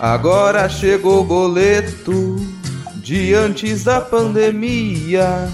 [0.00, 2.36] Agora chegou o boleto
[2.96, 5.46] de antes da pandemia.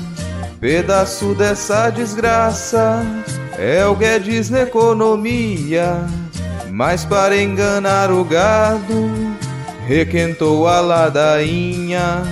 [0.60, 3.04] Pedaço dessa desgraça
[3.58, 6.06] é o Guedes na economia.
[6.70, 9.10] Mas para enganar o gado,
[9.84, 12.22] requentou a ladainha.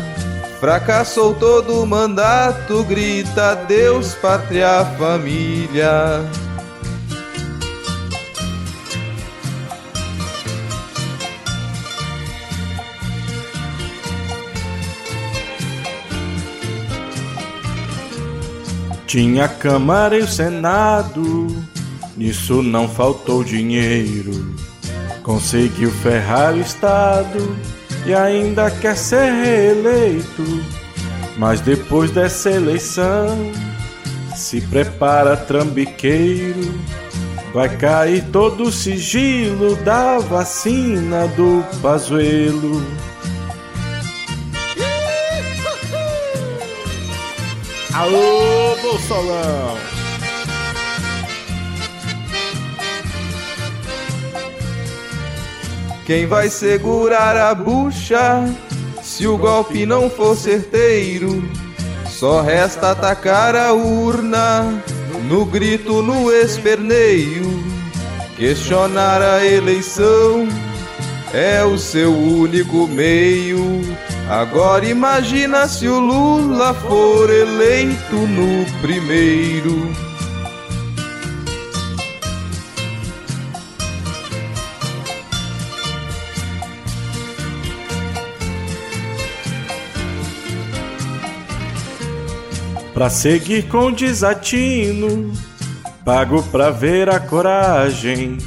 [0.61, 6.23] Fracassou todo o mandato, grita Deus, pátria, família.
[19.15, 21.47] Tinha Câmara e o Senado,
[22.17, 24.57] nisso não faltou dinheiro.
[25.23, 27.57] Conseguiu ferrar o Estado
[28.05, 30.43] e ainda quer ser reeleito.
[31.39, 33.53] Mas depois dessa eleição,
[34.35, 36.75] se prepara trambiqueiro.
[37.55, 42.83] Vai cair todo o sigilo da vacina do Pazuelo.
[56.07, 58.45] Quem vai segurar a bucha
[59.03, 61.43] se o golpe não for certeiro?
[62.09, 64.83] Só resta atacar a urna
[65.29, 67.65] no grito, no esperneio.
[68.37, 70.47] Questionar a eleição
[71.33, 73.81] é o seu único meio.
[74.29, 79.93] Agora imagina se o Lula for eleito no primeiro.
[92.95, 95.33] Pra seguir com desatino,
[96.05, 98.39] pago pra ver a coragem.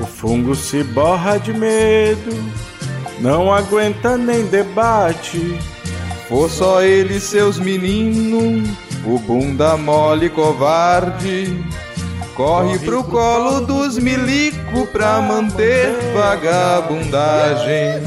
[0.00, 2.30] O fungo se borra de medo,
[3.20, 5.58] não aguenta nem debate.
[6.28, 8.68] For só ele e seus meninos,
[9.04, 11.64] o bunda mole covarde.
[12.34, 18.02] Corre pro colo dos milico pra manter vagabundagem.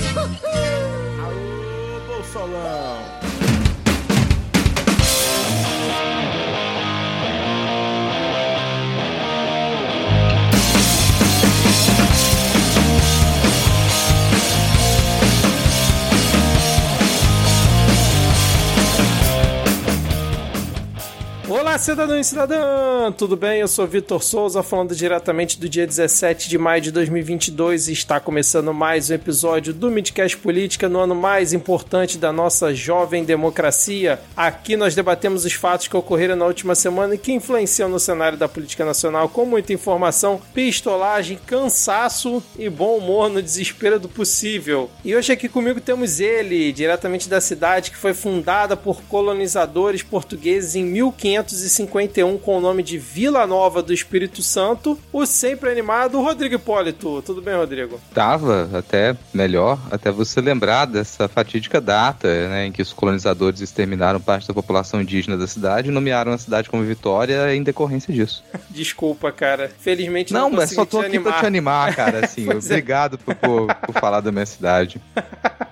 [21.80, 23.10] Cidadão e cidadã!
[23.18, 23.62] Tudo bem?
[23.62, 28.20] Eu sou Vitor Souza, falando diretamente do dia 17 de maio de 2022 e está
[28.20, 34.20] começando mais um episódio do Midcast Política no ano mais importante da nossa jovem democracia.
[34.36, 38.38] Aqui nós debatemos os fatos que ocorreram na última semana e que influenciam no cenário
[38.38, 44.90] da política nacional com muita informação, pistolagem, cansaço e bom humor no desespero do possível.
[45.04, 50.76] E hoje aqui comigo temos ele, diretamente da cidade que foi fundada por colonizadores portugueses
[50.76, 56.20] em 1500 551 com o nome de Vila Nova do Espírito Santo, o sempre animado
[56.20, 57.22] Rodrigo Hipólito.
[57.22, 58.00] Tudo bem, Rodrigo?
[58.14, 64.20] Tava até melhor, até você lembrar dessa fatídica data né, em que os colonizadores exterminaram
[64.20, 68.44] parte da população indígena da cidade e nomearam a cidade como Vitória em decorrência disso.
[68.70, 69.72] Desculpa, cara.
[69.80, 71.34] Felizmente não Não, mas só tô aqui animar.
[71.34, 72.50] pra te animar, cara, assim.
[72.50, 75.00] Obrigado por, por, por falar da minha cidade.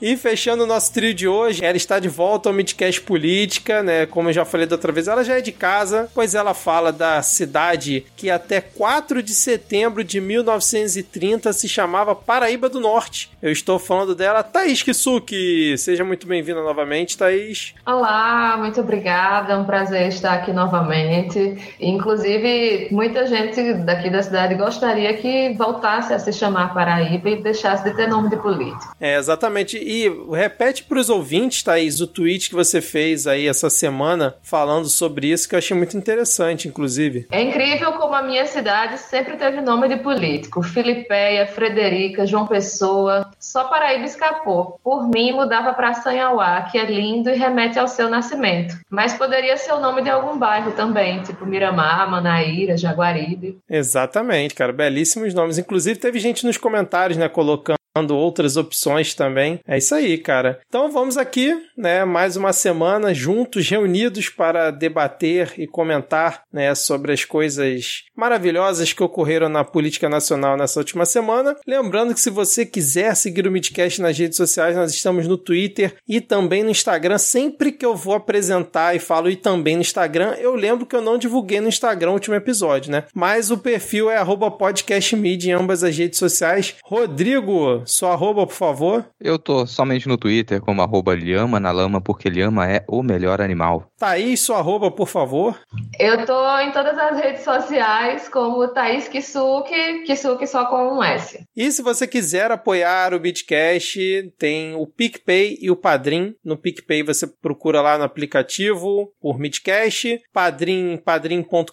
[0.00, 4.04] E fechando o nosso trio de hoje, ela está de volta ao Midcast Política, né?
[4.04, 6.92] Como eu já falei da outra vez, ela já é de casa, pois ela fala
[6.92, 13.30] da cidade que até 4 de setembro de 1930 se chamava Paraíba do Norte.
[13.40, 15.78] Eu estou falando dela, Thaís Kisuki.
[15.78, 17.74] Seja muito bem-vinda novamente, Thaís.
[17.86, 19.54] Olá, muito obrigada.
[19.54, 21.56] É um prazer estar aqui novamente.
[21.80, 27.84] Inclusive, muita gente daqui da cidade gostaria que voltasse a se chamar Paraíba e deixasse
[27.84, 28.94] de ter nome de político.
[29.00, 29.35] É, exatamente.
[29.80, 34.88] E repete para os ouvintes, Thaís, o tweet que você fez aí essa semana falando
[34.88, 37.26] sobre isso, que eu achei muito interessante, inclusive.
[37.30, 40.62] É incrível como a minha cidade sempre teve nome de político.
[40.62, 43.30] Filipeia, Frederica, João Pessoa.
[43.38, 44.78] Só Paraíba escapou.
[44.82, 48.76] Por mim, mudava para Sanhauá, que é lindo e remete ao seu nascimento.
[48.90, 53.58] Mas poderia ser o nome de algum bairro também, tipo Miramar, Manaíra, Jaguaribe.
[53.68, 54.72] Exatamente, cara.
[54.72, 55.58] Belíssimos nomes.
[55.58, 59.60] Inclusive, teve gente nos comentários, né, colocando outras opções também.
[59.66, 60.60] É isso aí, cara.
[60.68, 67.12] Então vamos aqui, né, mais uma semana juntos, reunidos para debater e comentar, né, sobre
[67.12, 71.56] as coisas maravilhosas que ocorreram na política nacional nessa última semana.
[71.66, 75.94] Lembrando que se você quiser seguir o Midcast nas redes sociais, nós estamos no Twitter
[76.08, 77.18] e também no Instagram.
[77.18, 81.02] Sempre que eu vou apresentar e falo e também no Instagram, eu lembro que eu
[81.02, 83.04] não divulguei no Instagram o último episódio, né?
[83.14, 84.16] Mas o perfil é
[84.56, 86.74] podcastmid em ambas as redes sociais.
[86.84, 89.04] Rodrigo, sua arroba, por favor.
[89.20, 93.40] Eu tô somente no Twitter como arroba Lhama na lama, porque Lhama é o melhor
[93.40, 93.90] animal.
[93.98, 95.58] Thaís, sua arroba, por favor.
[95.98, 101.44] Eu tô em todas as redes sociais como Thaís Kisuke, Kisuke só com um S.
[101.56, 103.98] E se você quiser apoiar o Bitcast,
[104.38, 106.34] tem o PicPay e o Padrim.
[106.44, 111.72] No PicPay você procura lá no aplicativo por Midcast, padrim, padrim.com.br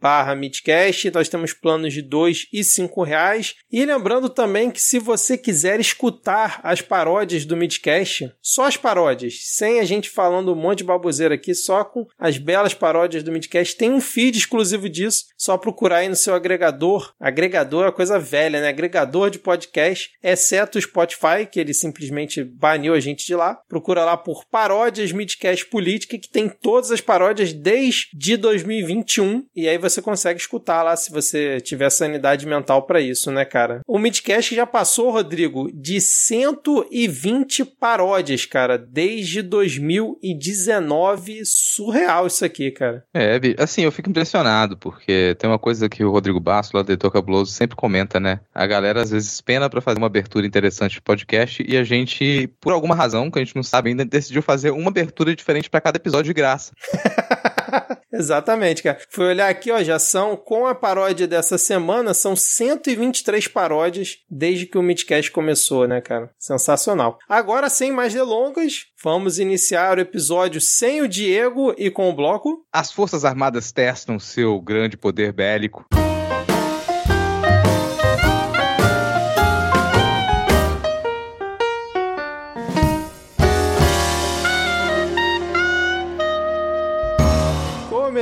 [0.00, 1.10] barra Midcast.
[1.10, 3.54] Nós temos planos de dois e cinco reais.
[3.70, 9.40] E lembrando também que se você quiser escutar as paródias do Midcast, só as paródias,
[9.42, 13.32] sem a gente falando um monte de baboseira aqui, só com as belas paródias do
[13.32, 17.12] Midcast, tem um feed exclusivo disso, só procurar aí no seu agregador.
[17.20, 18.68] Agregador é coisa velha, né?
[18.68, 23.54] Agregador de podcast, exceto o Spotify, que ele simplesmente baniu a gente de lá.
[23.68, 29.78] Procura lá por Paródias Midcast Política, que tem todas as paródias desde 2021, e aí
[29.78, 33.80] você consegue escutar lá se você tiver sanidade mental para isso, né, cara?
[33.86, 41.42] O Midcast já passou, Rodrigo, de 120 paródias, cara, desde 2019.
[41.44, 43.04] Surreal isso aqui, cara.
[43.14, 46.92] É, assim, eu fico impressionado, porque tem uma coisa que o Rodrigo Basso, lá do
[46.92, 48.40] Editor Cabuloso, sempre comenta, né?
[48.54, 52.48] A galera às vezes pena para fazer uma abertura interessante de podcast e a gente,
[52.60, 55.80] por alguma razão que a gente não sabe ainda, decidiu fazer uma abertura diferente para
[55.80, 56.72] cada episódio de graça.
[58.12, 58.98] Exatamente, cara.
[59.08, 64.66] Fui olhar aqui, ó, já são, com a paródia dessa semana, são 123 paródias desde
[64.66, 66.30] que o Midcast começou, né, cara?
[66.38, 67.18] Sensacional.
[67.28, 72.64] Agora, sem mais delongas, vamos iniciar o episódio sem o Diego e com o bloco.
[72.72, 75.86] As Forças Armadas testam seu grande poder bélico.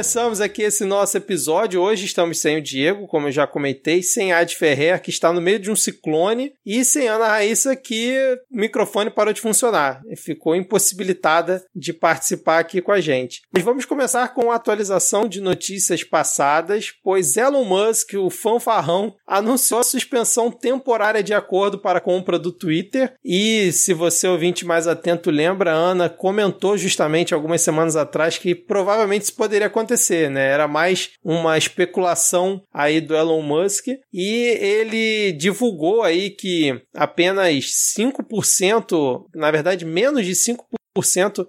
[0.01, 1.79] Começamos aqui esse nosso episódio.
[1.79, 5.31] Hoje estamos sem o Diego, como eu já comentei, sem a Ad Ferrer, que está
[5.31, 8.17] no meio de um ciclone, e sem Ana Raíssa, que
[8.51, 10.01] o microfone parou de funcionar.
[10.09, 13.43] E ficou impossibilitada de participar aqui com a gente.
[13.53, 19.81] Mas vamos começar com a atualização de notícias passadas, pois Elon Musk, o fanfarrão, anunciou
[19.81, 23.13] a suspensão temporária de acordo para a compra do Twitter.
[23.23, 28.55] E se você ouvinte mais atento lembra, a Ana comentou justamente algumas semanas atrás que
[28.55, 30.47] provavelmente isso poderia acontecer acontecer, né?
[30.47, 37.65] Era mais uma especulação aí do Elon Musk e ele divulgou aí que apenas
[37.97, 40.80] 5%, na verdade menos de 5%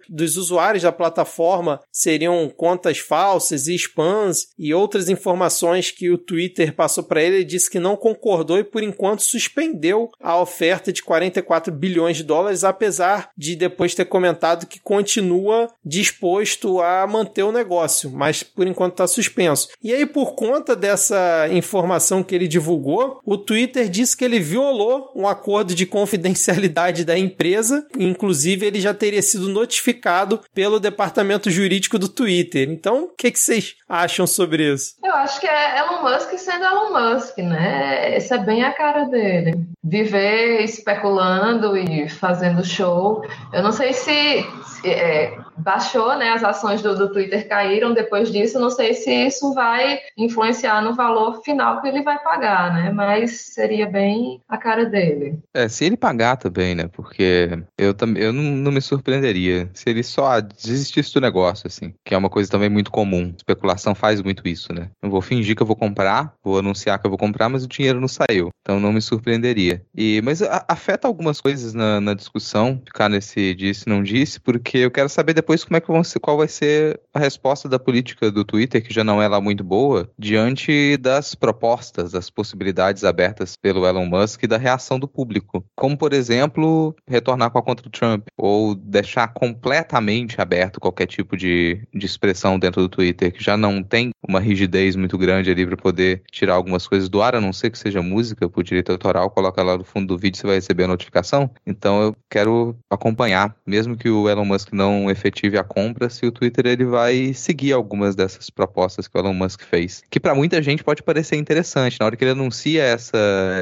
[0.09, 6.73] dos usuários da plataforma seriam contas falsas e spams e outras informações que o Twitter
[6.73, 7.37] passou para ele.
[7.37, 12.23] Ele disse que não concordou e, por enquanto, suspendeu a oferta de 44 bilhões de
[12.23, 18.67] dólares, apesar de depois ter comentado que continua disposto a manter o negócio, mas por
[18.67, 19.69] enquanto está suspenso.
[19.83, 25.11] E aí, por conta dessa informação que ele divulgou, o Twitter disse que ele violou
[25.15, 31.97] um acordo de confidencialidade da empresa, inclusive ele já teria sido notificado pelo departamento jurídico
[31.97, 32.69] do Twitter.
[32.69, 34.95] Então, o que, que vocês acham sobre isso?
[35.03, 38.15] Eu acho que é Elon Musk sendo Elon Musk, né?
[38.15, 39.55] Essa é bem a cara dele.
[39.83, 43.25] Viver especulando e fazendo show.
[43.53, 46.29] Eu não sei se, se é, baixou, né?
[46.29, 48.59] As ações do, do Twitter caíram depois disso.
[48.59, 52.91] Não sei se isso vai influenciar no valor final que ele vai pagar, né?
[52.91, 55.39] Mas seria bem a cara dele.
[55.53, 56.89] É, se ele pagar também, né?
[56.91, 61.93] Porque eu, eu não, não me surpreenderia surpreenderia se ele só desistisse do negócio, assim,
[62.03, 63.33] que é uma coisa também muito comum.
[63.37, 64.89] Especulação faz muito isso, né?
[65.01, 67.67] Eu vou fingir que eu vou comprar, vou anunciar que eu vou comprar, mas o
[67.67, 68.49] dinheiro não saiu.
[68.61, 69.83] Então não me surpreenderia.
[69.95, 74.79] E, mas a, afeta algumas coisas na, na, discussão, ficar nesse disse, não disse, porque
[74.79, 77.79] eu quero saber depois como é que vão ser, qual vai ser a resposta da
[77.79, 83.03] política do Twitter, que já não é lá muito boa, diante das propostas, das possibilidades
[83.03, 85.65] abertas pelo Elon Musk e da reação do público.
[85.75, 91.05] Como, por exemplo, retornar com a contra do Trump, ou deixar deixar completamente aberto qualquer
[91.05, 95.51] tipo de, de expressão dentro do Twitter, que já não tem uma rigidez muito grande
[95.51, 98.63] ali para poder tirar algumas coisas do ar, a não ser que seja música por
[98.63, 101.49] direito autoral, coloca lá no fundo do vídeo você vai receber a notificação.
[101.65, 106.31] Então eu quero acompanhar, mesmo que o Elon Musk não efetive a compra, se o
[106.31, 110.61] Twitter ele vai seguir algumas dessas propostas que o Elon Musk fez, que para muita
[110.61, 111.97] gente pode parecer interessante.
[111.99, 113.17] Na hora que ele anuncia essa,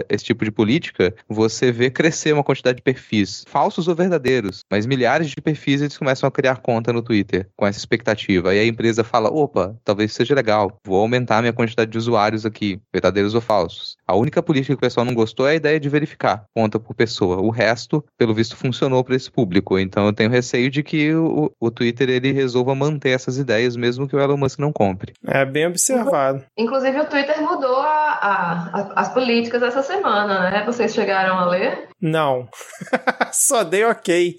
[0.10, 4.86] esse tipo de política, você vê crescer uma quantidade de perfis, falsos ou verdadeiros, mas
[4.86, 8.52] milhares de de perfis eles começam a criar conta no Twitter com essa expectativa.
[8.52, 12.80] Aí a empresa fala: opa, talvez seja legal, vou aumentar minha quantidade de usuários aqui,
[12.94, 13.98] verdadeiros ou falsos.
[14.08, 16.80] A única política que o pessoal não gostou é a ideia de de verificar conta
[16.80, 17.42] por pessoa.
[17.42, 19.78] O resto, pelo visto, funcionou para esse público.
[19.78, 24.08] Então eu tenho receio de que o, o Twitter ele resolva manter essas ideias, mesmo
[24.08, 25.14] que o Elon Musk não compre.
[25.26, 26.44] É bem observado.
[26.58, 30.64] Inclusive, o Twitter mudou a, a, a, as políticas essa semana, né?
[30.66, 31.90] Vocês chegaram a ler?
[32.02, 32.48] Não.
[33.34, 34.36] Só dei ok.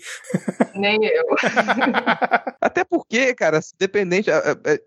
[0.75, 1.25] Nem eu.
[2.61, 4.31] Até porque, cara, dependente.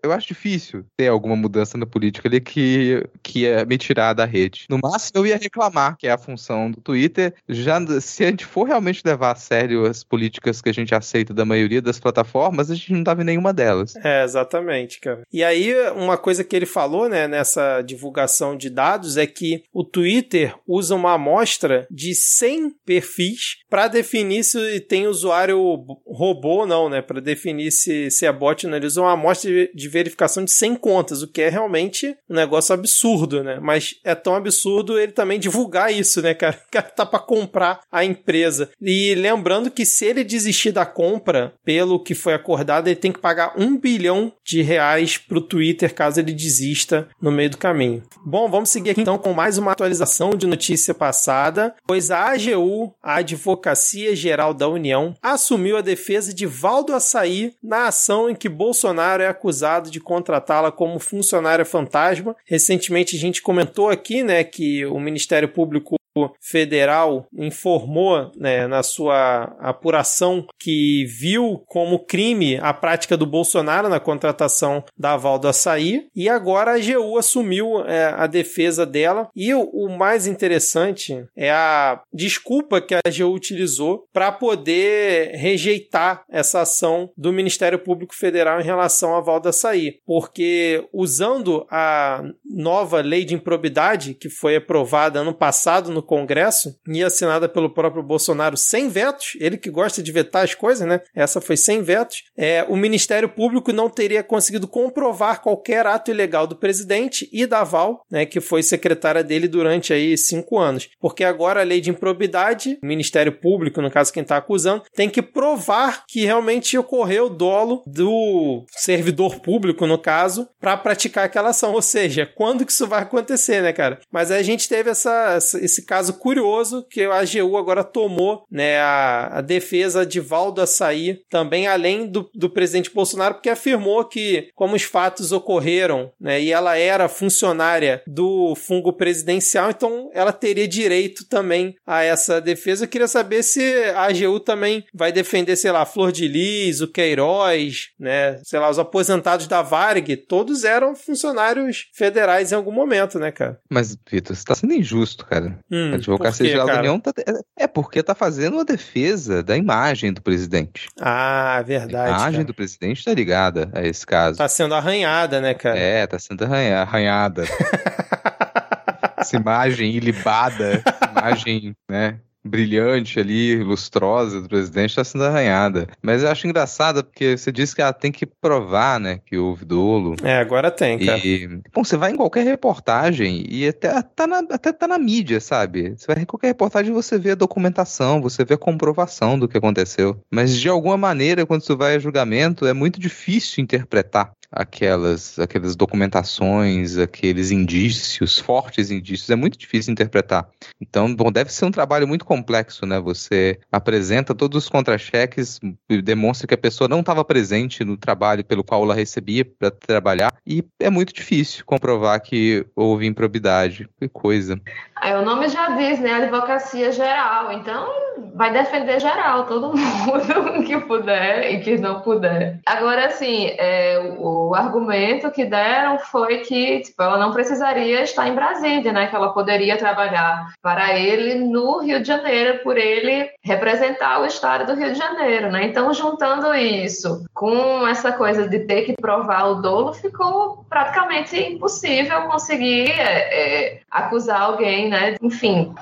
[0.02, 4.24] Eu acho difícil ter alguma mudança na política ali que, que ia me tirar da
[4.24, 4.66] rede.
[4.68, 7.34] No máximo, eu ia reclamar, que é a função do Twitter.
[7.48, 11.34] Já se a gente for realmente levar a sério as políticas que a gente aceita
[11.34, 13.94] da maioria das plataformas, a gente não tava em nenhuma delas.
[13.96, 15.22] É, exatamente, cara.
[15.32, 19.84] E aí, uma coisa que ele falou, né, nessa divulgação de dados é que o
[19.84, 25.58] Twitter usa uma amostra de 100 perfis para definir se tem usuário
[26.06, 27.02] robô não, né?
[27.02, 28.78] Para definir se, se é bot ou não.
[28.78, 32.34] Eles usam uma amostra de, de verificação de 100 contas, o que é realmente um
[32.34, 33.58] negócio absurdo, né?
[33.60, 36.60] Mas é tão absurdo ele também divulgar isso, né, cara?
[36.66, 38.70] O cara tá para comprar a empresa.
[38.80, 43.20] E lembrando que se ele desistir da compra, pelo que foi acordado, ele tem que
[43.20, 48.02] pagar um bilhão de reais pro Twitter caso ele desista no meio do caminho.
[48.24, 52.94] Bom, vamos seguir aqui então com mais uma atualização de notícia passada, pois a AGU,
[53.02, 58.48] a Advocacia Geral da União, assumiu a defesa de Valdo Açaí na ação em que
[58.48, 62.34] Bolsonaro é acusado de contratá-la como funcionária fantasma.
[62.44, 65.96] Recentemente a gente comentou aqui, né, que o Ministério Público
[66.40, 74.00] Federal informou né, na sua apuração que viu como crime a prática do Bolsonaro na
[74.00, 79.28] contratação da Val do Açaí e agora a AGU assumiu é, a defesa dela.
[79.34, 86.24] E o, o, mais interessante é a desculpa que a AGU utilizou para poder rejeitar
[86.30, 92.22] essa ação do Ministério Público Federal em relação à Val do Açaí, porque usando a
[92.44, 98.02] nova lei de improbidade que foi aprovada ano passado no Congresso e assinada pelo próprio
[98.02, 101.00] Bolsonaro sem vetos, ele que gosta de vetar as coisas, né?
[101.14, 102.22] Essa foi sem vetos.
[102.36, 107.64] É, o Ministério Público não teria conseguido comprovar qualquer ato ilegal do presidente e da
[107.64, 110.88] Val, né, que foi secretária dele durante aí cinco anos.
[111.00, 115.08] Porque agora a lei de improbidade, o Ministério Público, no caso quem está acusando, tem
[115.08, 121.50] que provar que realmente ocorreu o dolo do servidor público, no caso, para praticar aquela
[121.50, 121.72] ação.
[121.72, 124.00] Ou seja, quando que isso vai acontecer, né, cara?
[124.12, 129.38] Mas a gente teve essa, esse caso curioso que a AGU agora tomou né, a,
[129.38, 134.74] a defesa de Valdo Açaí, também além do, do presidente Bolsonaro, porque afirmou que, como
[134.74, 141.26] os fatos ocorreram, né, e ela era funcionária do fungo presidencial, então ela teria direito
[141.28, 142.84] também a essa defesa.
[142.84, 143.62] Eu queria saber se
[143.94, 148.70] a AGU também vai defender, sei lá, Flor de Lis, o Queiroz, né, sei lá,
[148.70, 153.58] os aposentados da Varg, todos eram funcionários federais em algum momento, né, cara?
[153.70, 155.58] Mas, Vitor, você tá sendo injusto, cara.
[155.70, 159.56] Hum, a Advocacia Geral da União tá, é, é porque tá fazendo uma defesa da
[159.56, 160.88] imagem do presidente.
[161.00, 162.10] Ah, verdade.
[162.10, 162.44] A imagem cara.
[162.44, 164.38] do presidente tá ligada a esse caso.
[164.38, 165.78] Tá sendo arranhada, né, cara?
[165.78, 167.44] É, tá sendo arranha, arranhada.
[169.16, 172.18] Essa imagem ilibada, imagem, né?
[172.44, 175.88] Brilhante ali, lustrosa do presidente está sendo arranhada.
[176.02, 179.64] Mas eu acho engraçado porque você disse que ela tem que provar, né, que houve
[179.64, 180.14] dolo.
[180.22, 181.18] É, agora tem, cara.
[181.24, 185.40] E, bom, você vai em qualquer reportagem e até tá na, até tá na mídia,
[185.40, 185.94] sabe?
[185.96, 189.48] Você vai em qualquer reportagem e você vê a documentação, você vê a comprovação do
[189.48, 190.20] que aconteceu.
[190.30, 195.74] Mas de alguma maneira, quando você vai a julgamento, é muito difícil interpretar aquelas, aquelas
[195.74, 200.48] documentações, aqueles indícios, fortes indícios, é muito difícil interpretar.
[200.80, 203.00] Então, bom, deve ser um trabalho muito complexo, né?
[203.00, 205.60] Você apresenta todos os contra-cheques,
[206.04, 210.32] demonstra que a pessoa não estava presente no trabalho pelo qual ela recebia para trabalhar,
[210.46, 213.88] e é muito difícil comprovar que houve improbidade.
[213.98, 214.60] Que coisa.
[215.02, 216.12] É, o nome já diz, né?
[216.14, 217.52] Advocacia geral.
[217.52, 217.86] Então,
[218.34, 222.60] vai defender geral, todo mundo que puder e que não puder.
[222.66, 228.34] Agora, assim, é, o, argumento que deram foi que tipo, ela não precisaria estar em
[228.34, 229.06] Brasília, né?
[229.06, 234.66] Que ela poderia trabalhar para ele no Rio de Janeiro, por ele representar o estado
[234.66, 235.66] do Rio de Janeiro, né?
[235.66, 242.22] Então, juntando isso com essa coisa de ter que provar o dolo, ficou praticamente impossível
[242.22, 245.14] conseguir é, é, acusar alguém, né?
[245.22, 245.72] Enfim,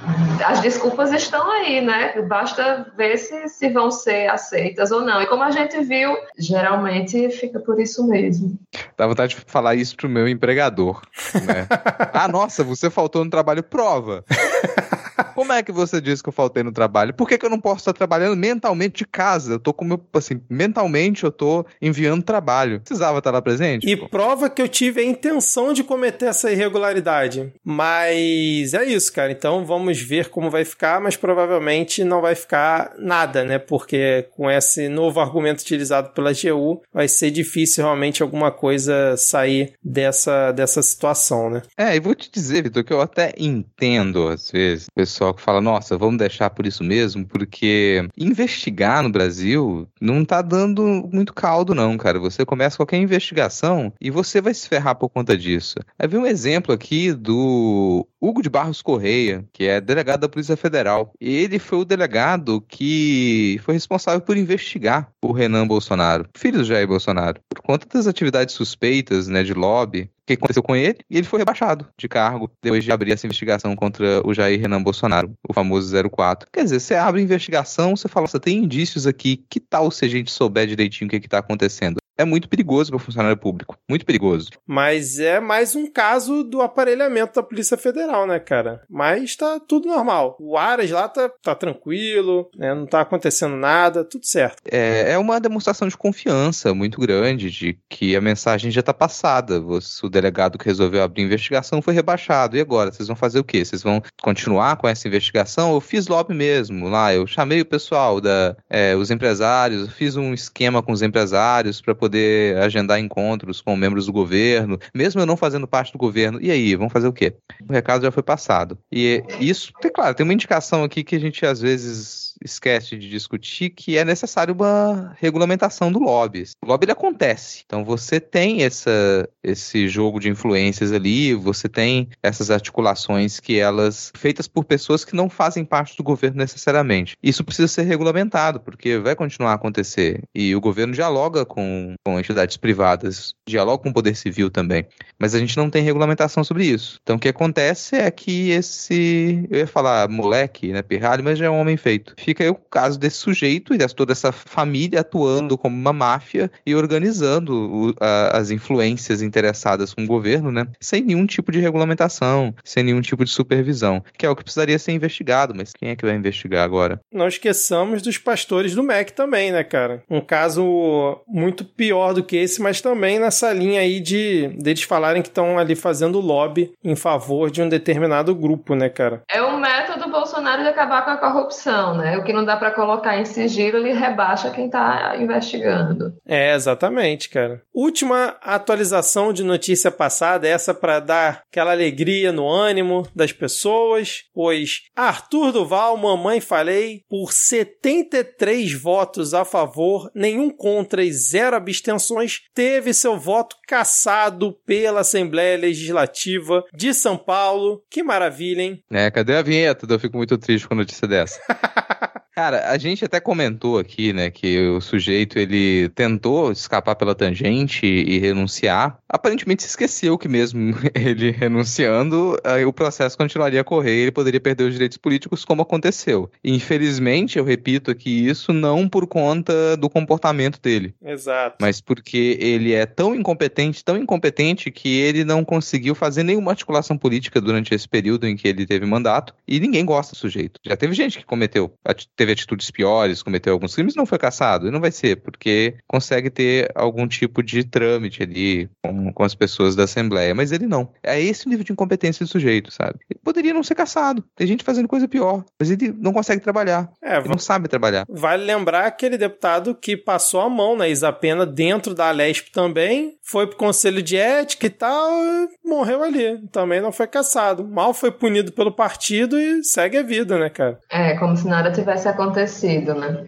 [0.45, 2.21] as desculpas estão aí, né?
[2.23, 5.23] Basta ver se, se vão ser aceitas ou não.
[5.23, 8.52] E como a gente viu, geralmente fica por isso mesmo.
[8.97, 11.03] Dá vontade de falar isso pro meu empregador.
[11.35, 11.67] Né?
[12.13, 14.25] ah, nossa, você faltou no trabalho prova.
[15.43, 17.13] Como é que você disse que eu faltei no trabalho?
[17.13, 19.55] Por que, que eu não posso estar trabalhando mentalmente de casa?
[19.55, 22.79] Eu tô com meu, assim, mentalmente eu tô enviando trabalho.
[22.79, 23.91] Precisava estar lá presente?
[23.91, 24.09] E pô.
[24.09, 27.53] prova que eu tive a intenção de cometer essa irregularidade.
[27.65, 29.33] Mas é isso, cara.
[29.33, 33.59] Então vamos ver como vai ficar, mas provavelmente não vai ficar nada, né?
[33.59, 39.73] Porque com esse novo argumento utilizado pela GU, vai ser difícil realmente alguma coisa sair
[39.83, 41.63] dessa, dessa situação, né?
[41.77, 45.43] É, e vou te dizer, Vitor, que eu até entendo, às vezes, o pessoal que
[45.43, 51.33] fala, nossa, vamos deixar por isso mesmo, porque investigar no Brasil não tá dando muito
[51.33, 52.19] caldo, não, cara.
[52.19, 55.79] Você começa qualquer investigação e você vai se ferrar por conta disso.
[55.99, 60.57] Aí vi um exemplo aqui do Hugo de Barros Correia, que é delegado da Polícia
[60.57, 61.13] Federal.
[61.21, 66.87] Ele foi o delegado que foi responsável por investigar o Renan Bolsonaro, filho do Jair
[66.87, 71.27] Bolsonaro, por conta das atividades suspeitas, né, de lobby que aconteceu com ele, e ele
[71.27, 75.53] foi rebaixado de cargo depois de abrir essa investigação contra o Jair Renan Bolsonaro, o
[75.53, 76.49] famoso 04.
[76.53, 80.05] Quer dizer, você abre a investigação, você fala, você tem indícios aqui, que tal se
[80.05, 82.02] a gente souber direitinho o que está acontecendo?
[82.17, 83.77] É muito perigoso para o funcionário público.
[83.89, 84.51] Muito perigoso.
[84.67, 88.83] Mas é mais um caso do aparelhamento da Polícia Federal, né, cara?
[88.89, 90.37] Mas tá tudo normal.
[90.41, 92.75] O Aras lá tá, tá tranquilo, né?
[92.75, 94.63] não tá acontecendo nada, tudo certo.
[94.71, 99.61] É, é uma demonstração de confiança muito grande de que a mensagem já tá passada.
[99.61, 102.57] o delegado que resolveu abrir a investigação foi rebaixado.
[102.57, 102.93] E agora?
[102.93, 103.65] Vocês vão fazer o quê?
[103.65, 105.73] Vocês vão continuar com essa investigação?
[105.75, 107.15] Eu fiz lobby mesmo lá.
[107.15, 111.95] Eu chamei o pessoal, da, é, os empresários, fiz um esquema com os empresários para
[112.03, 116.41] poder agendar encontros com membros do governo, mesmo eu não fazendo parte do governo.
[116.43, 117.37] E aí, vamos fazer o quê?
[117.69, 118.77] O recado já foi passado.
[118.91, 123.09] E isso, é claro, tem uma indicação aqui que a gente às vezes esquece de
[123.09, 126.45] discutir que é necessário uma regulamentação do lobby.
[126.63, 127.63] O lobby ele acontece.
[127.65, 134.13] Então você tem essa, esse jogo de influências ali, você tem essas articulações que elas
[134.15, 137.17] feitas por pessoas que não fazem parte do governo necessariamente.
[137.23, 140.23] Isso precisa ser regulamentado, porque vai continuar a acontecer.
[140.35, 144.87] E o governo dialoga com, com entidades privadas, dialoga com o poder civil também.
[145.19, 146.99] Mas a gente não tem regulamentação sobre isso.
[147.03, 151.47] Então o que acontece é que esse, eu ia falar moleque, né, pirralho, mas já
[151.47, 152.15] é um homem feito.
[152.19, 155.93] Fica fica aí o caso desse sujeito e de toda essa família atuando como uma
[155.93, 160.67] máfia e organizando o, a, as influências interessadas com o governo, né?
[160.81, 164.79] Sem nenhum tipo de regulamentação, sem nenhum tipo de supervisão, que é o que precisaria
[164.79, 167.01] ser investigado, mas quem é que vai investigar agora?
[167.13, 170.03] Não esqueçamos dos pastores do MEC também, né, cara?
[170.09, 175.21] Um caso muito pior do que esse, mas também nessa linha aí de deles falarem
[175.21, 179.23] que estão ali fazendo lobby em favor de um determinado grupo, né, cara?
[179.31, 182.22] É o método Bolsonaro de acabar com a corrupção, né?
[182.23, 186.15] O que não dá para colocar em sigilo, ele rebaixa quem está investigando.
[186.27, 187.63] É, exatamente, cara.
[187.75, 194.83] Última atualização de notícia passada, essa para dar aquela alegria no ânimo das pessoas, pois
[194.97, 202.95] Arthur Duval, mamãe falei, por 73 votos a favor, nenhum contra e zero abstenções, teve
[202.95, 207.83] seu voto cassado pela Assembleia Legislativa de São Paulo.
[207.91, 208.83] Que maravilha, hein?
[208.91, 209.87] É, cadê a vinheta?
[209.89, 211.41] Eu fico muito triste com a notícia dessa.
[212.35, 217.87] Cara, a gente até comentou aqui, né, que o sujeito ele tentou escapar pela tangente
[217.87, 218.99] e renunciar.
[219.07, 224.41] Aparentemente se esqueceu que mesmo ele renunciando, o processo continuaria a correr e ele poderia
[224.41, 226.31] perder os direitos políticos como aconteceu.
[226.43, 230.95] Infelizmente, eu repito aqui isso não por conta do comportamento dele.
[231.05, 231.57] Exato.
[231.61, 236.97] Mas porque ele é tão incompetente, tão incompetente que ele não conseguiu fazer nenhuma articulação
[236.97, 240.59] política durante esse período em que ele teve mandato e ninguém gosta do sujeito.
[240.65, 241.75] Já teve gente que cometeu
[242.23, 244.69] teve atitudes piores, cometeu alguns crimes, não foi caçado.
[244.69, 249.35] E não vai ser, porque consegue ter algum tipo de trâmite ali com, com as
[249.35, 250.33] pessoas da Assembleia.
[250.35, 250.89] Mas ele não.
[251.03, 253.01] É esse o nível de incompetência do sujeito, sabe?
[253.11, 254.25] Ele poderia não ser caçado.
[254.37, 255.45] Tem gente fazendo coisa pior.
[255.59, 256.89] Mas ele não consegue trabalhar.
[257.03, 258.07] É, ele não sabe trabalhar.
[258.09, 263.49] Vale lembrar aquele deputado que passou a mão na Isapena dentro da Alesp também, foi
[263.49, 266.39] pro conselho de ética e tal, e morreu ali.
[266.53, 267.67] Também não foi caçado.
[267.67, 270.79] Mal foi punido pelo partido e segue a vida, né, cara?
[270.89, 273.25] É, como se nada tivesse acontecido, né?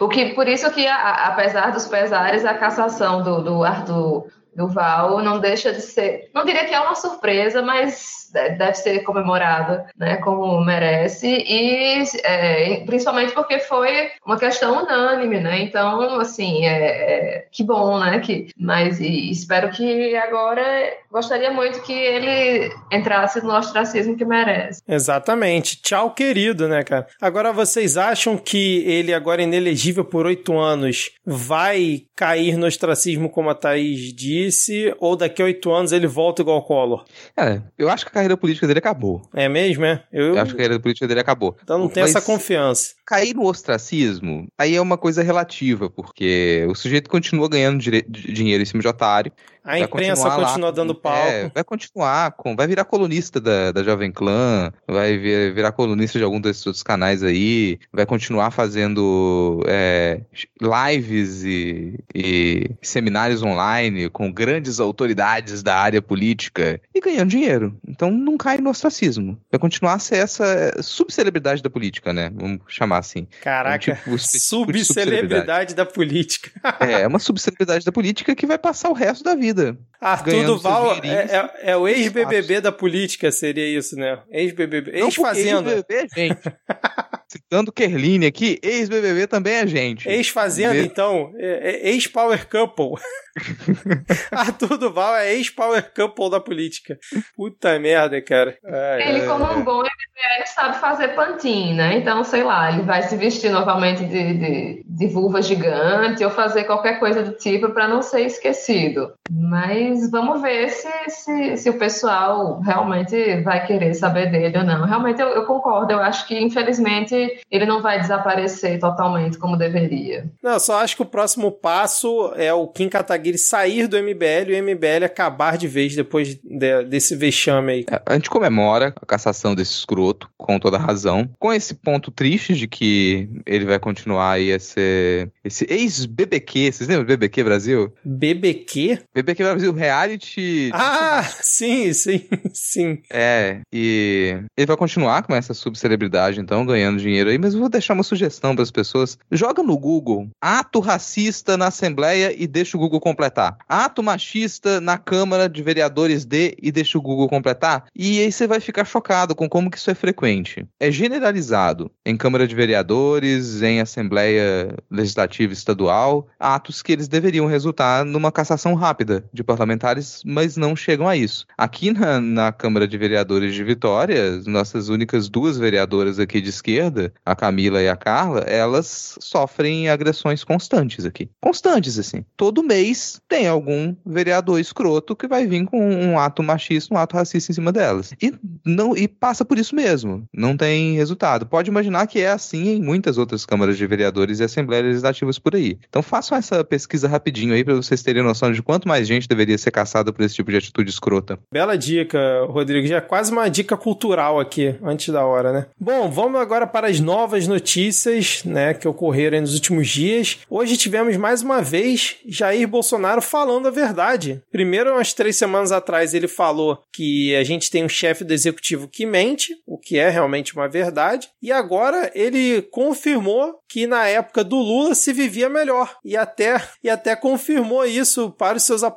[0.00, 5.22] O que, por isso que, a, apesar dos pesares, a cassação do, do Arthur Duval
[5.22, 10.16] não deixa de ser, não diria que é uma surpresa, mas deve ser comemorada, né,
[10.16, 15.62] como merece e é, principalmente porque foi uma questão unânime, né?
[15.62, 18.18] Então, assim, é, é que bom, né?
[18.20, 20.62] Que, mas espero que agora
[21.10, 24.82] gostaria muito que ele entrasse no ostracismo que merece.
[24.86, 25.80] Exatamente.
[25.80, 27.06] Tchau, querido, né, cara?
[27.20, 33.50] Agora vocês acham que ele agora inelegível por oito anos vai cair no ostracismo como
[33.50, 34.45] a Thaís diz?
[34.46, 37.04] Vice ou daqui a oito anos ele volta igual Collor?
[37.36, 39.22] É, eu acho que a carreira política dele acabou.
[39.34, 40.02] É mesmo, é?
[40.12, 41.56] Eu, eu acho que a carreira política dele acabou.
[41.62, 42.94] Então não tem essa confiança.
[43.04, 48.66] Cair no ostracismo, aí é uma coisa relativa, porque o sujeito continua ganhando dinheiro em
[48.66, 49.32] cima de otário.
[49.66, 51.28] A imprensa continua lá, dando palco.
[51.28, 56.18] É, vai continuar, com, vai virar colunista da, da Jovem Clã, vai vir, virar colunista
[56.18, 60.20] de algum desses outros canais aí, vai continuar fazendo é,
[60.60, 67.76] lives e, e, seminários online com grandes autoridades da área política e ganhando dinheiro.
[67.88, 69.36] Então não cai no ostracismo.
[69.50, 72.30] Vai continuar a ser essa subcelebridade da política, né?
[72.32, 73.26] Vamos chamar assim.
[73.42, 76.52] Caraca, é um tipo, subcelebridade da política.
[76.78, 79.78] é, é uma subcelebridade da política que vai passar o resto da vida vida.
[80.00, 84.18] Arthur Duval é, é, é, o ex-BBB da política, seria isso, né?
[84.30, 84.90] Ex-BBB.
[84.92, 85.72] Ex-Fazenda.
[85.72, 86.40] Ex-BBB é gente.
[87.28, 90.08] Citando Kerline aqui, ex-BBB também é gente.
[90.08, 91.32] Ex-Fazenda, então.
[91.36, 93.00] É, é ex-Power Couple.
[94.30, 96.96] Arthur Duval é ex-Power Couple da política.
[97.36, 98.56] Puta merda, cara.
[98.64, 101.98] Ai, ele, como um bom MBL, sabe fazer pantin, né?
[101.98, 106.64] Então, sei lá, ele vai se vestir novamente de, de, de vulva gigante ou fazer
[106.64, 109.12] qualquer coisa do tipo para não ser esquecido.
[109.48, 114.84] Mas vamos ver se, se, se, o pessoal realmente vai querer saber dele ou não.
[114.84, 117.14] Realmente eu, eu, concordo, eu acho que infelizmente
[117.50, 120.26] ele não vai desaparecer totalmente como deveria.
[120.42, 124.60] Não, só acho que o próximo passo é o Kim Kataguiri sair do MBL e
[124.60, 127.86] o MBL acabar de vez depois de, desse vexame aí.
[127.88, 132.54] É, a gente comemora a cassação desse escroto, com toda razão, com esse ponto triste
[132.54, 137.92] de que ele vai continuar aí a ser esse ex-BBQ, vocês lembram do BBQ Brasil?
[138.04, 138.98] BBQ?
[139.14, 140.70] BBQ Brasil, reality.
[140.72, 143.02] Ah, sim, sim, sim.
[143.10, 147.68] É, e ele vai continuar com essa subcelebridade, então, ganhando dinheiro aí, mas eu vou
[147.68, 149.18] deixar uma sugestão para as pessoas.
[149.30, 153.58] Joga no Google ato racista na Assembleia e deixa o Google completar.
[153.68, 157.86] Ato machista na Câmara de Vereadores de e deixa o Google completar.
[157.94, 160.66] E aí você vai ficar chocado com como que isso é frequente.
[160.80, 168.04] É generalizado em Câmara de Vereadores, em Assembleia Legislativa Estadual, atos que eles deveriam resultar
[168.04, 171.46] numa cassação rápida de parlamentares, mas não chegam a isso.
[171.56, 177.12] Aqui na, na Câmara de Vereadores de Vitória, nossas únicas duas vereadoras aqui de esquerda,
[177.24, 181.28] a Camila e a Carla, elas sofrem agressões constantes aqui.
[181.40, 182.24] Constantes, assim.
[182.36, 187.16] Todo mês tem algum vereador escroto que vai vir com um ato machista, um ato
[187.16, 188.12] racista em cima delas.
[188.20, 188.32] E,
[188.64, 190.26] não, e passa por isso mesmo.
[190.32, 191.46] Não tem resultado.
[191.46, 195.54] Pode imaginar que é assim em muitas outras câmaras de vereadores e assembleias legislativas por
[195.54, 195.78] aí.
[195.88, 199.56] Então façam essa pesquisa rapidinho aí para vocês terem noção de quanto mais gente deveria
[199.56, 201.38] ser caçada por esse tipo de atitude escrota.
[201.52, 202.86] Bela dica, Rodrigo.
[202.86, 205.66] Já é quase uma dica cultural aqui, antes da hora, né?
[205.78, 210.38] Bom, vamos agora para as novas notícias, né, que ocorreram nos últimos dias.
[210.50, 214.42] Hoje tivemos mais uma vez Jair Bolsonaro falando a verdade.
[214.50, 218.88] Primeiro, umas três semanas atrás, ele falou que a gente tem um chefe do executivo
[218.88, 221.28] que mente, o que é realmente uma verdade.
[221.42, 225.96] E agora ele confirmou que na época do Lula se vivia melhor.
[226.04, 228.95] E até, e até confirmou isso para os seus apoiadores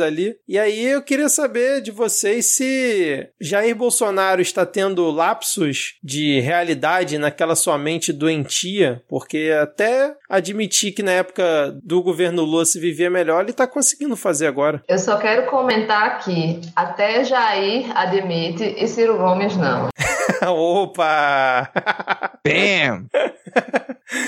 [0.00, 0.36] ali.
[0.46, 7.18] E aí eu queria saber de vocês se Jair Bolsonaro está tendo lapsos de realidade
[7.18, 13.10] naquela sua mente doentia, porque até admitir que na época do governo Lula se vivia
[13.10, 14.82] melhor, ele está conseguindo fazer agora.
[14.88, 19.88] Eu só quero comentar aqui, até Jair admite e Ciro Gomes não.
[20.46, 21.70] Opa!
[22.44, 23.06] Bam!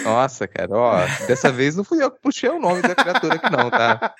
[0.04, 3.50] Nossa, cara, ó, dessa vez não fui eu que puxei o nome da criatura aqui
[3.50, 4.14] não, tá?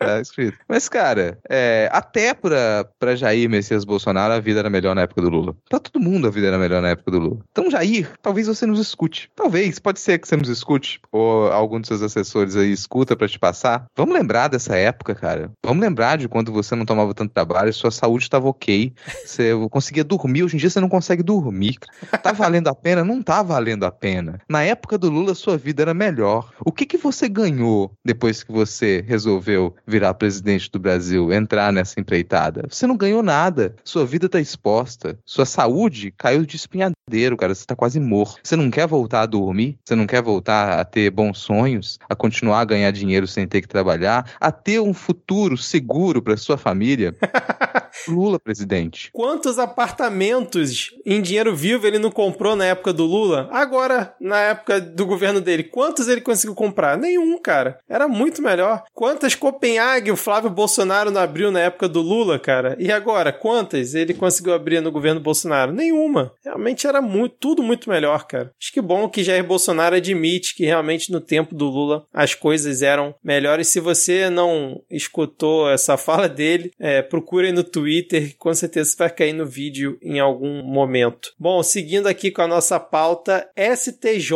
[0.00, 0.58] Já escrito.
[0.68, 5.20] Mas, cara, é, até pra, pra Jair Messias Bolsonaro a vida era melhor na época
[5.20, 5.54] do Lula.
[5.68, 7.44] Pra todo mundo a vida era melhor na época do Lula.
[7.50, 9.30] Então, Jair, talvez você nos escute.
[9.36, 13.28] Talvez, pode ser que você nos escute, ou algum dos seus assessores aí escuta pra
[13.28, 13.86] te passar.
[13.96, 15.50] Vamos lembrar dessa época, cara.
[15.64, 18.92] Vamos lembrar de quando você não tomava tanto trabalho, sua saúde tava ok,
[19.24, 20.44] você conseguia dormir.
[20.44, 21.76] Hoje em dia você não consegue dormir.
[22.22, 23.04] Tá valendo a pena?
[23.04, 24.38] Não tá valendo a pena.
[24.48, 26.52] Na época do Lula, sua vida era melhor.
[26.64, 32.00] O que, que você ganhou depois que você resolveu virar presidente do Brasil, entrar nessa
[32.00, 32.64] empreitada?
[32.68, 33.74] Você não ganhou nada.
[33.84, 35.18] Sua vida tá exposta.
[35.24, 37.54] Sua saúde caiu de espinhadeiro, cara.
[37.54, 38.40] Você tá quase morto.
[38.42, 39.78] Você não quer voltar a dormir?
[39.84, 41.98] Você não quer voltar a ter bons sonhos?
[42.08, 44.30] A continuar a ganhar dinheiro sem ter que trabalhar?
[44.40, 47.14] A ter um futuro seguro para sua família?
[48.08, 49.10] Lula presidente.
[49.12, 53.48] Quantos apartamentos em dinheiro vivo ele não comprou na época do Lula?
[53.52, 56.96] Agora, na época do governo dele, quantos ele conseguiu comprar?
[56.96, 57.78] Nenhum, cara.
[57.88, 58.82] Era muito melhor.
[58.94, 62.76] Quantas Copenhague o Flávio Bolsonaro não abriu na época do Lula, cara?
[62.78, 65.72] E agora, quantas ele conseguiu abrir no governo Bolsonaro?
[65.72, 66.32] Nenhuma.
[66.44, 68.52] Realmente era muito, tudo muito melhor, cara.
[68.60, 72.82] Acho que bom que Jair Bolsonaro admite que realmente no tempo do Lula as coisas
[72.82, 73.68] eram melhores.
[73.68, 77.81] Se você não escutou essa fala dele, é, procure no Twitter,
[78.38, 81.32] com certeza vai cair no vídeo em algum momento.
[81.38, 84.32] Bom, seguindo aqui com a nossa pauta, STJ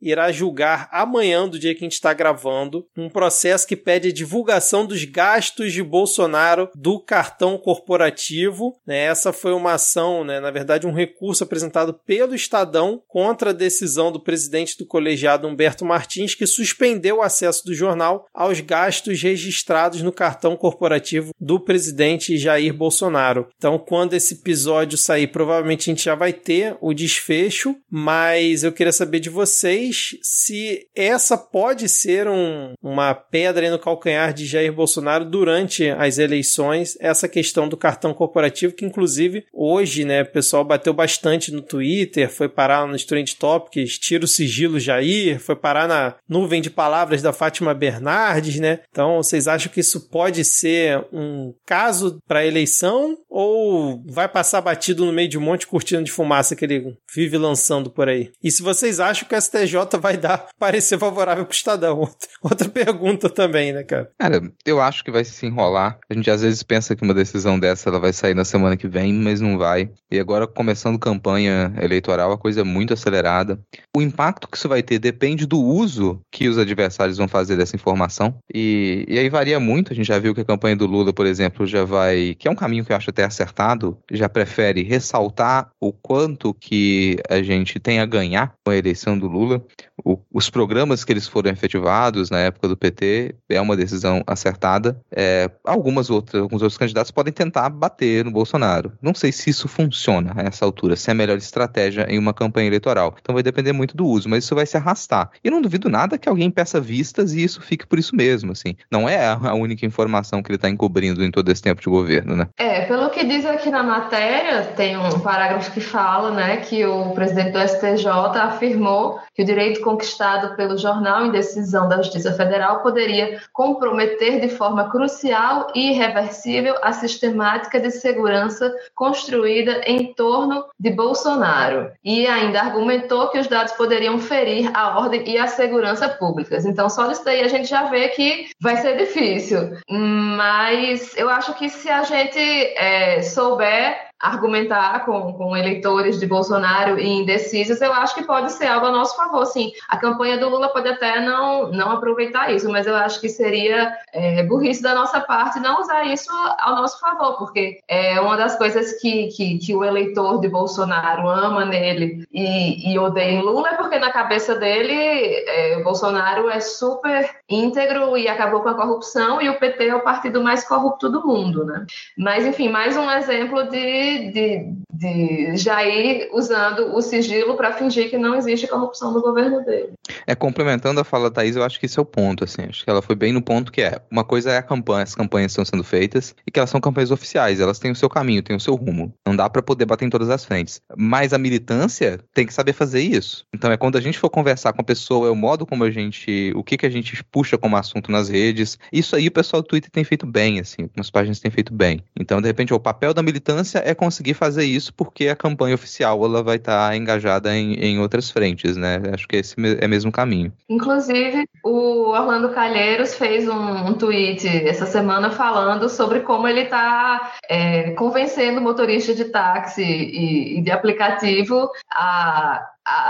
[0.00, 4.12] irá julgar amanhã, do dia que a gente está gravando, um processo que pede a
[4.12, 8.76] divulgação dos gastos de Bolsonaro do cartão corporativo.
[8.86, 9.04] Né?
[9.04, 14.12] Essa foi uma ação, né, na verdade, um recurso apresentado pelo Estadão contra a decisão
[14.12, 20.02] do presidente do colegiado Humberto Martins, que suspendeu o acesso do jornal aos gastos registrados
[20.02, 23.48] no cartão corporativo do presidente Jair Bolsonaro.
[23.56, 28.72] Então, quando esse episódio sair, provavelmente a gente já vai ter o desfecho, mas eu
[28.72, 34.72] queria saber de vocês se essa pode ser um, uma pedra no calcanhar de Jair
[34.72, 40.64] Bolsonaro durante as eleições, essa questão do cartão corporativo, que inclusive hoje, né, o pessoal
[40.64, 45.86] bateu bastante no Twitter, foi parar nos Trend Topics, tira o sigilo Jair, foi parar
[45.88, 48.80] na nuvem de palavras da Fátima Bernardes, né?
[48.90, 55.06] Então, vocês acham que isso pode ser um caso para eleição ou vai passar batido
[55.06, 58.30] no meio de um monte de cortina de fumaça que ele vive lançando por aí?
[58.42, 62.10] E se vocês acham que o STJ vai dar parecer favorável pro Estadão?
[62.42, 64.10] Outra pergunta também, né, cara?
[64.18, 65.98] Cara, eu acho que vai se enrolar.
[66.10, 68.88] A gente às vezes pensa que uma decisão dessa ela vai sair na semana que
[68.88, 69.90] vem, mas não vai.
[70.10, 73.60] E agora, começando campanha eleitoral, a coisa é muito acelerada.
[73.96, 77.76] O impacto que isso vai ter depende do uso que os adversários vão fazer dessa
[77.76, 78.34] informação.
[78.52, 79.92] E, e aí varia muito.
[79.92, 82.34] A gente já viu que a campanha do Lula, por exemplo, já vai.
[82.38, 87.16] que é um caminho que eu acho até acertado, já prefere ressaltar o quanto que
[87.28, 89.62] a gente tem a ganhar com a eleição do Lula.
[90.04, 95.00] O, os programas que eles foram efetivados na época do PT é uma decisão acertada.
[95.10, 98.92] É, algumas outras, alguns outros candidatos podem tentar bater no Bolsonaro.
[99.02, 102.32] Não sei se isso funciona a essa altura, se é a melhor estratégia em uma
[102.32, 103.14] campanha eleitoral.
[103.20, 105.30] Então vai depender muito do uso, mas isso vai se arrastar.
[105.44, 108.74] E não duvido nada que alguém peça vistas e isso fique por isso mesmo, assim.
[108.90, 112.36] Não é a única informação que ele está encobrindo em todo esse tempo de governo,
[112.36, 112.48] né?
[112.56, 117.10] É, pelo que diz aqui na matéria, tem um parágrafo que fala, né, que o
[117.10, 118.06] presidente do STJ
[118.40, 124.48] afirmou que o direito conquistado pelo jornal em decisão da Justiça Federal poderia comprometer de
[124.48, 131.90] forma crucial e irreversível a sistemática de segurança construída em torno de Bolsonaro.
[132.04, 136.64] E ainda argumentou que os dados poderiam ferir a ordem e a segurança públicas.
[136.64, 139.76] Então, só disso daí a gente já vê que vai ser difícil.
[139.88, 146.98] Mas eu acho que se a gente é, souber argumentar com, com eleitores de Bolsonaro
[146.98, 149.72] e indecisos, eu acho que pode ser algo a nosso favor, sim.
[149.88, 153.96] A campanha do Lula pode até não, não aproveitar isso, mas eu acho que seria
[154.12, 158.56] é, burrice da nossa parte não usar isso ao nosso favor, porque é uma das
[158.56, 163.70] coisas que, que, que o eleitor de Bolsonaro ama nele e, e odeia em Lula
[163.70, 169.40] é porque na cabeça dele é, Bolsonaro é super íntegro e acabou com a corrupção
[169.40, 171.86] e o PT é o partido mais corrupto do mundo, né?
[172.16, 174.89] Mas, enfim, mais um exemplo de des, did.
[174.92, 179.92] De, de Jair usando o sigilo para fingir que não existe corrupção no governo dele.
[180.26, 182.84] É, complementando a fala da Thaís, eu acho que esse é o ponto, assim, acho
[182.84, 185.52] que ela foi bem no ponto que é, uma coisa é a campanha, as campanhas
[185.52, 188.56] estão sendo feitas e que elas são campanhas oficiais, elas têm o seu caminho, têm
[188.56, 192.18] o seu rumo, não dá para poder bater em todas as frentes, mas a militância
[192.34, 195.28] tem que saber fazer isso, então é quando a gente for conversar com a pessoa,
[195.28, 198.28] é o modo como a gente, o que que a gente puxa como assunto nas
[198.28, 201.72] redes, isso aí o pessoal do Twitter tem feito bem, assim, algumas páginas têm feito
[201.72, 205.74] bem, então de repente o papel da militância é conseguir fazer isso porque a campanha
[205.74, 209.02] oficial ela vai estar tá engajada em, em outras frentes, né?
[209.12, 210.52] Acho que esse é mesmo caminho.
[210.68, 217.32] Inclusive, o Orlando Calheiros fez um, um tweet essa semana falando sobre como ele está
[217.48, 222.64] é, convencendo motoristas de táxi e, e de aplicativo a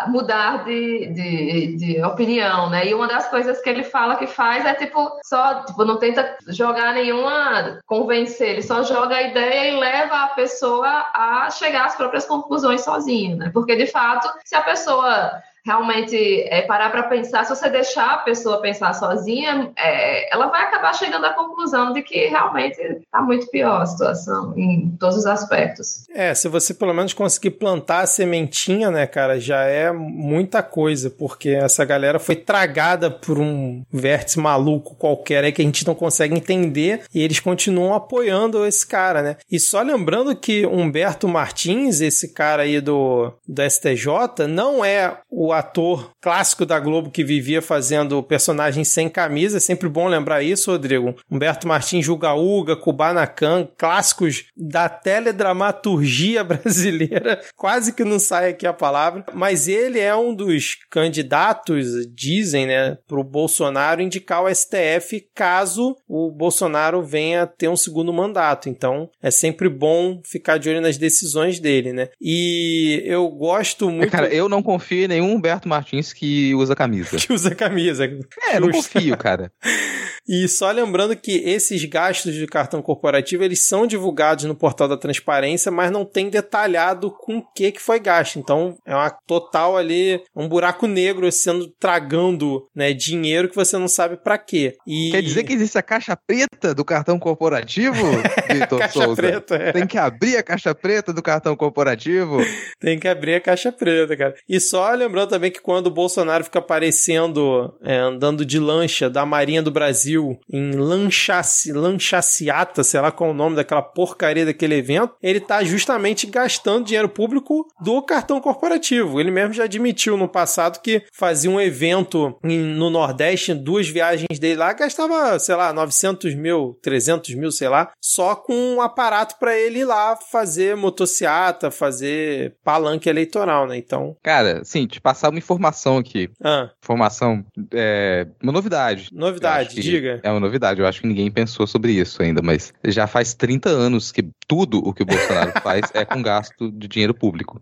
[0.08, 2.86] mudar de, de, de, opinião, né?
[2.86, 6.36] E uma das coisas que ele fala que faz é tipo só tipo não tenta
[6.48, 11.96] jogar nenhuma convencer, ele só joga a ideia e leva a pessoa a chegar às
[11.96, 13.50] próprias conclusões sozinho, né?
[13.52, 16.16] Porque de fato, se a pessoa realmente
[16.48, 20.94] é, parar para pensar, se você deixar a pessoa pensar sozinha, é, ela vai acabar
[20.94, 26.04] chegando à conclusão de que realmente está muito pior a situação em todos os aspectos.
[26.14, 31.10] É, se você pelo menos conseguir plantar a sementinha, né, cara, já é muita coisa,
[31.10, 35.94] porque essa galera foi tragada por um vértice maluco qualquer aí que a gente não
[35.94, 39.36] consegue entender e eles continuam apoiando esse cara, né?
[39.50, 45.49] E só lembrando que Humberto Martins, esse cara aí do, do STJ, não é o
[45.52, 49.56] ator clássico da Globo que vivia fazendo personagens sem camisa.
[49.56, 51.14] É sempre bom lembrar isso, Rodrigo.
[51.30, 57.40] Humberto Martins, Juga Uga, Kubanacan, clássicos da teledramaturgia brasileira.
[57.56, 59.24] Quase que não sai aqui a palavra.
[59.34, 65.96] Mas ele é um dos candidatos, dizem, né, para o Bolsonaro indicar o STF caso
[66.08, 68.68] o Bolsonaro venha ter um segundo mandato.
[68.68, 72.08] Então é sempre bom ficar de olho nas decisões dele, né?
[72.20, 74.10] E eu gosto muito.
[74.10, 77.16] Cara, eu não confio em nenhum Humberto Martins que usa camisa.
[77.18, 78.04] que usa camisa.
[78.50, 79.50] É, não confio, cara.
[80.30, 84.96] E só lembrando que esses gastos de cartão corporativo, eles são divulgados no portal da
[84.96, 88.38] transparência, mas não tem detalhado com o que, que foi gasto.
[88.38, 93.88] Então, é uma total ali, um buraco negro sendo tragando né, dinheiro que você não
[93.88, 94.76] sabe para quê.
[94.86, 95.10] E...
[95.10, 98.06] Quer dizer que existe a caixa preta do cartão corporativo,
[98.48, 99.16] Vitor Souza?
[99.16, 99.72] Preta, é.
[99.72, 102.38] Tem que abrir a caixa preta do cartão corporativo?
[102.78, 104.36] tem que abrir a caixa preta, cara.
[104.48, 109.26] E só lembrando também que quando o Bolsonaro fica aparecendo, é, andando de lancha da
[109.26, 114.76] Marinha do Brasil em Lanchaci, Lanchaciata, sei lá qual é o nome daquela porcaria daquele
[114.76, 119.20] evento, ele tá justamente gastando dinheiro público do cartão corporativo.
[119.20, 124.56] Ele mesmo já admitiu no passado que fazia um evento no Nordeste, duas viagens dele
[124.56, 129.56] lá, gastava, sei lá, 900 mil, 300 mil, sei lá, só com um aparato para
[129.56, 133.76] ele ir lá fazer motociata, fazer palanque eleitoral, né?
[133.76, 134.16] Então.
[134.22, 136.30] Cara, sim, te passar uma informação aqui.
[136.42, 136.70] Ah.
[136.82, 139.08] Informação, é, uma novidade.
[139.12, 140.09] Novidade, diga.
[140.22, 143.68] É uma novidade, eu acho que ninguém pensou sobre isso ainda, mas já faz 30
[143.68, 147.60] anos que tudo o que o Bolsonaro faz é com gasto de dinheiro público.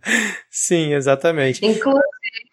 [0.51, 1.65] Sim, exatamente.
[1.65, 2.03] Inclusive,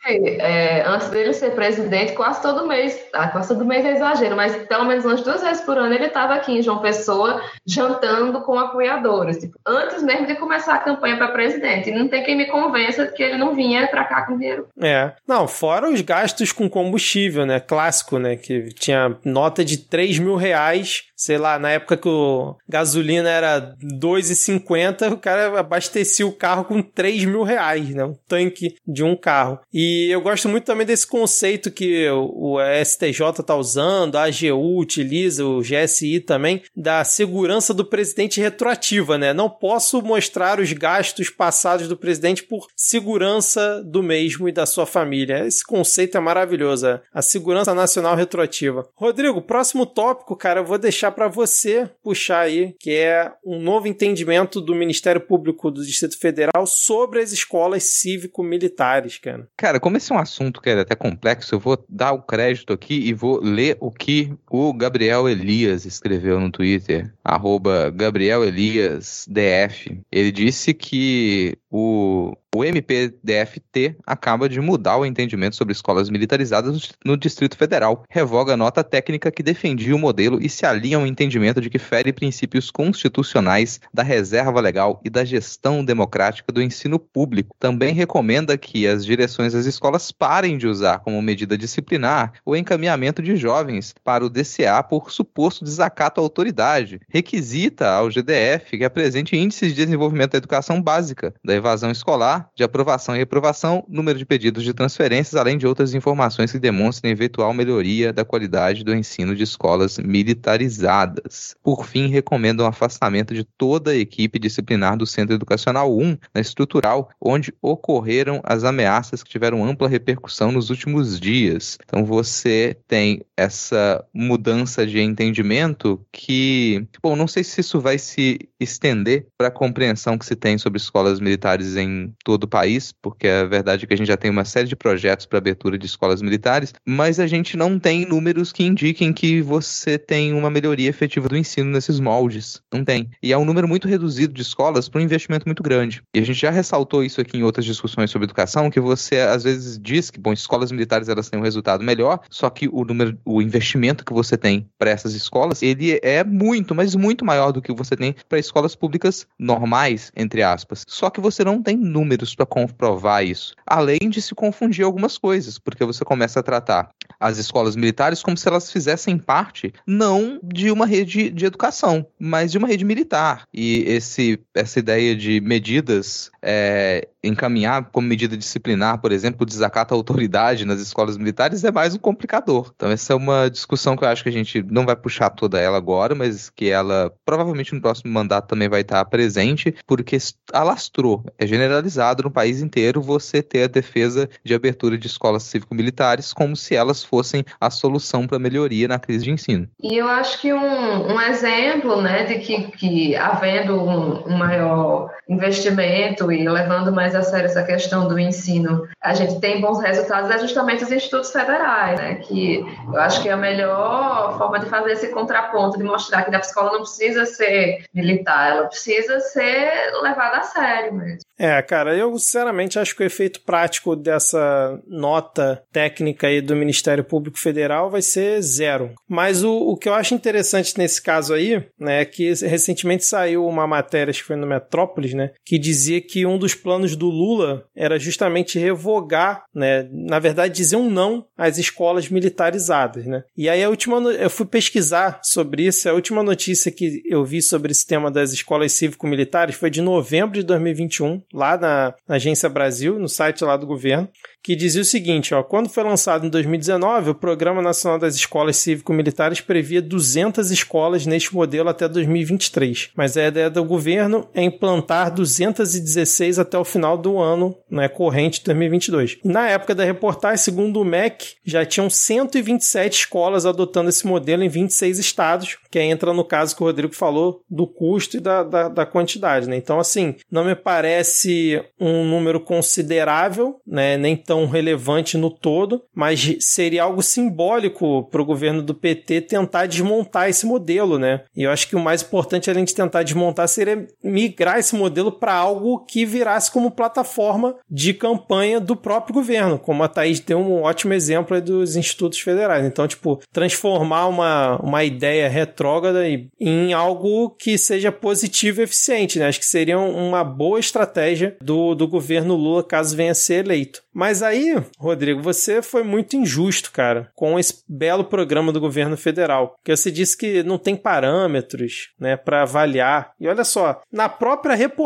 [0.05, 4.55] é, antes dele ser presidente, quase todo mês, ah, quase todo mês é exagero, mas
[4.67, 8.57] pelo menos umas duas vezes por ano ele estava aqui em João Pessoa jantando com
[8.57, 11.89] apoiadores, tipo, antes mesmo de começar a campanha para presidente.
[11.89, 14.67] E não tem quem me convença que ele não vinha para cá com dinheiro.
[14.79, 17.59] É, não, fora os gastos com combustível, né?
[17.59, 18.35] Clássico, né?
[18.35, 23.75] Que tinha nota de 3 mil reais sei lá, na época que o gasolina era
[23.81, 28.03] 2,50, o cara abastecia o carro com 3 mil reais, né?
[28.03, 29.59] Um tanque de um carro.
[29.73, 35.45] E eu gosto muito também desse conceito que o STJ tá usando, a AGU utiliza,
[35.45, 39.33] o GSI também, da segurança do presidente retroativa, né?
[39.33, 44.85] Não posso mostrar os gastos passados do presidente por segurança do mesmo e da sua
[44.85, 45.45] família.
[45.45, 48.87] Esse conceito é maravilhoso, a segurança nacional retroativa.
[48.95, 53.87] Rodrigo, próximo tópico, cara, eu vou deixar para você puxar aí, que é um novo
[53.87, 59.47] entendimento do Ministério Público do Distrito Federal sobre as escolas cívico-militares, cara.
[59.55, 62.73] Cara, como esse é um assunto que é até complexo, eu vou dar o crédito
[62.73, 69.27] aqui e vou ler o que o Gabriel Elias escreveu no Twitter, arroba Gabriel Elias
[69.29, 70.01] DF.
[70.11, 77.17] Ele disse que o o MPDFT acaba de mudar o entendimento sobre escolas militarizadas no
[77.17, 81.59] Distrito Federal, revoga a nota técnica que defendia o modelo e se alinha ao entendimento
[81.59, 87.53] de que fere princípios constitucionais da reserva legal e da gestão democrática do ensino público.
[87.59, 93.21] Também recomenda que as direções das escolas parem de usar como medida disciplinar o encaminhamento
[93.21, 97.01] de jovens para o DCA por suposto desacato à autoridade.
[97.09, 102.63] Requisita ao GDF que apresente índices de desenvolvimento da educação básica, da evasão escolar de
[102.63, 107.53] aprovação e reprovação, número de pedidos de transferências, além de outras informações que demonstrem eventual
[107.53, 111.55] melhoria da qualidade do ensino de escolas militarizadas.
[111.63, 116.41] Por fim, recomendo o afastamento de toda a equipe disciplinar do Centro Educacional 1, na
[116.41, 121.77] estrutural, onde ocorreram as ameaças que tiveram ampla repercussão nos últimos dias.
[121.83, 128.37] Então você tem essa mudança de entendimento que, bom, não sei se isso vai se
[128.59, 133.27] estender para a compreensão que se tem sobre escolas militares em todo o país, porque
[133.27, 135.85] a verdade é que a gente já tem uma série de projetos para abertura de
[135.85, 140.89] escolas militares, mas a gente não tem números que indiquem que você tem uma melhoria
[140.89, 142.61] efetiva do ensino nesses moldes.
[142.73, 143.09] Não tem.
[143.21, 146.01] E é um número muito reduzido de escolas para um investimento muito grande.
[146.13, 149.43] E a gente já ressaltou isso aqui em outras discussões sobre educação, que você às
[149.43, 153.17] vezes diz que, bom, escolas militares elas têm um resultado melhor, só que o número,
[153.25, 157.61] o investimento que você tem para essas escolas, ele é muito, mas muito maior do
[157.61, 160.85] que você tem para escolas públicas normais, entre aspas.
[160.87, 163.53] Só que você você não tem números para comprovar isso.
[163.65, 168.37] Além de se confundir algumas coisas, porque você começa a tratar as escolas militares como
[168.37, 173.43] se elas fizessem parte não de uma rede de educação, mas de uma rede militar.
[173.53, 179.93] E esse, essa ideia de medidas é, encaminhar como medida disciplinar, por exemplo, o desacato
[179.93, 182.71] à autoridade nas escolas militares é mais um complicador.
[182.75, 185.59] Então, essa é uma discussão que eu acho que a gente não vai puxar toda
[185.59, 190.17] ela agora, mas que ela provavelmente no próximo mandato também vai estar presente, porque
[190.53, 196.33] alastrou, é generalizado no país inteiro você ter a defesa de abertura de escolas cívico-militares
[196.33, 199.67] como se elas fossem a solução para a melhoria na crise de ensino.
[199.81, 205.09] E eu acho que um, um exemplo né, de que, que havendo um, um maior
[205.27, 210.29] investimento e levando mais a sério essa questão do ensino, a gente tem bons resultados
[210.29, 212.15] é justamente os institutos federais, né?
[212.15, 216.35] Que eu acho que é a melhor forma de fazer esse contraponto, de mostrar que
[216.35, 221.19] a escola não precisa ser militar, ela precisa ser levada a sério mesmo.
[221.37, 227.03] É, cara, eu sinceramente acho que o efeito prático dessa nota técnica aí do Ministério
[227.03, 228.93] Público Federal vai ser zero.
[229.07, 233.45] Mas o, o que eu acho interessante nesse caso aí, né, é que recentemente saiu
[233.45, 237.07] uma matéria, acho que foi no Metrópolis, né, que dizia que um dos planos do
[237.09, 243.23] Lula era justamente revogar, né, na verdade dizer um não às escolas militarizadas, né.
[243.37, 247.41] E aí a última, eu fui pesquisar sobre isso, a última notícia que eu vi
[247.41, 252.49] sobre esse tema das escolas cívico-militares foi de novembro de 2021, lá na, na Agência
[252.49, 254.09] Brasil, no site lá do governo
[254.45, 258.57] que dizia o seguinte, ó, quando foi lançado em 2019, o Programa Nacional das Escolas
[258.57, 265.04] Cívico-Militares previa 200 escolas neste modelo até 2023, mas a ideia do governo é implantar
[265.09, 269.17] 216 até o final do ano né, corrente de 2022.
[269.23, 274.43] E na época da reportagem, segundo o MEC, já tinham 127 escolas adotando esse modelo
[274.43, 278.43] em 26 estados, que entra no caso que o Rodrigo falou do custo e da,
[278.43, 279.47] da, da quantidade.
[279.47, 279.57] Né?
[279.57, 286.37] Então, assim, não me parece um número considerável, né, nem tão relevante no todo, mas
[286.39, 291.23] seria algo simbólico para o governo do PT tentar desmontar esse modelo, né?
[291.35, 294.94] E eu acho que o mais importante, além de tentar desmontar, seria migrar esse modelo
[295.11, 300.39] para algo que virasse como plataforma de campanha do próprio governo, como a Thaís deu
[300.39, 302.65] um ótimo exemplo dos institutos federais.
[302.65, 306.03] Então, tipo, transformar uma, uma ideia retrógrada
[306.39, 309.27] em algo que seja positivo e eficiente, né?
[309.27, 313.83] Acho que seria uma boa estratégia do, do governo Lula caso venha a ser eleito.
[313.93, 319.55] Mas aí, Rodrigo, você foi muito injusto, cara, com esse belo programa do governo federal.
[319.55, 323.13] Porque você disse que não tem parâmetros, né, para avaliar.
[323.19, 324.84] E olha só, na própria reportagem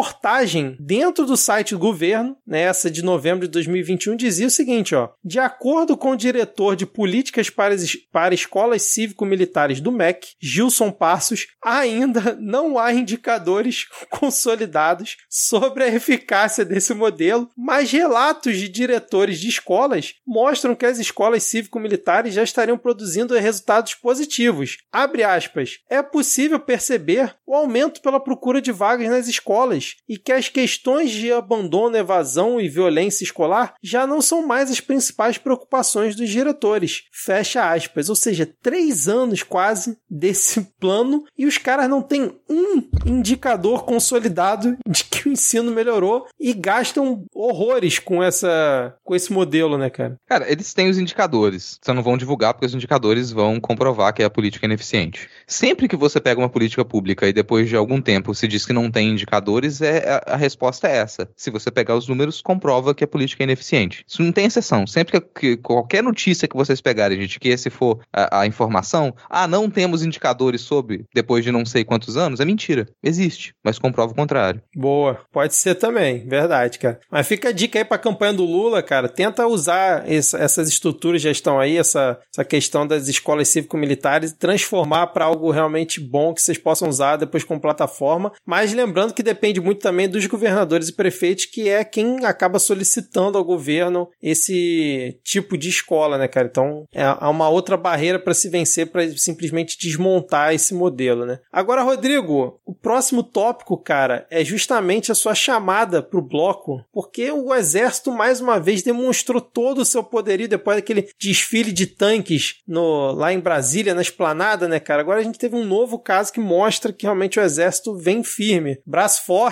[0.79, 5.09] dentro do site do governo, né, essa de novembro de 2021, dizia o seguinte, ó:
[5.23, 7.75] De acordo com o diretor de políticas para,
[8.11, 16.65] para escolas cívico-militares do MEC, Gilson Passos, ainda não há indicadores consolidados sobre a eficácia
[16.65, 22.77] desse modelo, mas relatos de diretores de escolas mostram que as escolas cívico-militares já estariam
[22.77, 24.77] produzindo resultados positivos.
[24.91, 25.79] Abre aspas.
[25.89, 31.11] É possível perceber o aumento pela procura de vagas nas escolas e que as questões
[31.11, 37.03] de abandono, evasão e violência escolar já não são mais as principais preocupações dos diretores.
[37.11, 38.09] Fecha aspas.
[38.09, 44.77] Ou seja, três anos quase desse plano e os caras não têm um indicador consolidado
[44.87, 50.17] de que o ensino melhorou e gastam horrores com essa com esse modelo, né, cara?
[50.27, 51.79] Cara, eles têm os indicadores.
[51.83, 55.29] Só não vão divulgar porque os indicadores vão comprovar que a política é ineficiente.
[55.47, 58.73] Sempre que você pega uma política pública e depois de algum tempo se diz que
[58.73, 61.29] não tem indicadores, é, a, resposta é essa.
[61.35, 64.03] Se você pegar os números, comprova que a política é ineficiente.
[64.07, 64.85] Isso não tem exceção.
[64.85, 69.13] Sempre que, que qualquer notícia que vocês pegarem, gente, que esse for a, a informação,
[69.29, 72.87] ah, não temos indicadores sobre depois de não sei quantos anos, é mentira.
[73.03, 74.61] Existe, mas comprova o contrário.
[74.75, 75.19] Boa.
[75.31, 76.99] Pode ser também, verdade, cara.
[77.11, 80.67] Mas fica a dica aí pra campanha do Lula, cara cara, tenta usar essa, essas
[80.67, 86.33] estruturas já estão aí, essa, essa questão das escolas cívico-militares, transformar para algo realmente bom
[86.33, 88.31] que vocês possam usar depois como plataforma.
[88.45, 93.37] Mas lembrando que depende muito também dos governadores e prefeitos, que é quem acaba solicitando
[93.37, 96.47] ao governo esse tipo de escola, né, cara?
[96.49, 101.39] Então é, há uma outra barreira para se vencer para simplesmente desmontar esse modelo, né?
[101.51, 107.31] Agora, Rodrigo, o próximo tópico, cara, é justamente a sua chamada para o bloco, porque
[107.31, 112.55] o exército mais uma vez demonstrou todo o seu poderio depois daquele desfile de tanques
[112.67, 115.01] no, lá em Brasília, na esplanada, né, cara?
[115.01, 118.79] Agora a gente teve um novo caso que mostra que realmente o exército vem firme.
[118.85, 119.48] Braço forte,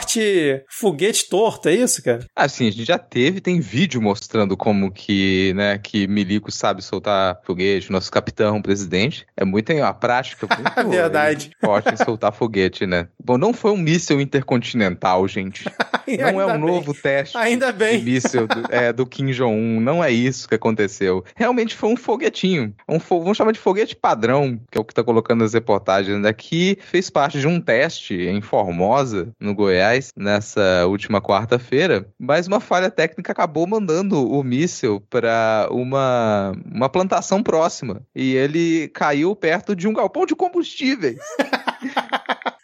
[0.69, 2.25] foguete torto, é isso, cara?
[2.35, 6.81] Ah, sim, a gente já teve, tem vídeo mostrando como que, né, que milico sabe
[6.81, 9.25] soltar foguete, nosso capitão, presidente.
[9.35, 11.51] É muito a prática muito Verdade.
[11.59, 13.07] forte em soltar foguete, né?
[13.23, 15.65] Bom, não foi um míssil intercontinental, gente.
[16.19, 16.59] não é um bem.
[16.59, 18.01] novo teste Ainda bem.
[18.01, 19.79] míssil do, é, do Kim Jong-un.
[19.81, 21.23] Não é isso que aconteceu.
[21.35, 22.73] Realmente foi um foguetinho.
[22.87, 26.21] Um fo vamos chamar de foguete padrão, que é o que tá colocando nas reportagens
[26.21, 26.77] daqui.
[26.81, 32.07] Fez parte de um teste em Formosa, no Goiás, nessa última quarta-feira.
[32.19, 38.01] Mas uma falha técnica acabou mandando o míssil para uma, uma plantação próxima.
[38.15, 41.19] E ele caiu perto de um galpão de combustíveis.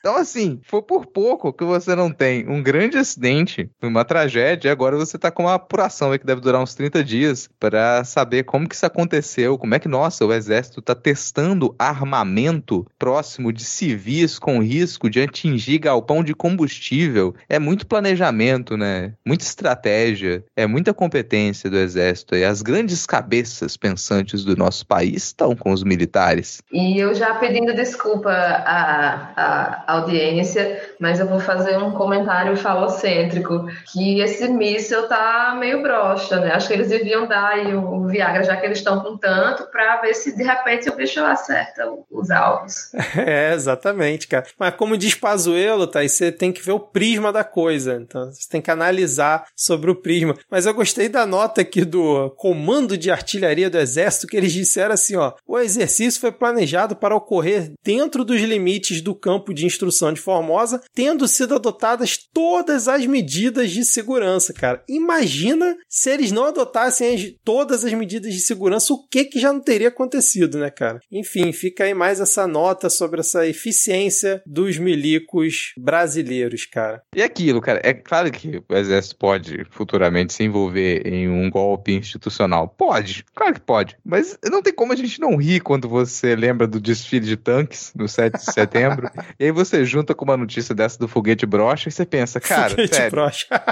[0.04, 4.72] Então, assim, foi por pouco que você não tem um grande acidente, uma tragédia, e
[4.72, 8.68] agora você tá com uma apuração que deve durar uns 30 dias para saber como
[8.68, 14.38] que isso aconteceu, como é que, nossa, o exército tá testando armamento próximo de civis
[14.38, 17.34] com risco de atingir galpão de combustível.
[17.48, 19.14] É muito planejamento, né?
[19.26, 22.36] Muita estratégia, é muita competência do exército.
[22.36, 26.62] E as grandes cabeças pensantes do nosso país estão com os militares.
[26.74, 33.66] E eu já pedindo desculpa a, a audiência, mas eu vou fazer um comentário falocêntrico,
[33.92, 36.52] que esse míssil tá meio broxa, né?
[36.52, 40.02] Acho que eles deviam dar aí o Viagra, já que eles estão com tanto, para
[40.02, 42.92] ver se de repente o bicho acerta os alvos.
[43.26, 44.46] É, exatamente, cara.
[44.60, 46.04] Mas como diz Pazuello, tá?
[46.08, 48.00] você tem que ver o prisma da coisa.
[48.02, 50.36] Então, você tem que analisar sobre o prisma.
[50.50, 54.94] Mas eu gostei da nota aqui do Comando de Artilharia do Exército, que eles disseram
[54.94, 59.83] assim, ó, o exercício foi planejado para ocorrer dentro dos limites do campo de instrução
[59.84, 64.82] construção de Formosa, tendo sido adotadas todas as medidas de segurança, cara.
[64.88, 69.52] Imagina se eles não adotassem as, todas as medidas de segurança, o que que já
[69.52, 71.00] não teria acontecido, né, cara?
[71.12, 77.02] Enfim, fica aí mais essa nota sobre essa eficiência dos milicos brasileiros, cara.
[77.16, 81.94] E aquilo, cara, é claro que o exército pode futuramente se envolver em um golpe
[81.94, 82.68] institucional.
[82.70, 83.98] Pode, claro que pode.
[84.06, 87.92] Mas não tem como a gente não rir quando você lembra do desfile de tanques
[87.96, 89.10] no 7 de setembro.
[89.40, 92.40] e aí você você junta com uma notícia dessa do foguete brocha e você pensa,
[92.40, 93.24] cara, foguete sério,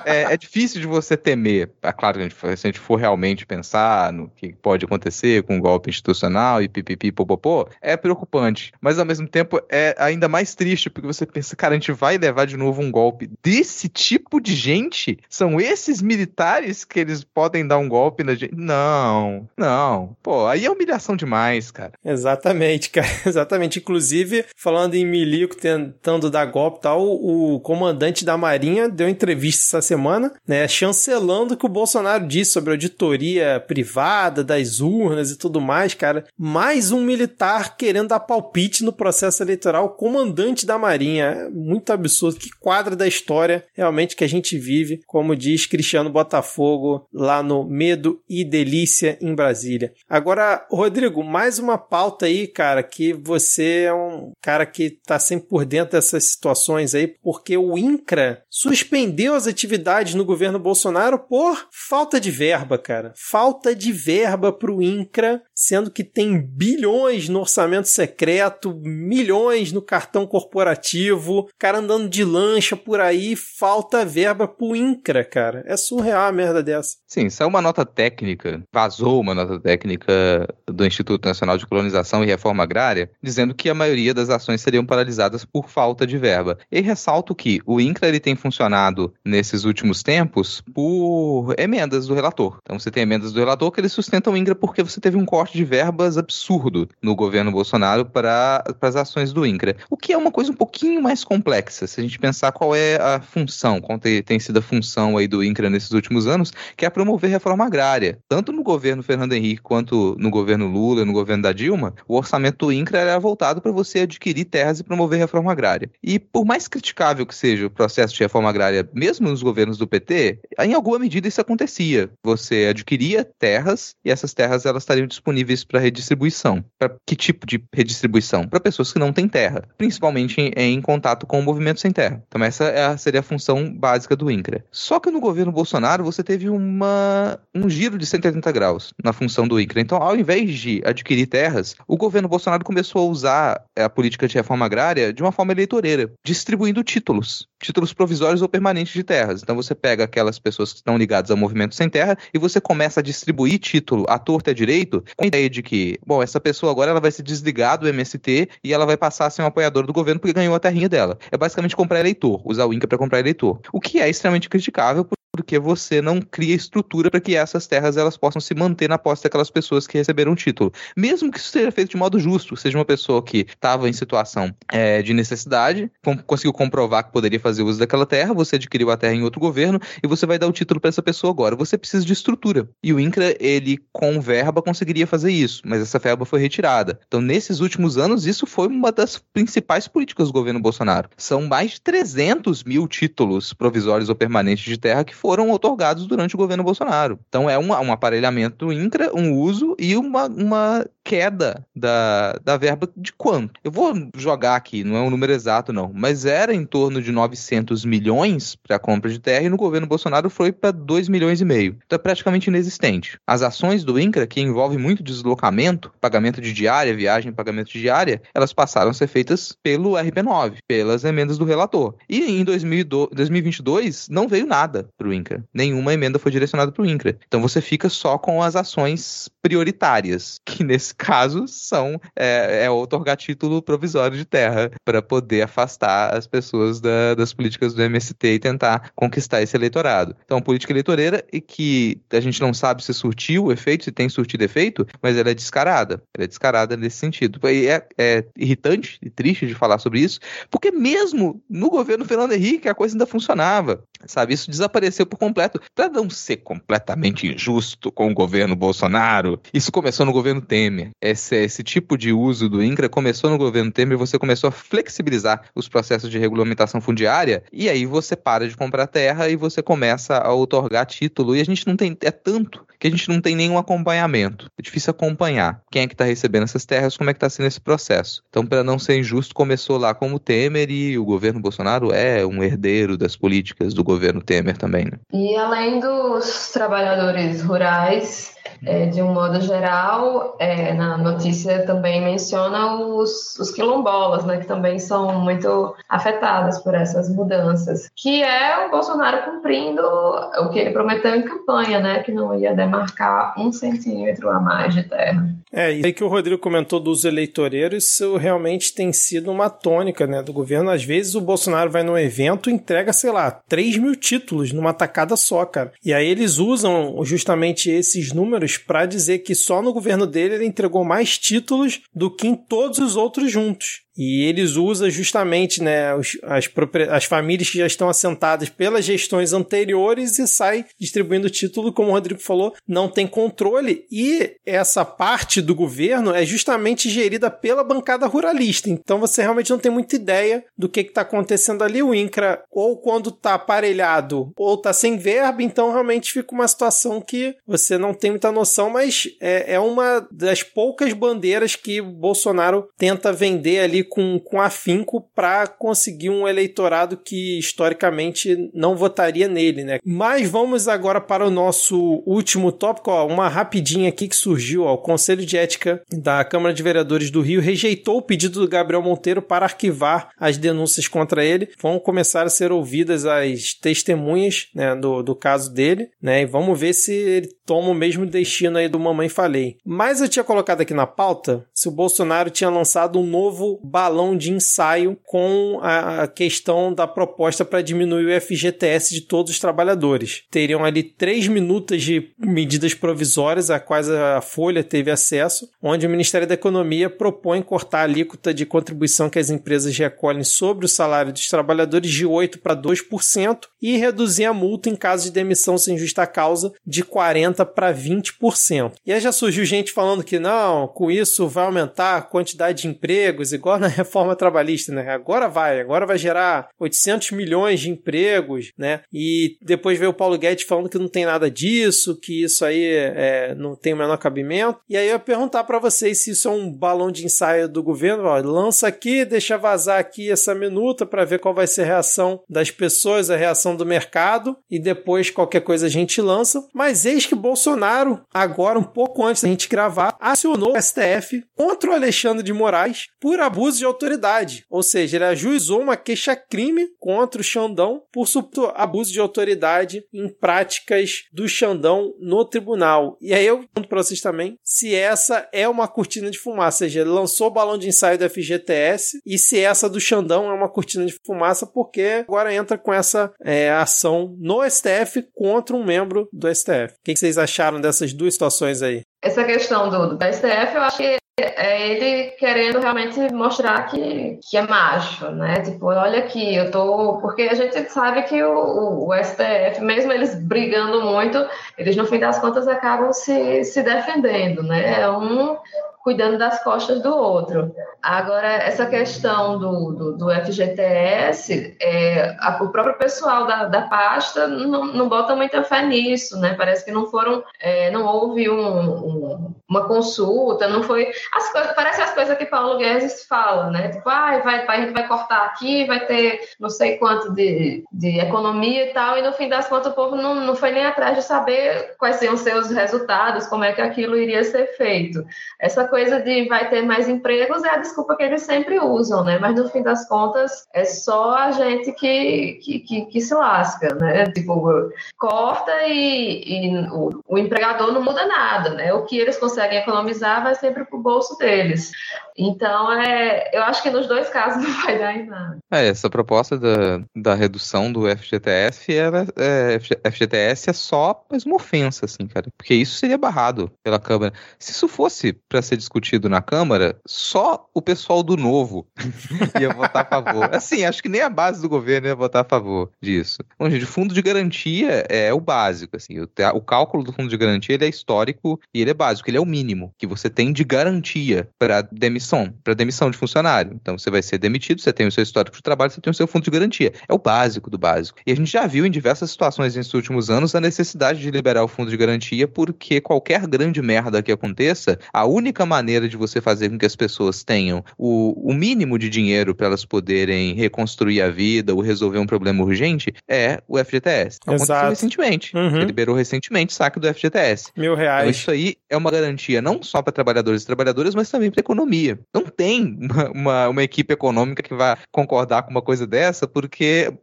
[0.06, 1.70] é, é, difícil de você temer.
[1.82, 5.60] É claro que se a gente for realmente pensar no que pode acontecer com um
[5.60, 8.72] golpe institucional e pipipi, popopô, é preocupante.
[8.82, 12.18] Mas ao mesmo tempo é ainda mais triste, porque você pensa, cara, a gente vai
[12.18, 15.20] levar de novo um golpe desse tipo de gente?
[15.30, 18.56] São esses militares que eles podem dar um golpe na gente?
[18.56, 20.16] Não, não.
[20.24, 21.94] Pô, aí é humilhação demais, cara.
[22.04, 23.08] Exatamente, cara.
[23.26, 23.78] Exatamente.
[23.80, 29.78] Inclusive, falando em milico tendo tentando dar golpe tal, o comandante da Marinha deu entrevista
[29.78, 35.38] essa semana, né, chancelando o que o Bolsonaro disse sobre auditoria privada das urnas e
[35.38, 36.26] tudo mais, cara.
[36.38, 41.26] Mais um militar querendo dar palpite no processo eleitoral, comandante da Marinha.
[41.26, 42.40] É muito absurdo.
[42.40, 47.64] Que quadro da história realmente que a gente vive, como diz Cristiano Botafogo lá no
[47.64, 49.94] Medo e Delícia em Brasília.
[50.10, 55.48] Agora, Rodrigo, mais uma pauta aí, cara, que você é um cara que tá sempre
[55.48, 61.20] por dentro dentro dessas situações aí, porque o INCRA suspendeu as atividades no governo Bolsonaro
[61.20, 63.14] por falta de verba, cara.
[63.16, 69.82] Falta de verba para o INCRA, sendo que tem bilhões no orçamento secreto, milhões no
[69.82, 75.64] cartão corporativo, cara andando de lancha por aí, falta verba pro INCRA, cara.
[75.66, 76.98] É surreal a merda dessa.
[77.08, 82.28] Sim, saiu uma nota técnica, vazou uma nota técnica do Instituto Nacional de Colonização e
[82.28, 86.58] Reforma Agrária, dizendo que a maioria das ações seriam paralisadas por falta de verba.
[86.70, 92.60] E ressalto que o INCRA ele tem funcionado nesses últimos tempos por emendas do relator.
[92.62, 95.26] Então você tem emendas do relator que eles sustentam o INCRA porque você teve um
[95.26, 99.78] corte de verbas absurdo no governo Bolsonaro para, para as ações do INCRA.
[99.90, 102.96] O que é uma coisa um pouquinho mais complexa, se a gente pensar qual é
[102.96, 106.86] a função, qual tem, tem sido a função aí do INCRA nesses últimos anos, que
[106.86, 108.20] é promover reforma agrária.
[108.28, 112.66] Tanto no governo Fernando Henrique quanto no governo Lula, no governo da Dilma, o orçamento
[112.66, 115.61] do INCRA era voltado para você adquirir terras e promover reforma agrária.
[116.04, 119.88] E por mais criticável que seja o processo de reforma agrária, mesmo nos governos do
[119.88, 122.10] PT, em alguma medida isso acontecia.
[122.24, 126.64] Você adquiria terras e essas terras elas estariam disponíveis para redistribuição.
[126.78, 128.48] Para que tipo de redistribuição?
[128.48, 132.24] Para pessoas que não têm terra, principalmente em, em, contato com o movimento sem terra.
[132.28, 134.64] Então essa é a, seria a função básica do INCRA.
[134.72, 139.48] Só que no governo Bolsonaro você teve uma, um giro de 180 graus na função
[139.48, 139.82] do INCRA.
[139.82, 144.36] Então, ao invés de adquirir terras, o governo Bolsonaro começou a usar a política de
[144.36, 149.42] reforma agrária de uma forma eleitoreira, distribuindo títulos, títulos provisórios ou permanentes de terras.
[149.42, 153.00] Então você pega aquelas pessoas que estão ligadas ao movimento sem terra e você começa
[153.00, 156.40] a distribuir título à torta e à direito com a ideia de que, bom, essa
[156.40, 159.46] pessoa agora ela vai se desligar do MST e ela vai passar a ser um
[159.46, 161.18] apoiador do governo porque ganhou a terrinha dela.
[161.32, 163.60] É basicamente comprar eleitor, usar o INCA para comprar eleitor.
[163.72, 168.18] O que é extremamente criticável porque você não cria estrutura para que essas terras elas
[168.18, 170.74] possam se manter na posse daquelas pessoas que receberam o título.
[170.96, 174.54] Mesmo que isso seja feito de modo justo, seja uma pessoa que estava em situação
[174.72, 175.90] é, de necessidade,
[176.28, 179.80] conseguiu comprovar que poderia fazer uso daquela terra, você adquiriu a terra em outro governo
[180.04, 181.56] e você vai dar o título para essa pessoa agora.
[181.56, 182.68] Você precisa de estrutura.
[182.84, 187.00] E o INCRA, ele com verba conseguiria fazer isso, mas essa verba foi retirada.
[187.08, 191.10] Então, nesses últimos anos, isso foi uma das principais políticas do governo Bolsonaro.
[191.16, 196.34] São mais de 300 mil títulos provisórios ou permanentes de terra que foram otorgados durante
[196.34, 197.20] o governo Bolsonaro.
[197.30, 202.90] Então é um, um aparelhamento INCRA, um uso e uma, uma queda da, da verba
[202.96, 203.60] de quanto?
[203.64, 207.12] Eu vou jogar aqui, não é um número exato não, mas era em torno de
[207.12, 211.46] 900 milhões para compra de terra e no governo Bolsonaro foi para 2 milhões e
[211.46, 211.78] meio.
[211.86, 213.18] Então é praticamente inexistente.
[213.28, 218.22] As ações do INCRA, que envolvem muito deslocamento, pagamento de diária, viagem, pagamento de diária,
[218.34, 221.96] elas passaram a ser feitas pelo RP9, pelas emendas do relator.
[222.10, 225.44] E em 2022 não veio nada para o INCRA.
[225.54, 227.18] Nenhuma emenda foi direcionada para o INCRA.
[227.28, 233.18] Então você fica só com as ações prioritárias, que nesse caso são é, é otorgar
[233.18, 238.40] título provisório de terra para poder afastar as pessoas da, das políticas do MST e
[238.40, 240.16] tentar conquistar esse eleitorado.
[240.26, 244.44] Então, política eleitoreira e que a gente não sabe se surtiu efeito, se tem surtido
[244.44, 246.02] efeito, mas ela é descarada.
[246.16, 247.40] Ela é descarada nesse sentido.
[247.50, 250.20] E é, é irritante e triste de falar sobre isso,
[250.50, 254.34] porque mesmo no governo Fernando Henrique a coisa ainda funcionava, sabe?
[254.34, 255.60] Isso desapareceu por completo.
[255.76, 260.92] Para não ser completamente injusto com o governo Bolsonaro, isso começou no governo Temer.
[261.02, 265.44] Esse, esse tipo de uso do INCRA começou no governo Temer, você começou a flexibilizar
[265.56, 270.18] os processos de regulamentação fundiária, e aí você para de comprar terra e você começa
[270.18, 271.36] a otorgar título.
[271.36, 271.98] E a gente não tem.
[272.02, 274.48] É tanto que a gente não tem nenhum acompanhamento.
[274.58, 277.46] É difícil acompanhar quem é que está recebendo essas terras, como é que está sendo
[277.46, 278.24] esse processo.
[278.30, 282.44] Então, para não ser injusto, começou lá como Temer e o governo Bolsonaro é um
[282.44, 284.86] herdeiro das políticas do governo Temer também.
[284.86, 285.00] Né?
[285.14, 288.36] E além dos trabalhadores rurais,
[288.66, 294.48] é, de um modo geral, é, na notícia também menciona os, os quilombolas, né, que
[294.48, 300.72] também são muito afetadas por essas mudanças, que é o Bolsonaro cumprindo o que ele
[300.72, 305.28] prometeu em campanha, né, que não ia demarcar um centímetro a mais de terra.
[305.54, 310.08] É, e aí que o Rodrigo comentou dos eleitoreiros, isso realmente tem sido uma tônica
[310.08, 310.70] né, do governo.
[310.70, 314.74] Às vezes o Bolsonaro vai num evento e entrega, sei lá, 3 mil títulos numa
[314.74, 315.74] tacada só, cara.
[315.84, 320.46] E aí eles usam justamente esses números para dizer que só no governo dele ele
[320.46, 323.82] entregou mais títulos do que em todos os outros juntos.
[324.02, 326.50] E eles usam justamente né, os, as,
[326.90, 331.92] as famílias que já estão assentadas pelas gestões anteriores e sai distribuindo título, como o
[331.92, 333.86] Rodrigo falou, não tem controle.
[333.92, 338.72] E essa parte do governo é justamente gerida pela bancada ruralista.
[338.72, 341.84] Então você realmente não tem muita ideia do que está acontecendo ali.
[341.84, 347.00] O INCRA, ou quando está aparelhado, ou está sem verba, então realmente fica uma situação
[347.00, 352.68] que você não tem muita noção, mas é, é uma das poucas bandeiras que Bolsonaro
[352.80, 359.66] tenta vender ali com, com afinco para conseguir um eleitorado que historicamente não votaria nele,
[359.66, 359.80] né?
[359.84, 364.76] Mas vamos agora para o nosso último tópico, ó, uma rapidinha aqui que surgiu, ó,
[364.76, 368.82] o Conselho de Ética da Câmara de Vereadores do Rio rejeitou o pedido do Gabriel
[368.82, 371.50] Monteiro para arquivar as denúncias contra ele.
[371.62, 376.22] Vão começar a ser ouvidas as testemunhas né, do, do caso dele, né?
[376.22, 379.58] E vamos ver se ele toma o mesmo destino aí do Mamãe Falei.
[379.66, 384.16] Mas eu tinha colocado aqui na pauta se o Bolsonaro tinha lançado um novo balão
[384.16, 390.24] de ensaio com a questão da proposta para diminuir o FGTS de todos os trabalhadores.
[390.32, 395.90] Teriam ali três minutos de medidas provisórias a quais a Folha teve acesso, onde o
[395.90, 400.70] Ministério da Economia propõe cortar a alíquota de contribuição que as empresas recolhem sobre o
[400.70, 405.58] salário dos trabalhadores de 8% para 2% e reduzir a multa em caso de demissão
[405.58, 408.74] sem justa causa de 40% para 20%.
[408.86, 412.68] E aí já surgiu gente falando que não, com isso vai aumentar a quantidade de
[412.68, 414.90] empregos, igual na reforma trabalhista, né?
[414.90, 418.82] Agora vai, agora vai gerar 800 milhões de empregos, né?
[418.92, 422.64] E depois veio o Paulo Guedes falando que não tem nada disso, que isso aí
[422.64, 424.60] é, não tem o menor cabimento.
[424.70, 427.64] E aí eu ia perguntar para vocês se isso é um balão de ensaio do
[427.64, 431.66] governo, ó, lança aqui, deixa vazar aqui essa minuta para ver qual vai ser a
[431.66, 436.46] reação das pessoas, a reação do mercado e depois qualquer coisa a gente lança.
[436.54, 441.72] Mas eis que Bolsonaro, agora um pouco antes da gente gravar, acionou o STF contra
[441.72, 444.46] o Alexandre de Moraes por abuso de autoridade.
[444.50, 448.06] Ou seja, ele ajuizou uma queixa-crime contra o Xandão por
[448.54, 452.98] abuso de autoridade em práticas do Xandão no tribunal.
[453.00, 456.70] E aí eu pergunto para vocês também se essa é uma cortina de fumaça, ou
[456.70, 460.34] seja, ele lançou o balão de ensaio do FGTS e se essa do Xandão é
[460.34, 465.64] uma cortina de fumaça, porque agora entra com essa é, ação no STF contra um
[465.64, 466.74] membro do STF.
[466.74, 468.82] O que vocês acharam dessas duas situações aí?
[469.04, 474.38] Essa questão do, do STF, eu acho que é ele querendo realmente mostrar que, que
[474.38, 475.42] é macho, né?
[475.42, 476.98] Tipo, olha aqui, eu tô.
[477.00, 481.24] Porque a gente sabe que o, o, STF, mesmo eles brigando muito,
[481.58, 484.82] eles no fim das contas acabam se, se defendendo, né?
[484.82, 485.38] É um
[485.84, 487.54] cuidando das costas do outro.
[487.82, 494.28] Agora, essa questão do, do, do FGTS, é, a, o próprio pessoal da, da pasta
[494.28, 496.36] não, não bota muita fé nisso, né?
[496.36, 500.92] Parece que não foram, é, não houve um, um, uma consulta, não foi.
[501.14, 503.70] As coisas, parece as coisas que Paulo Guedes fala, né?
[503.70, 508.00] Tipo, ah, vai, a gente vai cortar aqui, vai ter não sei quanto de, de
[508.00, 510.96] economia e tal, e no fim das contas o povo não, não foi nem atrás
[510.96, 515.04] de saber quais iam ser os resultados, como é que aquilo iria ser feito.
[515.40, 519.18] Essa coisa de vai ter mais empregos é a desculpa que eles sempre usam, né?
[519.18, 523.74] Mas no fim das contas é só a gente que, que, que, que se lasca,
[523.76, 524.12] né?
[524.12, 528.74] Tipo, corta e, e o, o, empregador não muda nada, né?
[528.74, 531.72] O que eles conseguem economizar vai sempre para o bolso deles.
[532.18, 535.38] Então, é, eu acho que nos dois casos não vai dar em nada.
[535.52, 539.60] É, essa proposta da, da redução do FGTS era, é,
[539.90, 542.28] FGTS é só mais uma ofensa, assim, cara.
[542.38, 544.14] Porque isso seria barrado pela Câmara.
[544.40, 548.68] Se isso fosse para ser discutido na Câmara, só o pessoal do Novo
[549.40, 550.34] ia votar a favor.
[550.34, 553.24] Assim, acho que nem a base do governo ia votar a favor disso.
[553.38, 556.00] Bom, gente, o fundo de garantia é o básico, assim.
[556.00, 559.10] O, o cálculo do fundo de garantia ele é histórico e ele é básico.
[559.10, 562.11] Ele é o mínimo que você tem de garantia para demissão,
[562.44, 563.54] para demissão de funcionário.
[563.62, 565.94] Então, você vai ser demitido, você tem o seu histórico de trabalho, você tem o
[565.94, 566.72] seu fundo de garantia.
[566.88, 568.00] É o básico do básico.
[568.06, 571.44] E a gente já viu em diversas situações nesses últimos anos a necessidade de liberar
[571.44, 576.20] o fundo de garantia porque qualquer grande merda que aconteça, a única maneira de você
[576.20, 581.02] fazer com que as pessoas tenham o, o mínimo de dinheiro para elas poderem reconstruir
[581.02, 584.20] a vida ou resolver um problema urgente é o FGTS.
[584.22, 584.70] Aconteceu Exato.
[584.70, 585.36] recentemente.
[585.36, 585.52] Uhum.
[585.52, 587.52] Você liberou recentemente o saque do FGTS.
[587.56, 588.02] Mil reais.
[588.02, 591.42] Então, isso aí é uma garantia não só para trabalhadores e trabalhadoras, mas também para
[591.42, 591.44] a
[591.92, 592.00] economia.
[592.14, 596.94] Não tem uma, uma, uma, equipe econômica que vai concordar com uma coisa dessa, porque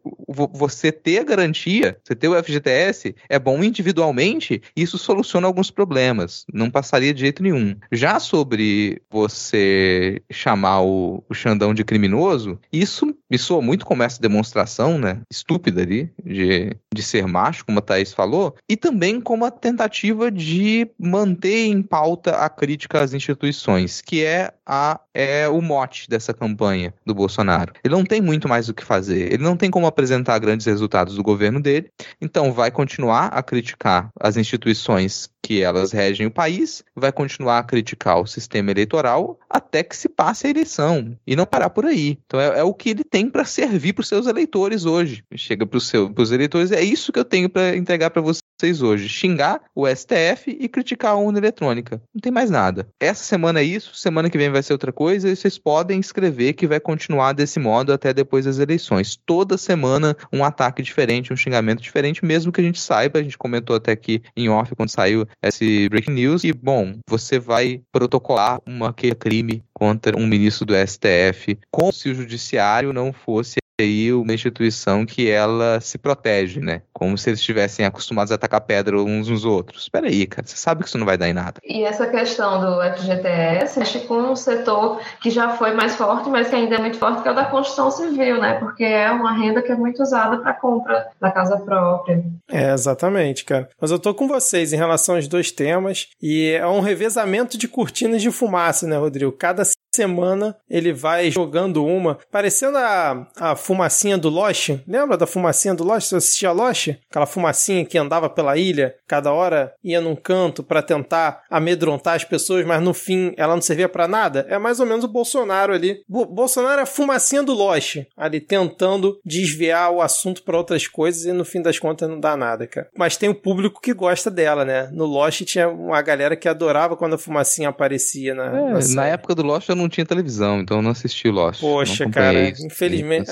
[0.53, 6.45] você ter a garantia, você ter o FGTS, é bom individualmente, isso soluciona alguns problemas.
[6.53, 7.77] Não passaria de jeito nenhum.
[7.93, 14.21] Já sobre você chamar o, o Xandão de criminoso, isso me soa muito como essa
[14.21, 19.45] demonstração, né, estúpida ali, de, de ser macho, como a Thaís falou, e também como
[19.45, 25.08] a tentativa de manter em pauta a crítica às instituições, que é a あ。
[25.19, 27.73] É o mote dessa campanha do Bolsonaro.
[27.83, 31.17] Ele não tem muito mais o que fazer, ele não tem como apresentar grandes resultados
[31.17, 31.91] do governo dele,
[32.21, 37.63] então vai continuar a criticar as instituições que elas regem o país, vai continuar a
[37.65, 42.19] criticar o sistema eleitoral até que se passe a eleição e não parar por aí.
[42.27, 45.25] Então é, é o que ele tem para servir para os seus eleitores hoje.
[45.35, 49.63] Chega para os eleitores, é isso que eu tenho para entregar para vocês hoje: xingar
[49.75, 52.03] o STF e criticar a urna eletrônica.
[52.15, 52.87] Não tem mais nada.
[53.01, 56.53] Essa semana é isso, semana que vem vai ser outra coisa, e vocês podem escrever
[56.53, 59.19] que vai continuar desse modo até depois das eleições.
[59.27, 63.39] Toda semana um ataque diferente, um xingamento diferente, mesmo que a gente saiba, a gente
[63.39, 68.61] comentou até aqui em off quando saiu esse breaking news, e bom, você vai protocolar
[68.67, 74.35] uma crime contra um ministro do STF, como se o judiciário não fosse aí uma
[74.35, 76.83] instituição que ela se protege, né?
[76.93, 79.83] Como se eles estivessem acostumados a atacar pedra uns nos outros.
[79.83, 81.61] Espera aí, cara, você sabe que isso não vai dar em nada.
[81.65, 86.49] E essa questão do FGTS mexe com um setor que já foi mais forte, mas
[86.49, 88.55] que ainda é muito forte, que é o da construção civil, né?
[88.55, 92.23] Porque é uma renda que é muito usada para compra da casa própria.
[92.51, 93.69] É, exatamente, cara.
[93.81, 97.69] Mas eu tô com vocês em relação aos dois temas e é um revezamento de
[97.69, 99.33] cortinas de fumaça, né, Rodrigo?
[99.33, 99.63] Cada
[99.95, 104.71] semana ele vai jogando uma, parecendo a, a fumacinha do Lost.
[104.87, 106.09] Lembra da fumacinha do Lost?
[106.09, 106.89] Você assistia Lost?
[107.11, 112.25] Aquela fumacinha que andava pela ilha, cada hora ia num canto para tentar amedrontar as
[112.25, 114.47] pessoas, mas no fim ela não servia para nada.
[114.49, 116.03] É mais ou menos o Bolsonaro ali.
[116.09, 121.25] Bo Bolsonaro é a fumacinha do Lost, ali tentando desviar o assunto para outras coisas
[121.25, 122.89] e no fim das contas não dá nada, cara.
[122.97, 124.89] Mas tem o público que gosta dela, né?
[124.93, 128.47] No Lost tinha uma galera que adorava quando a fumacinha aparecia na.
[128.47, 131.29] É, na, na época do Lost eu não não tinha televisão, então eu não assisti
[131.29, 131.61] Lost.
[131.61, 133.31] Poxa, cara, isso, infelizmente.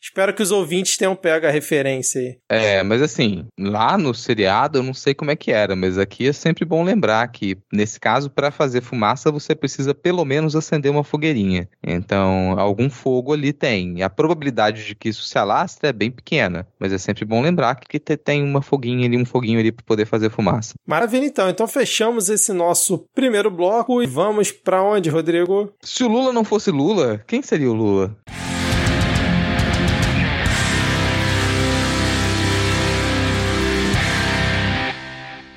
[0.00, 2.38] espero que os ouvintes tenham pego a referência aí.
[2.48, 6.28] É, mas assim, lá no seriado eu não sei como é que era, mas aqui
[6.28, 10.90] é sempre bom lembrar que, nesse caso, para fazer fumaça, você precisa pelo menos acender
[10.90, 11.68] uma fogueirinha.
[11.82, 13.98] Então, algum fogo ali tem.
[13.98, 17.40] E a probabilidade de que isso se alastre é bem pequena, mas é sempre bom
[17.40, 20.74] lembrar que tem uma foguinha ali, um foguinho ali para poder fazer fumaça.
[20.86, 21.48] Maravilha, então.
[21.48, 25.72] Então fechamos esse nosso primeiro bloco e vamos para onde, Rodrigo?
[25.84, 28.16] Se o Lula não fosse Lula, quem seria o Lula?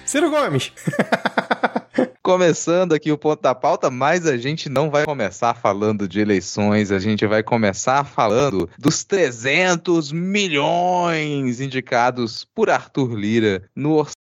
[0.05, 0.73] Ciro Gomes.
[2.21, 6.91] Começando aqui o ponto da pauta, mas a gente não vai começar falando de eleições,
[6.91, 14.16] a gente vai começar falando dos 300 milhões indicados por Arthur Lira no orçamento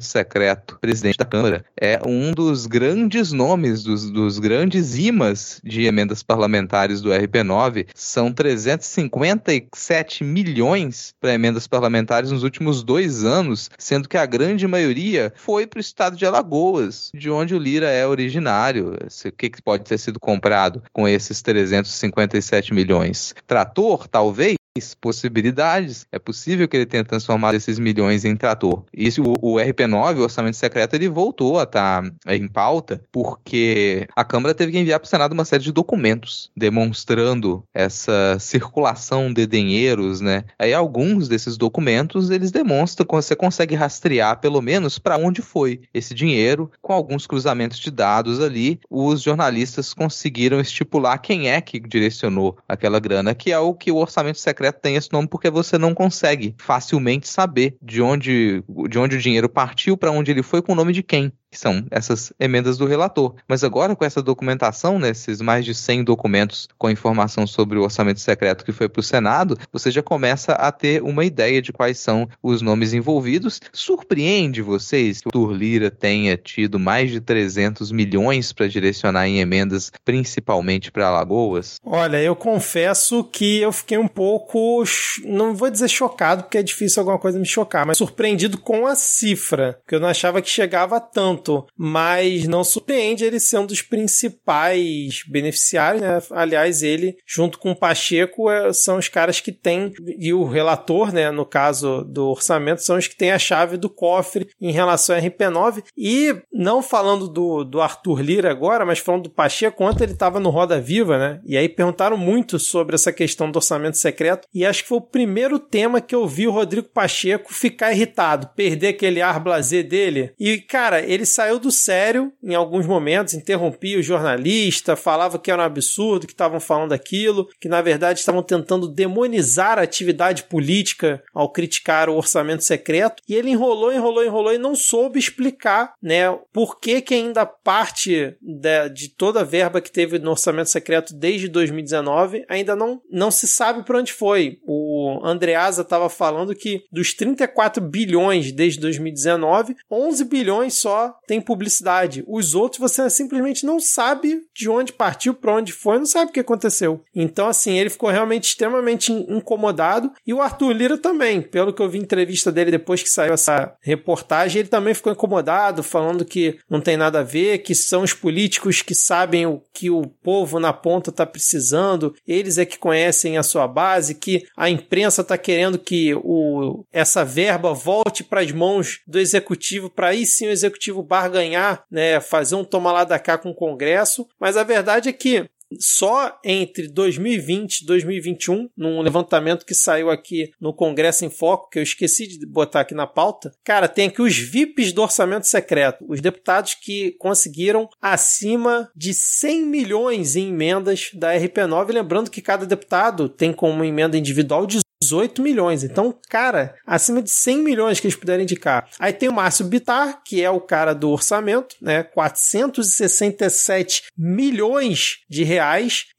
[0.00, 6.22] secreto, presidente da Câmara, é um dos grandes nomes, dos, dos grandes imãs de emendas
[6.22, 7.86] parlamentares do RP9.
[7.94, 15.32] São 357 milhões para emendas parlamentares nos últimos dois anos, sendo que a grande maioria
[15.36, 18.96] foi para o estado de Alagoas, de onde o Lira é originário.
[19.24, 23.34] O que, que pode ter sido comprado com esses 357 milhões?
[23.46, 24.56] Trator, talvez?
[25.00, 26.04] Possibilidades.
[26.10, 28.82] É possível que ele tenha transformado esses milhões em trator.
[28.92, 33.00] E se o, o RP9, o orçamento secreto, ele voltou a estar tá em pauta
[33.12, 38.36] porque a Câmara teve que enviar para o Senado uma série de documentos demonstrando essa
[38.40, 40.44] circulação de dinheiros, né?
[40.58, 45.82] Aí alguns desses documentos eles demonstram que você consegue rastrear pelo menos para onde foi
[45.92, 51.78] esse dinheiro, com alguns cruzamentos de dados ali, os jornalistas conseguiram estipular quem é que
[51.78, 55.50] direcionou aquela grana, que é o que o orçamento secreto secreto tem esse nome porque
[55.50, 60.42] você não consegue facilmente saber de onde, de onde o dinheiro partiu, para onde ele
[60.42, 63.36] foi, com o nome de quem que são essas emendas do relator.
[63.46, 68.18] Mas agora, com essa documentação, né, mais de 100 documentos com informação sobre o orçamento
[68.18, 71.98] secreto que foi para o Senado, você já começa a ter uma ideia de quais
[71.98, 73.60] são os nomes envolvidos.
[73.72, 79.92] Surpreende vocês que o Turlira tenha tido mais de 300 milhões para direcionar em emendas,
[80.04, 81.76] principalmente para Alagoas?
[81.84, 84.82] Olha, eu confesso que eu fiquei um pouco,
[85.24, 88.96] não vou dizer chocado, porque é difícil alguma coisa me chocar, mas surpreendido com a
[88.96, 91.43] cifra, que eu não achava que chegava tanto
[91.76, 96.20] mas não surpreende ele ser um dos principais beneficiários, né?
[96.30, 101.12] Aliás, ele, junto com o Pacheco, é, são os caras que têm, e o relator,
[101.12, 105.16] né, no caso do orçamento, são os que têm a chave do cofre em relação
[105.16, 105.84] ao RP9.
[105.96, 110.40] E não falando do, do Arthur Lira agora, mas falando do Pacheco, ontem ele estava
[110.40, 111.40] no Roda Viva, né?
[111.44, 115.02] E aí perguntaram muito sobre essa questão do orçamento secreto, e acho que foi o
[115.02, 120.32] primeiro tema que eu vi o Rodrigo Pacheco ficar irritado, perder aquele ar blazer dele.
[120.38, 125.62] E, cara, ele saiu do sério em alguns momentos, interrompia o jornalista, falava que era
[125.62, 131.22] um absurdo, que estavam falando aquilo, que na verdade estavam tentando demonizar a atividade política
[131.32, 136.30] ao criticar o orçamento secreto, e ele enrolou, enrolou, enrolou e não soube explicar, né,
[136.52, 141.14] por que que ainda parte de, de toda a verba que teve no orçamento secreto
[141.14, 144.58] desde 2019 ainda não, não se sabe para onde foi.
[144.66, 152.24] O Andreasa estava falando que dos 34 bilhões desde 2019, 11 bilhões só tem publicidade.
[152.26, 156.32] Os outros você simplesmente não sabe de onde partiu, para onde foi, não sabe o
[156.32, 157.02] que aconteceu.
[157.14, 160.12] Então, assim, ele ficou realmente extremamente incomodado.
[160.26, 163.74] E o Arthur Lira também, pelo que eu vi entrevista dele depois que saiu essa
[163.80, 168.12] reportagem, ele também ficou incomodado, falando que não tem nada a ver, que são os
[168.12, 173.36] políticos que sabem o que o povo na ponta está precisando, eles é que conhecem
[173.36, 178.52] a sua base, que a imprensa está querendo que o, essa verba volte para as
[178.52, 183.20] mãos do executivo, para aí sim o executivo barganhar, né, fazer um toma lá da
[183.20, 185.48] cá com o Congresso, mas a verdade é que
[185.80, 191.78] só entre 2020 e 2021, num levantamento que saiu aqui no Congresso em Foco, que
[191.78, 196.04] eu esqueci de botar aqui na pauta, cara, tem aqui os VIPs do orçamento secreto,
[196.08, 202.66] os deputados que conseguiram acima de 100 milhões em emendas da RP9, lembrando que cada
[202.66, 204.66] deputado tem como emenda individual
[205.04, 205.84] 18 milhões.
[205.84, 208.88] Então, cara, acima de 100 milhões que eles puderem indicar.
[208.98, 212.02] Aí tem o Márcio Bitar, que é o cara do orçamento, né?
[212.02, 215.63] 467 milhões de reais.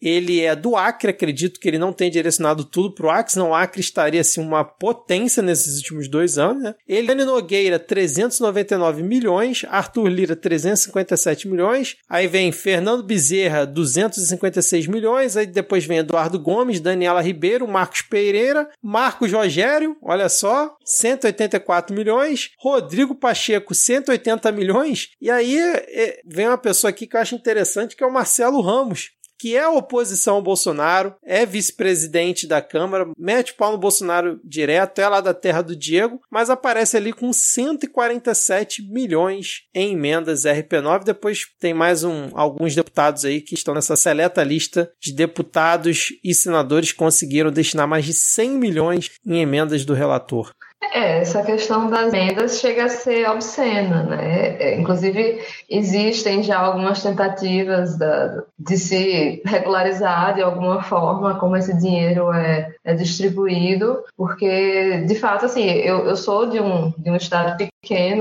[0.02, 3.54] Ele é do Acre, acredito que ele não tem direcionado tudo pro Acre, senão o
[3.54, 6.76] Acre estaria assim uma potência nesses últimos dois anos, né?
[6.88, 15.46] Eliane Nogueira, 399 milhões, Arthur Lira, 357 milhões, aí vem Fernando Bezerra, 256 milhões, aí
[15.46, 22.52] depois vem Eduardo Gomes, Daniela Ribeiro, Marcos Pereira, Marcos Rogério, olha só, 184 milhões.
[22.60, 25.10] Rodrigo Pacheco, 180 milhões.
[25.22, 28.62] E aí é, vem uma pessoa aqui que eu acho interessante, que é o Marcelo
[28.62, 35.00] Ramos, que é oposição ao Bolsonaro, é vice-presidente da Câmara, mete pau no Bolsonaro direto,
[35.00, 41.04] é lá da terra do Diego, mas aparece ali com 147 milhões em emendas RP9.
[41.04, 46.34] Depois tem mais um, alguns deputados aí que estão nessa seleta lista de deputados e
[46.34, 50.52] senadores que conseguiram destinar mais de 100 milhões em emendas do relator.
[50.82, 54.56] É, essa questão das vendas chega a ser obscena, né?
[54.58, 61.76] É, inclusive, existem já algumas tentativas da, de se regularizar de alguma forma como esse
[61.78, 67.16] dinheiro é, é distribuído, porque, de fato, assim, eu, eu sou de um, de um
[67.16, 67.75] estado pequeno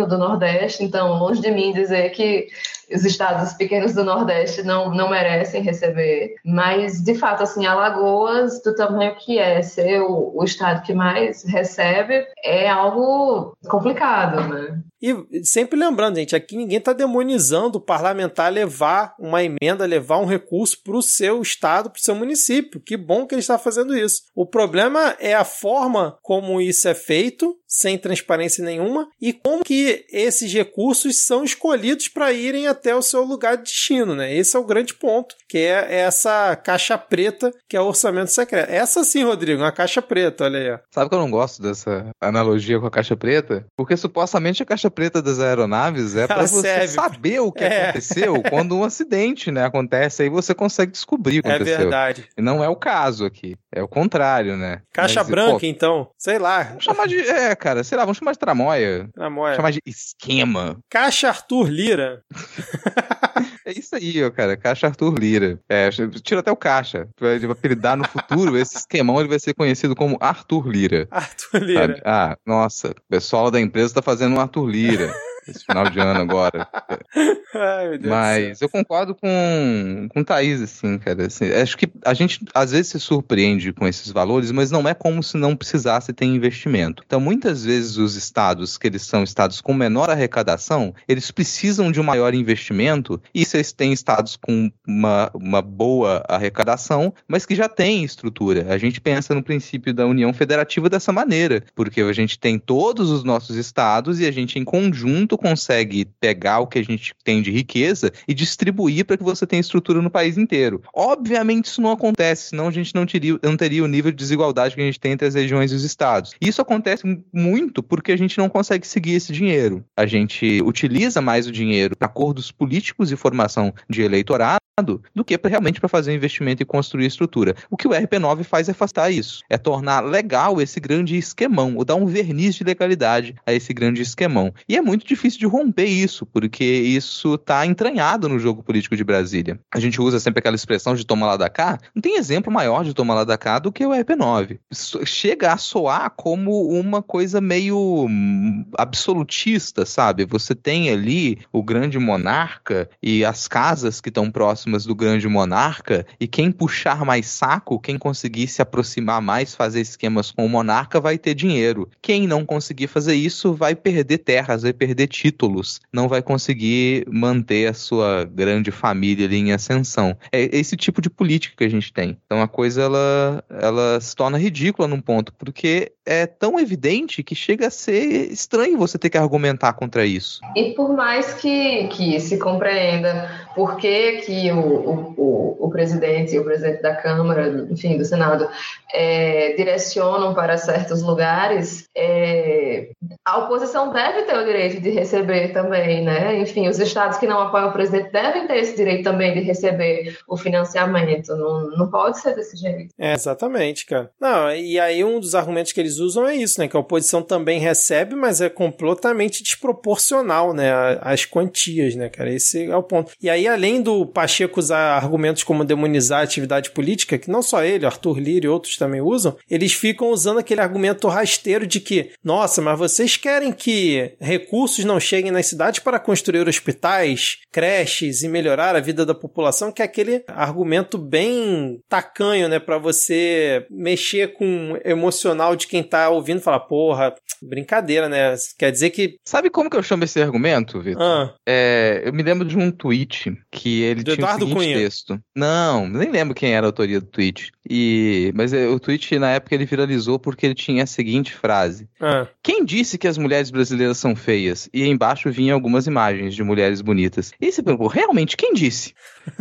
[0.07, 2.49] do Nordeste, então, longe de mim dizer que
[2.93, 6.35] os estados pequenos do Nordeste não, não merecem receber.
[6.45, 11.45] Mas, de fato, assim, Alagoas, do tamanho que é ser o, o estado que mais
[11.45, 14.81] recebe, é algo complicado, né?
[15.03, 20.25] E sempre lembrando, gente, aqui ninguém está demonizando o parlamentar levar uma emenda, levar um
[20.25, 22.81] recurso para o seu estado, para o seu município.
[22.81, 24.23] Que bom que ele está fazendo isso.
[24.35, 30.07] O problema é a forma como isso é feito, sem transparência nenhuma, e como que
[30.13, 34.33] esses recursos são escolhidos para irem até o seu lugar de destino, né?
[34.33, 38.71] Esse é o grande ponto, que é essa caixa preta que é o orçamento secreto.
[38.71, 40.79] Essa sim, Rodrigo, uma caixa preta, olha aí.
[40.93, 43.67] Sabe que eu não gosto dessa analogia com a caixa preta?
[43.77, 46.89] Porque supostamente a caixa preta das aeronaves é para você serve.
[46.89, 47.85] saber o que é.
[47.85, 51.75] aconteceu quando um acidente né, acontece, aí você consegue descobrir o que é aconteceu.
[51.75, 52.29] É verdade.
[52.39, 53.57] E não é o caso aqui.
[53.75, 54.83] É o contrário, né?
[54.93, 56.09] Caixa Mas, branca, pô, então.
[56.17, 56.63] Sei lá.
[56.63, 57.19] Vamos chamar de.
[57.19, 59.09] É, cara, sei lá, vamos chamar de tramóia.
[59.13, 59.57] Tramóia.
[59.57, 60.79] Chamar de esquema.
[60.89, 62.23] Caixa Arthur Lira.
[63.67, 64.59] É isso aí, ó, cara.
[64.59, 65.59] Caixa Arthur Lira.
[65.69, 65.89] É,
[66.23, 67.09] tira até o caixa.
[67.19, 68.57] Ele vai apelidar no futuro.
[68.59, 71.09] esse esquemão ele vai ser conhecido como Arthur Lira.
[71.11, 71.81] Arthur Lira.
[71.81, 72.03] Sabe?
[72.05, 72.91] Ah, nossa.
[72.91, 75.15] O pessoal da empresa tá fazendo um Arthur Lira
[75.49, 76.69] esse final de ano agora.
[77.55, 81.27] Ai, meu Deus Mas eu concordo com, com o Thaís, assim, cara.
[81.27, 84.95] Assim, acho que a gente às vezes se surpreende com esses valores, mas não é
[84.95, 87.03] como se não precisasse ter investimento.
[87.07, 92.01] Então, muitas vezes os estados, que eles são estados com menor arrecadação, eles precisam de
[92.01, 97.69] um maior investimento, e vocês têm estados com uma, uma boa arrecadação, mas que já
[97.69, 98.67] têm estrutura.
[98.73, 103.11] A gente pensa no princípio da União Federativa dessa maneira, porque a gente tem todos
[103.11, 107.43] os nossos estados e a gente, em conjunto, consegue pegar o que a gente tem
[107.43, 110.83] de riqueza e distribuir para que você tenha estrutura no país inteiro.
[110.95, 114.75] Obviamente isso não acontece, senão a gente não teria, não teria o nível de desigualdade
[114.75, 116.33] que a gente tem entre as regiões e os estados.
[116.41, 119.85] Isso acontece muito porque a gente não consegue seguir esse dinheiro.
[119.97, 125.39] A gente utiliza mais o dinheiro para acordos políticos e formação de eleitorado do que
[125.45, 127.55] realmente para fazer investimento e construir estrutura.
[127.71, 131.85] O que o RP9 faz é afastar isso, é tornar legal esse grande esquemão, ou
[131.85, 134.53] dar um verniz de legalidade a esse grande esquemão.
[134.69, 139.05] E é muito difícil de romper isso, porque isso está entranhado no jogo político de
[139.05, 139.61] Brasília.
[139.73, 142.85] A gente usa sempre aquela expressão de toma lá da cá, não tem exemplo maior
[142.85, 144.59] de toma lá da cá do que o RP9.
[145.07, 150.25] Chega a soar como uma coisa meio hum, absolutista, sabe?
[150.25, 155.29] Você tem ali o grande monarca e as casas que estão próximas próximas do grande
[155.29, 160.49] monarca, e quem puxar mais saco, quem conseguir se aproximar mais, fazer esquemas com o
[160.49, 161.89] monarca, vai ter dinheiro.
[162.01, 167.69] Quem não conseguir fazer isso vai perder terras, vai perder títulos, não vai conseguir manter
[167.69, 170.17] a sua grande família ali em ascensão.
[170.33, 172.17] É esse tipo de política que a gente tem.
[172.25, 177.35] Então a coisa ela, ela se torna ridícula num ponto, porque é tão evidente que
[177.35, 180.41] chega a ser estranho você ter que argumentar contra isso.
[180.55, 186.39] E por mais que, que se compreenda por que, que o, o, o presidente e
[186.39, 188.49] o presidente da Câmara, enfim, do Senado,
[188.93, 192.91] é, direcionam para certos lugares, é,
[193.25, 196.39] a oposição deve ter o direito de receber também, né?
[196.39, 200.19] Enfim, os estados que não apoiam o presidente devem ter esse direito também de receber
[200.29, 201.35] o financiamento.
[201.37, 202.93] Não, não pode ser desse jeito.
[202.99, 204.11] É, exatamente, cara.
[204.21, 206.69] Não, e aí um dos argumentos que eles usam é isso, né?
[206.69, 210.71] Que a oposição também recebe, mas é completamente desproporcional, né?
[211.01, 212.33] As quantias, né, cara?
[212.33, 213.13] Esse é o ponto.
[213.21, 217.63] E aí, além do Pacheco usar argumentos como demonizar a atividade política, que não só
[217.63, 222.11] ele, Arthur Lira e outros também usam, eles ficam usando aquele argumento rasteiro de que,
[222.23, 228.29] nossa, mas vocês querem que recursos não cheguem nas cidades para construir hospitais, creches e
[228.29, 234.33] melhorar a vida da população, que é aquele argumento bem tacanho, né, para você mexer
[234.35, 238.35] com o emocional de quem tá ouvindo falar, porra, brincadeira, né?
[238.59, 239.17] Quer dizer que.
[239.25, 241.03] Sabe como que eu chamo esse argumento, Vitor?
[241.03, 241.35] Ah.
[241.47, 244.65] É, eu me lembro de um tweet tweet que ele Do tinha Eduardo o seguinte
[244.65, 244.77] Cunha.
[244.79, 245.21] texto.
[245.35, 247.51] Não, nem lembro quem era a autoria do tweet.
[247.69, 251.89] E, mas é, o tweet na época ele viralizou porque ele tinha a seguinte frase:
[252.01, 254.69] Ah, Quem disse que as mulheres brasileiras são feias?
[254.73, 257.33] E embaixo vinha algumas imagens de mulheres bonitas.
[257.41, 258.95] E você perguntou, realmente, quem disse?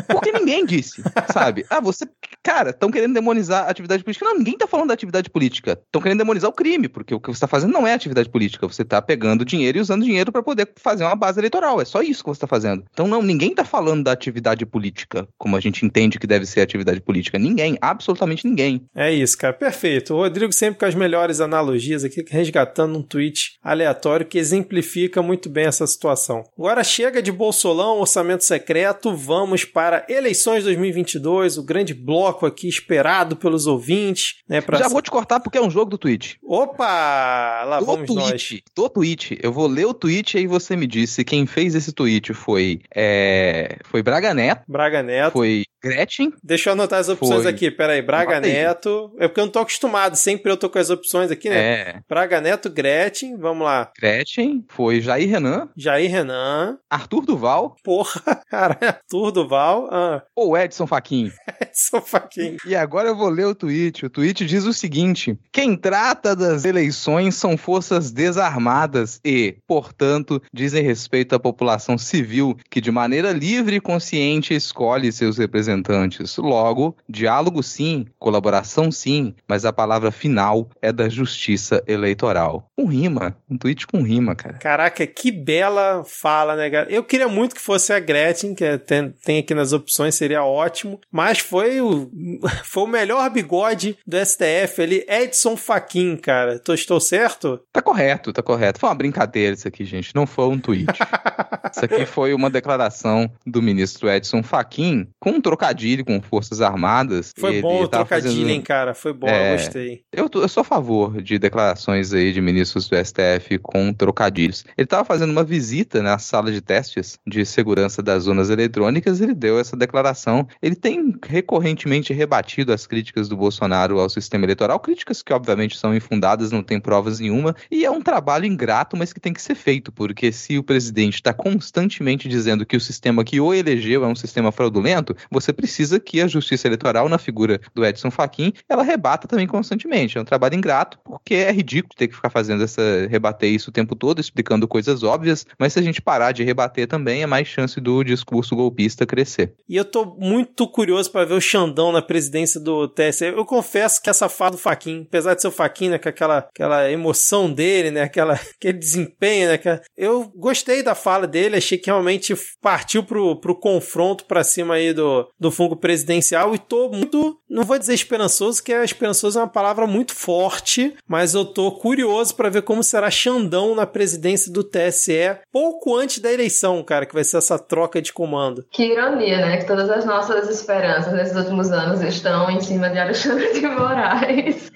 [0.07, 1.65] Porque ninguém disse, sabe?
[1.69, 2.05] Ah, você.
[2.41, 4.25] Cara, estão querendo demonizar a atividade política.
[4.25, 5.79] Não, ninguém tá falando da atividade política.
[5.85, 8.67] Estão querendo demonizar o crime, porque o que você tá fazendo não é atividade política.
[8.67, 11.79] Você tá pegando dinheiro e usando dinheiro para poder fazer uma base eleitoral.
[11.79, 12.83] É só isso que você tá fazendo.
[12.91, 16.61] Então, não, ninguém tá falando da atividade política, como a gente entende que deve ser
[16.61, 17.37] atividade política.
[17.37, 18.81] Ninguém, absolutamente ninguém.
[18.95, 19.53] é isso, cara.
[19.53, 20.13] Perfeito.
[20.13, 25.49] O Rodrigo sempre com as melhores analogias aqui, resgatando um tweet aleatório que exemplifica muito
[25.49, 26.43] bem essa situação.
[26.57, 33.35] Agora chega de Bolsolão, orçamento secreto, vamos para eleições 2022, o grande bloco aqui esperado
[33.35, 34.61] pelos ouvintes, né?
[34.61, 34.77] Pra...
[34.77, 36.39] Já vou te cortar porque é um jogo do tweet.
[36.43, 37.63] Opa!
[37.65, 38.29] Lá do vamos nós.
[38.29, 39.39] tweet, do tweet.
[39.41, 42.33] Eu vou ler o tweet e aí você me diz se quem fez esse tweet
[42.33, 45.33] foi é, foi Braga Neto, Braga Neto.
[45.33, 46.31] foi Gretchen.
[46.41, 47.51] Deixa eu anotar as opções Foi.
[47.51, 47.69] aqui.
[47.69, 48.53] Braga Anota aí.
[48.53, 49.13] Neto.
[49.19, 50.15] É porque eu não tô acostumado.
[50.15, 51.57] Sempre eu tô com as opções aqui, né?
[51.57, 53.35] É, Braga Neto, Gretchen.
[53.37, 53.91] Vamos lá.
[53.99, 56.77] Gretchen, foi Jair Renan, Jair Renan.
[56.89, 58.77] Arthur Duval Porra, cara.
[58.81, 59.89] Arthur Duval.
[59.91, 61.29] Ah, ou Edson Fachin.
[61.61, 62.55] Edson Fachin.
[62.65, 64.05] E agora eu vou ler o tweet.
[64.05, 65.75] O tweet diz o seguinte: quem
[66.13, 72.91] trata das eleições são forças desarmadas e, portanto, dizem respeito à população civil que de
[72.91, 76.37] maneira livre e consciente escolhe seus representantes.
[76.37, 82.67] Logo, diálogo sim, colaboração sim, mas a palavra final é da justiça eleitoral.
[82.77, 84.57] Um rima, um tweet com rima, cara.
[84.57, 86.91] Caraca, que bela fala, né, cara?
[86.91, 90.43] Eu queria muito que fosse a Gretchen, que é- tem, tem aqui nas opções, seria
[90.43, 90.99] ótimo.
[91.11, 92.09] Mas foi o,
[92.63, 96.59] foi o melhor bigode do STF ali, Edson Fachin, cara.
[96.59, 97.59] Tô, estou certo?
[97.71, 98.79] Tá correto, tá correto.
[98.79, 100.13] Foi uma brincadeira isso aqui, gente.
[100.15, 100.85] Não foi um tweet.
[101.71, 107.31] isso aqui foi uma declaração do ministro Edson Fachin com um trocadilho com Forças Armadas.
[107.37, 108.93] Foi Ele bom o trocadilho, fazendo- hein, cara?
[108.93, 109.49] Foi bom, É.
[109.53, 110.01] eu gostei.
[110.11, 114.63] Eu, eu sou a favor de declarações aí de ministros do STF com trocadilhos.
[114.77, 119.33] Ele estava fazendo uma visita na sala de testes de segurança das zonas eletrônicas, ele
[119.33, 120.47] deu essa declaração.
[120.61, 125.92] Ele tem recorrentemente rebatido as críticas do Bolsonaro ao sistema eleitoral, críticas que obviamente são
[125.95, 129.55] infundadas, não tem provas nenhuma, e é um trabalho ingrato, mas que tem que ser
[129.55, 134.07] feito, porque se o presidente está constantemente dizendo que o sistema que o elegeu é
[134.07, 138.83] um sistema fraudulento, você precisa que a justiça eleitoral, na figura do Edson Fachin, ela
[138.83, 140.17] rebata também constantemente.
[140.17, 143.73] É um trabalho ingrato, porque é ridículo ter que ficar fazendo essa rebater isso o
[143.73, 147.47] tempo todo, explicando coisas óbvias, mas se a gente parar de rebater também, é mais
[147.47, 149.53] chance do discurso golpista crescer.
[149.67, 153.25] E eu tô muito curioso pra ver o Xandão na presidência do TSE.
[153.25, 156.37] Eu confesso que essa fala do Faquin, apesar de ser o Faquin, né, com aquela,
[156.39, 161.77] aquela emoção dele, né, aquela, aquele desempenho, né, aquela- eu gostei da fala dele, achei
[161.77, 166.89] que realmente partiu pro, pro confronto pra cima aí do, do fungo presidencial e tô
[166.89, 171.45] muito, não vou dizer esperançoso, que é esperançoso é uma palavra muito forte, mas eu
[171.45, 176.83] tô curioso pra ver como será Xandão na presidência do TSE pouco antes da eleição,
[176.83, 178.65] cara, que vai ser essa troca de comando.
[178.71, 179.57] Que ironia, né?
[179.57, 184.71] Que todas as nossas esperanças nesses últimos anos estão em cima de Alexandre de Moraes.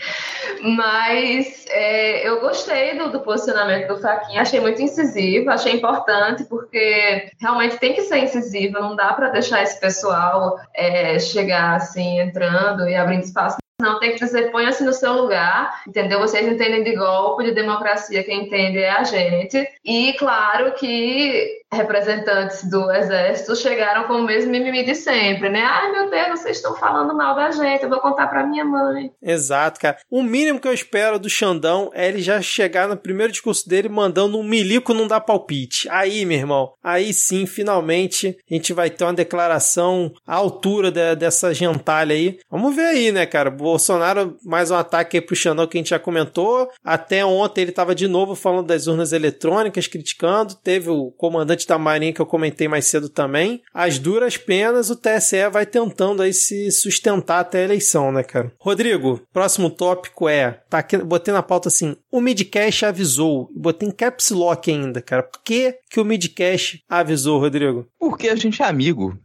[0.61, 7.29] Mas é, eu gostei do, do posicionamento do Faquinha, achei muito incisivo, achei importante, porque
[7.39, 12.87] realmente tem que ser incisivo, não dá para deixar esse pessoal é, chegar assim, entrando
[12.87, 13.57] e abrindo espaço.
[13.79, 16.19] Não, tem que dizer, ponha-se no seu lugar, entendeu?
[16.19, 19.67] Vocês entendem de golpe, de democracia, quem entende é a gente.
[19.85, 25.61] E claro que representantes do exército chegaram com o mesmo mimimi de sempre, né?
[25.61, 29.11] Ai, meu Deus, vocês estão falando mal da gente, eu vou contar pra minha mãe.
[29.21, 29.97] Exato, cara.
[30.09, 33.89] O mínimo que eu espero do Xandão é ele já chegar no primeiro discurso dele
[33.89, 35.89] mandando um milico não dá palpite.
[35.89, 41.15] Aí, meu irmão, aí sim, finalmente, a gente vai ter uma declaração à altura de-
[41.15, 42.37] dessa gentalha aí.
[42.49, 43.49] Vamos ver aí, né, cara?
[43.49, 46.69] Bolsonaro, mais um ataque aí pro Xandão que a gente já comentou.
[46.83, 50.55] Até ontem ele tava de novo falando das urnas eletrônicas, criticando.
[50.55, 53.61] Teve o comandante da Marinha que eu comentei mais cedo também.
[53.73, 58.51] As duras penas, o TSE vai tentando aí se sustentar até a eleição, né, cara?
[58.59, 63.49] Rodrigo, próximo tópico é, tá aqui, botei na pauta assim, o Midcast avisou.
[63.55, 65.23] Botei em caps lock ainda, cara.
[65.23, 67.87] Por que que o Midcast avisou, Rodrigo?
[67.99, 69.17] Porque a gente é amigo.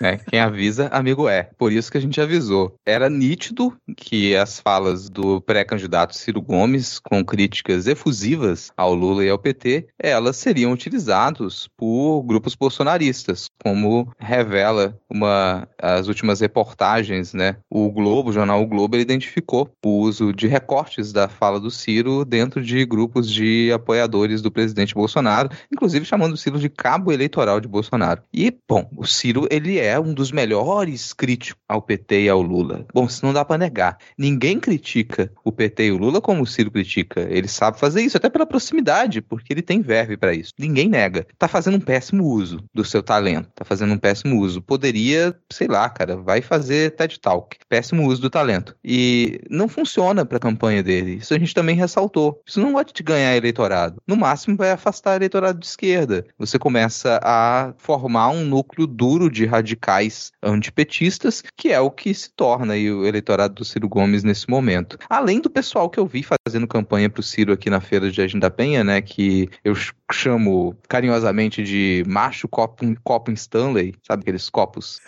[0.00, 0.18] né?
[0.28, 1.50] Quem avisa, amigo é.
[1.58, 2.74] Por isso que a gente avisou.
[2.86, 9.30] Era nítido que as falas do pré-candidato Ciro Gomes, com críticas efusivas ao Lula e
[9.30, 17.56] ao PT, elas seriam utilizadas por grupos bolsonaristas, como revela uma as últimas reportagens, né?
[17.70, 22.24] O Globo, o jornal o Globo, identificou o uso de recortes da fala do Ciro
[22.24, 27.60] dentro de grupos de apoiadores do presidente Bolsonaro, inclusive chamando o Ciro de cabo eleitoral
[27.60, 28.22] de Bolsonaro.
[28.34, 32.84] E, bom, o Ciro, ele é um dos melhores críticos ao PT e ao Lula.
[32.92, 33.98] Bom, isso não dá para negar.
[34.18, 37.26] Ninguém critica o PT e o Lula como o Ciro critica.
[37.30, 40.52] Ele sabe fazer isso, até pela proximidade, porque ele tem verve para isso.
[40.58, 41.26] Ninguém nega.
[41.38, 43.48] Tá fazendo um péssimo uso do seu talento.
[43.54, 44.62] Tá fazendo um péssimo uso.
[44.62, 47.56] Poderia, sei lá, cara, vai fazer TED Talk.
[47.68, 48.76] Péssimo uso do talento.
[48.84, 51.16] E não funciona pra campanha dele.
[51.16, 52.40] Isso a gente também ressaltou.
[52.46, 54.02] Isso não vai te ganhar eleitorado.
[54.06, 56.24] No máximo vai afastar eleitorado de esquerda.
[56.38, 62.30] Você começa a formar um núcleo duro de radicais antipetistas, que é o que se
[62.30, 64.98] torna aí o eleitorado do Ciro Gomes nesse momento.
[65.08, 68.38] Além do pessoal que eu vi fazendo campanha pro Ciro aqui na feira de Jardim
[68.38, 69.74] da Penha, né, que eu
[70.10, 75.00] chamo carinhosamente de macho copo, copo Stanley, sabe aqueles copos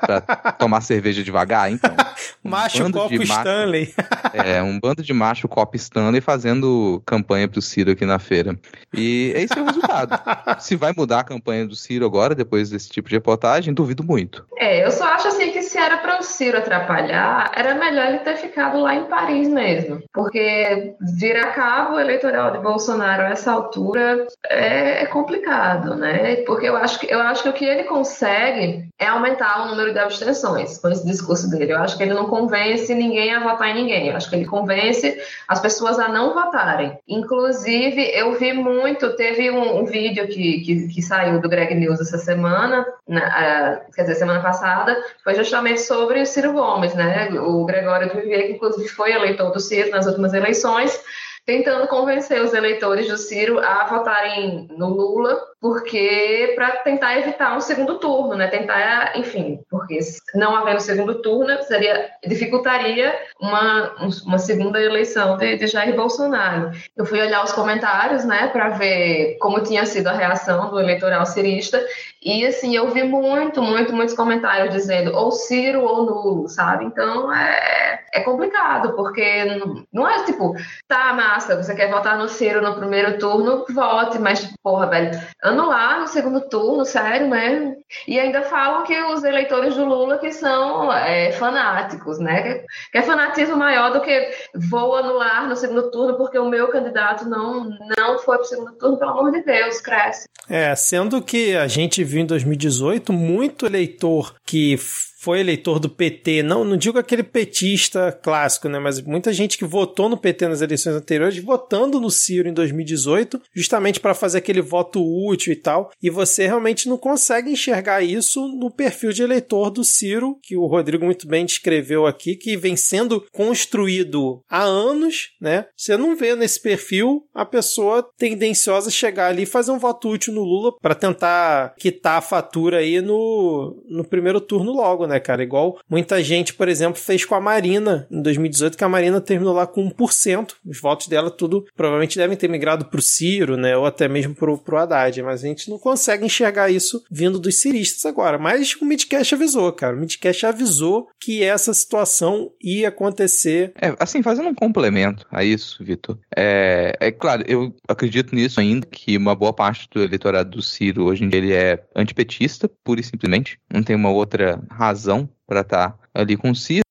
[0.00, 0.20] para
[0.58, 1.94] tomar cerveja devagar, então.
[2.44, 3.92] Um macho copo Stanley.
[4.32, 8.58] é, um bando de macho copo Stanley fazendo campanha pro Ciro aqui na feira.
[8.94, 10.20] E esse é o resultado.
[10.60, 14.46] se vai mudar a campanha do Ciro agora, depois desse tipo de reportagem, duvido muito.
[14.56, 15.47] É, eu só acho assim
[15.78, 20.02] era para o Ciro atrapalhar, era melhor ele ter ficado lá em Paris mesmo.
[20.12, 26.36] Porque virar cabo eleitoral de Bolsonaro a essa altura é, é, complicado, né?
[26.46, 29.92] Porque eu acho, que, eu acho que o que ele consegue é aumentar o número
[29.92, 31.72] de abstenções com esse discurso dele.
[31.72, 34.08] Eu acho que ele não convence ninguém a votar em ninguém.
[34.08, 36.98] Eu acho que ele convence as pessoas a não votarem.
[37.06, 42.00] Inclusive, eu vi muito, teve um, um vídeo que, que, que, saiu do Greg News
[42.00, 47.28] essa semana, na, uh, quer dizer, semana passada, foi justamente sobre o Ciro Gomes, né?
[47.40, 51.00] O Gregório de Vivier, que inclusive foi eleitor do Ciro nas últimas eleições,
[51.48, 57.60] tentando convencer os eleitores do Ciro a votarem no Lula, porque para tentar evitar um
[57.60, 58.48] segundo turno, né?
[58.48, 59.98] Tentar, enfim, porque
[60.34, 63.94] não havendo segundo turno seria dificultaria uma,
[64.26, 66.70] uma segunda eleição de, de Jair Bolsonaro.
[66.94, 71.24] Eu fui olhar os comentários, né, para ver como tinha sido a reação do eleitoral
[71.24, 71.82] cirista
[72.22, 76.84] e assim, eu vi muito, muito, muitos comentários dizendo ou Ciro ou nulo, sabe?
[76.84, 79.44] Então é, é complicado, porque
[79.90, 80.54] não é tipo,
[80.86, 85.10] tá, massa, você quer votar no Ciro no primeiro turno, vote, mas, porra, velho,
[85.42, 87.76] anular no segundo turno, sério mesmo.
[88.06, 92.64] E ainda falam que os eleitores do Lula que são é, fanáticos, né?
[92.90, 94.30] Que é fanatismo maior do que
[94.68, 98.98] vou anular no segundo turno porque o meu candidato não, não foi pro segundo turno,
[98.98, 100.28] pelo amor de Deus, cresce.
[100.48, 104.76] É, sendo que a gente viu em 2018 muito eleitor que
[105.18, 109.64] foi eleitor do PT, não, não digo aquele petista clássico, né, mas muita gente que
[109.64, 114.60] votou no PT nas eleições anteriores, votando no Ciro em 2018, justamente para fazer aquele
[114.60, 119.70] voto útil e tal, e você realmente não consegue enxergar isso no perfil de eleitor
[119.70, 125.30] do Ciro, que o Rodrigo muito bem descreveu aqui, que vem sendo construído há anos,
[125.40, 125.66] né?
[125.76, 130.32] Você não vê nesse perfil a pessoa tendenciosa chegar ali e fazer um voto útil
[130.32, 135.42] no Lula para tentar quitar a fatura aí no, no primeiro turno logo, né, cara?
[135.42, 139.54] Igual muita gente, por exemplo, fez com a Marina em 2018, que a Marina terminou
[139.54, 140.54] lá com 1%.
[140.66, 143.76] Os votos dela tudo provavelmente devem ter migrado pro Ciro, né?
[143.76, 145.22] Ou até mesmo pro, pro Haddad.
[145.22, 148.38] Mas a gente não consegue enxergar isso vindo dos ciristas agora.
[148.38, 149.96] Mas o Midcast avisou, cara.
[149.96, 153.72] O Midcast avisou que essa situação ia acontecer.
[153.80, 156.18] É, assim, fazendo um complemento a isso, Vitor.
[156.36, 161.04] É, é claro, eu acredito nisso ainda, que uma boa parte do eleitorado do Ciro
[161.04, 163.58] hoje em dia ele é antipetista, pura e simplesmente.
[163.72, 166.82] Não tem uma outra razão razão para estar tá ali com o Ciro,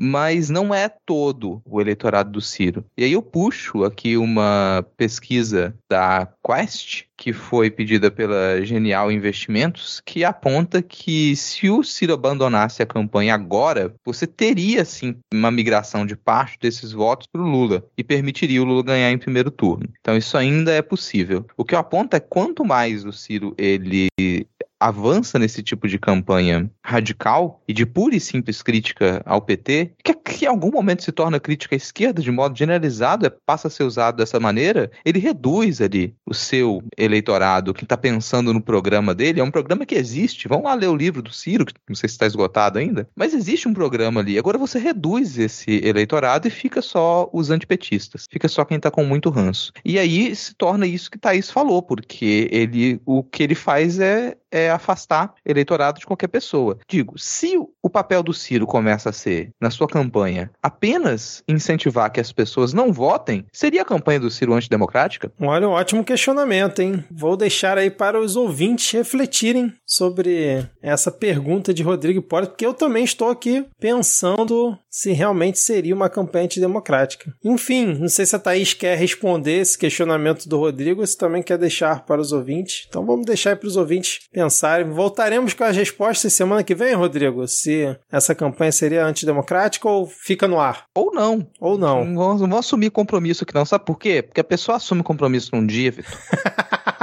[0.00, 2.84] mas não é todo o eleitorado do Ciro.
[2.96, 10.00] E aí eu puxo aqui uma pesquisa da Quest, que foi pedida pela Genial Investimentos,
[10.06, 16.06] que aponta que se o Ciro abandonasse a campanha agora, você teria sim uma migração
[16.06, 19.88] de parte desses votos para o Lula e permitiria o Lula ganhar em primeiro turno.
[20.00, 21.44] Então isso ainda é possível.
[21.56, 24.08] O que eu aponto é quanto mais o Ciro ele
[24.80, 30.14] avança nesse tipo de campanha radical e de pura e simples crítica ao PT, que,
[30.14, 33.70] que em algum momento se torna crítica à esquerda de modo generalizado, é, passa a
[33.70, 39.14] ser usado dessa maneira, ele reduz ali o seu eleitorado, que está pensando no programa
[39.14, 39.40] dele.
[39.40, 40.48] É um programa que existe.
[40.48, 43.34] Vão lá ler o livro do Ciro, que não sei se está esgotado ainda, mas
[43.34, 44.38] existe um programa ali.
[44.38, 49.04] Agora você reduz esse eleitorado e fica só os antipetistas, fica só quem está com
[49.04, 49.72] muito ranço.
[49.84, 54.36] E aí se torna isso que Thaís falou, porque ele o que ele faz é
[54.50, 56.78] é afastar eleitorado de qualquer pessoa.
[56.88, 62.20] Digo, se o papel do Ciro começa a ser, na sua campanha, apenas incentivar que
[62.20, 65.32] as pessoas não votem, seria a campanha do Ciro antidemocrática?
[65.40, 67.04] Olha, um ótimo questionamento, hein?
[67.10, 72.74] Vou deixar aí para os ouvintes refletirem sobre essa pergunta de Rodrigo Porto, porque eu
[72.74, 77.32] também estou aqui pensando se realmente seria uma campanha antidemocrática.
[77.44, 81.58] Enfim, não sei se a Thaís quer responder esse questionamento do Rodrigo se também quer
[81.58, 82.86] deixar para os ouvintes.
[82.88, 84.20] Então vamos deixar para os ouvintes
[84.58, 84.90] pensarem.
[84.90, 90.48] Voltaremos com as respostas semana que vem, Rodrigo, se essa campanha seria antidemocrática ou fica
[90.48, 90.84] no ar.
[90.94, 91.46] Ou não.
[91.60, 92.04] Ou não.
[92.04, 93.64] Não vou, não vou assumir compromisso aqui não.
[93.64, 94.22] Sabe por quê?
[94.22, 96.12] Porque a pessoa assume compromisso num dia, Vitor.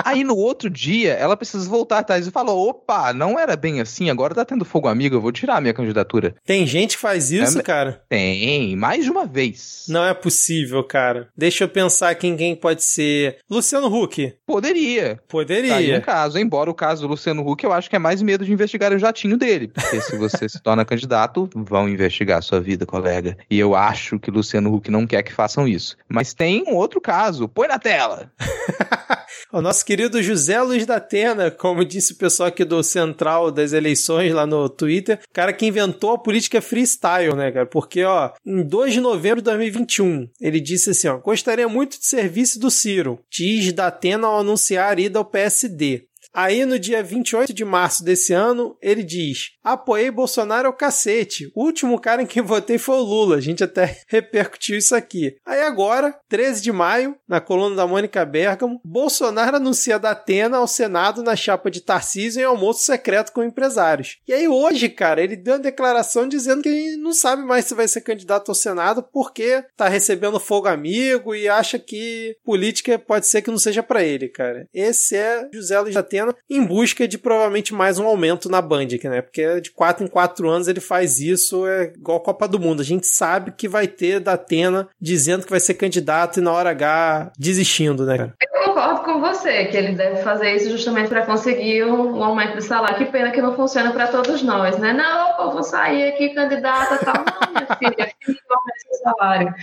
[0.03, 4.09] Aí no outro dia, ela precisa voltar atrás e falou: opa, não era bem assim,
[4.09, 6.35] agora tá tendo fogo amigo, eu vou tirar a minha candidatura.
[6.45, 8.03] Tem gente que faz isso, É, cara?
[8.07, 9.85] Tem, mais de uma vez.
[9.89, 11.29] Não é possível, cara.
[11.35, 13.37] Deixa eu pensar aqui em quem pode ser.
[13.49, 14.33] Luciano Huck.
[14.45, 15.03] Poderia.
[15.03, 16.01] Tá aí um Poderia.
[16.01, 18.93] caso, embora o caso do Luciano Huck, eu acho que é mais medo de investigar
[18.93, 19.67] o jatinho dele.
[19.67, 23.37] Porque se você se torna candidato, vão investigar a sua vida, colega.
[23.49, 25.97] E eu acho que Luciano Huck não quer que façam isso.
[26.09, 27.47] Mas tem um outro caso.
[27.47, 28.31] Põe na tela.
[29.51, 33.71] O nosso querido José Luiz da Atena, como disse o pessoal aqui do Central das
[33.73, 37.65] Eleições lá no Twitter, cara que inventou a política freestyle, né, cara?
[37.65, 42.05] Porque, ó, em 2 de novembro de 2021, ele disse assim, ó, gostaria muito de
[42.05, 46.03] serviço do Ciro, diz da Atena ao anunciar a ida ao PSD.
[46.35, 51.49] Aí, no dia 28 de março desse ano, ele diz: Apoiei Bolsonaro ao cacete.
[51.55, 53.37] O último cara em quem votei foi o Lula.
[53.37, 55.37] A gente até repercutiu isso aqui.
[55.45, 60.67] Aí, agora, 13 de maio, na coluna da Mônica Bergamo, Bolsonaro anuncia da Atena ao
[60.67, 64.17] Senado na chapa de Tarcísio em almoço secreto com empresários.
[64.27, 67.73] E aí, hoje, cara, ele deu uma declaração dizendo que ele não sabe mais se
[67.73, 73.25] vai ser candidato ao Senado porque tá recebendo fogo amigo e acha que política pode
[73.25, 74.67] ser que não seja para ele, cara.
[74.73, 78.83] Esse é José Luiz da Atena em busca de provavelmente mais um aumento na Band,
[78.83, 79.21] aqui, né?
[79.21, 82.81] Porque de 4 em 4 anos ele faz isso, é igual Copa do Mundo.
[82.81, 86.51] A gente sabe que vai ter da Atena dizendo que vai ser candidato e na
[86.51, 88.35] hora H desistindo, né, cara?
[88.75, 92.61] Concordo com você que ele deve fazer isso justamente para conseguir um, um aumento de
[92.61, 92.97] salário.
[92.97, 94.91] Que pena que não funciona para todos nós, né?
[94.91, 97.13] Não, vou sair aqui candidata tal.
[97.13, 98.11] Não, minha filha,
[98.49, 99.55] aumento seu salário.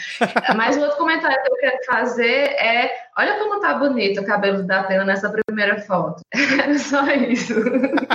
[0.56, 4.62] Mas um outro comentário que eu quero fazer é: olha como tá bonito o cabelo
[4.62, 6.22] da Atena nessa primeira foto.
[6.78, 7.54] Só isso.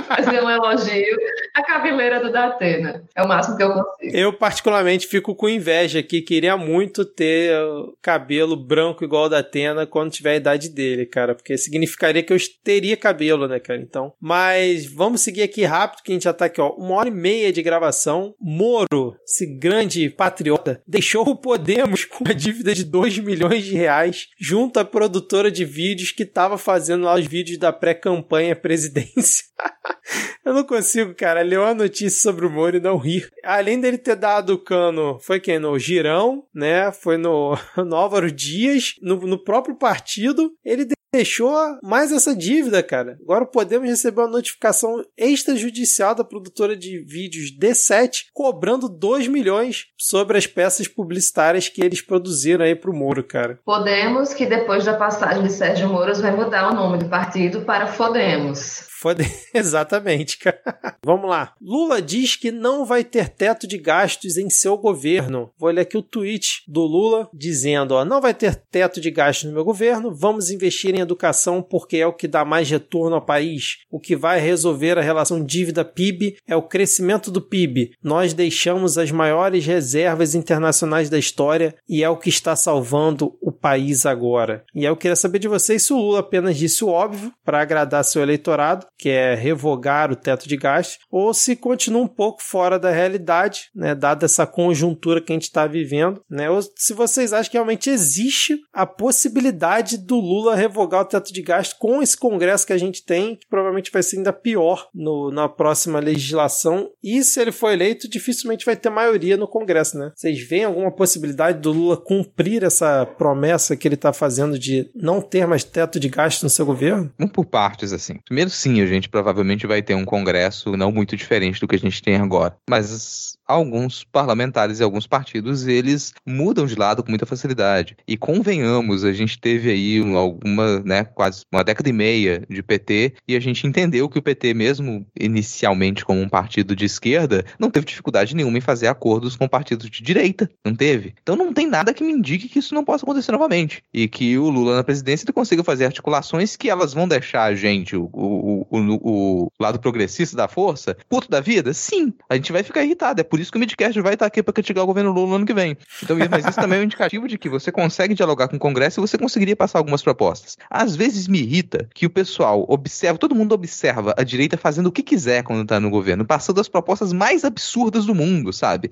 [0.08, 1.16] Fazer um elogio
[1.54, 3.04] à cabeleira do Datena.
[3.14, 4.16] É o máximo que eu consigo.
[4.16, 6.22] Eu, particularmente, fico com inveja aqui.
[6.22, 10.87] Queria muito ter o cabelo branco igual o da Atena quando tiver a idade dele,
[11.06, 11.34] cara.
[11.34, 13.80] Porque significaria que eu teria cabelo, né, cara?
[13.80, 14.12] Então.
[14.20, 16.70] Mas vamos seguir aqui rápido, que a gente já tá aqui, ó.
[16.70, 18.34] Uma hora e meia de gravação.
[18.40, 24.26] Moro, esse grande patriota, deixou o Podemos com uma dívida de 2 milhões de reais
[24.38, 29.44] junto à produtora de vídeos que tava fazendo lá os vídeos da pré-campanha presidência.
[30.44, 33.28] Eu não consigo, cara, ler uma notícia sobre o Moro e não rir.
[33.44, 35.58] Além dele ter dado cano, foi quem?
[35.58, 36.90] No Girão, né?
[36.90, 40.50] Foi no, no Álvaro Dias, no, no próprio partido.
[40.64, 43.18] Ele deixou mais essa dívida, cara.
[43.22, 50.38] Agora podemos receber uma notificação extrajudicial da produtora de vídeos D7 cobrando 2 milhões sobre
[50.38, 53.58] as peças publicitárias que eles produziram aí pro Moro, cara.
[53.64, 57.86] Podemos, que depois da passagem de Sérgio Moro, vai mudar o nome do partido para
[57.86, 58.88] Fodemos.
[58.98, 59.22] Foda...
[59.54, 60.58] Exatamente, cara.
[61.04, 61.54] Vamos lá.
[61.60, 65.52] Lula diz que não vai ter teto de gastos em seu governo.
[65.56, 69.44] Vou ler aqui o tweet do Lula dizendo: ó, não vai ter teto de gastos
[69.44, 73.24] no meu governo, vamos investir em educação porque é o que dá mais retorno ao
[73.24, 73.78] país.
[73.90, 77.92] O que vai resolver a relação dívida-PIB é o crescimento do PIB.
[78.02, 83.52] Nós deixamos as maiores reservas internacionais da história e é o que está salvando o
[83.52, 84.64] país agora.
[84.74, 88.04] E eu queria saber de vocês se o Lula apenas disse o óbvio para agradar
[88.04, 92.78] seu eleitorado que é revogar o teto de gastos, ou se continua um pouco fora
[92.78, 97.32] da realidade, né, dada essa conjuntura que a gente está vivendo, né, ou se vocês
[97.32, 102.16] acham que realmente existe a possibilidade do Lula revogar o teto de gastos com esse
[102.16, 106.90] Congresso que a gente tem, que provavelmente vai ser ainda pior no, na próxima legislação,
[107.02, 110.12] e se ele for eleito, dificilmente vai ter maioria no Congresso, né?
[110.14, 115.20] Vocês veem alguma possibilidade do Lula cumprir essa promessa que ele está fazendo de não
[115.20, 117.12] ter mais teto de gastos no seu governo?
[117.18, 118.18] Vamos por partes, assim.
[118.24, 121.78] Primeiro, sim, a gente provavelmente vai ter um congresso não muito diferente do que a
[121.78, 122.56] gente tem agora.
[122.68, 127.96] Mas alguns parlamentares e alguns partidos, eles mudam de lado com muita facilidade.
[128.06, 133.14] E convenhamos, a gente teve aí alguma né, quase uma década e meia de PT,
[133.26, 137.70] e a gente entendeu que o PT, mesmo inicialmente como um partido de esquerda, não
[137.70, 141.14] teve dificuldade nenhuma em fazer acordos com partidos de direita, não teve.
[141.22, 144.38] Então não tem nada que me indique que isso não possa acontecer novamente, e que
[144.38, 148.08] o Lula na presidência ele consiga fazer articulações que elas vão deixar a gente, o,
[148.12, 151.72] o, o, o lado progressista da força, puto da vida?
[151.72, 154.42] Sim, a gente vai ficar irritado, é por isso que o Midcast vai estar aqui
[154.42, 155.76] para criticar o governo Lula no ano que vem.
[156.02, 159.00] Então, mas isso também é um indicativo de que você consegue dialogar com o Congresso
[159.00, 160.56] e você conseguiria passar algumas propostas.
[160.70, 164.92] Às vezes me irrita que o pessoal observa, todo mundo observa a direita fazendo o
[164.92, 168.90] que quiser quando tá no governo, passando as propostas mais absurdas do mundo, sabe?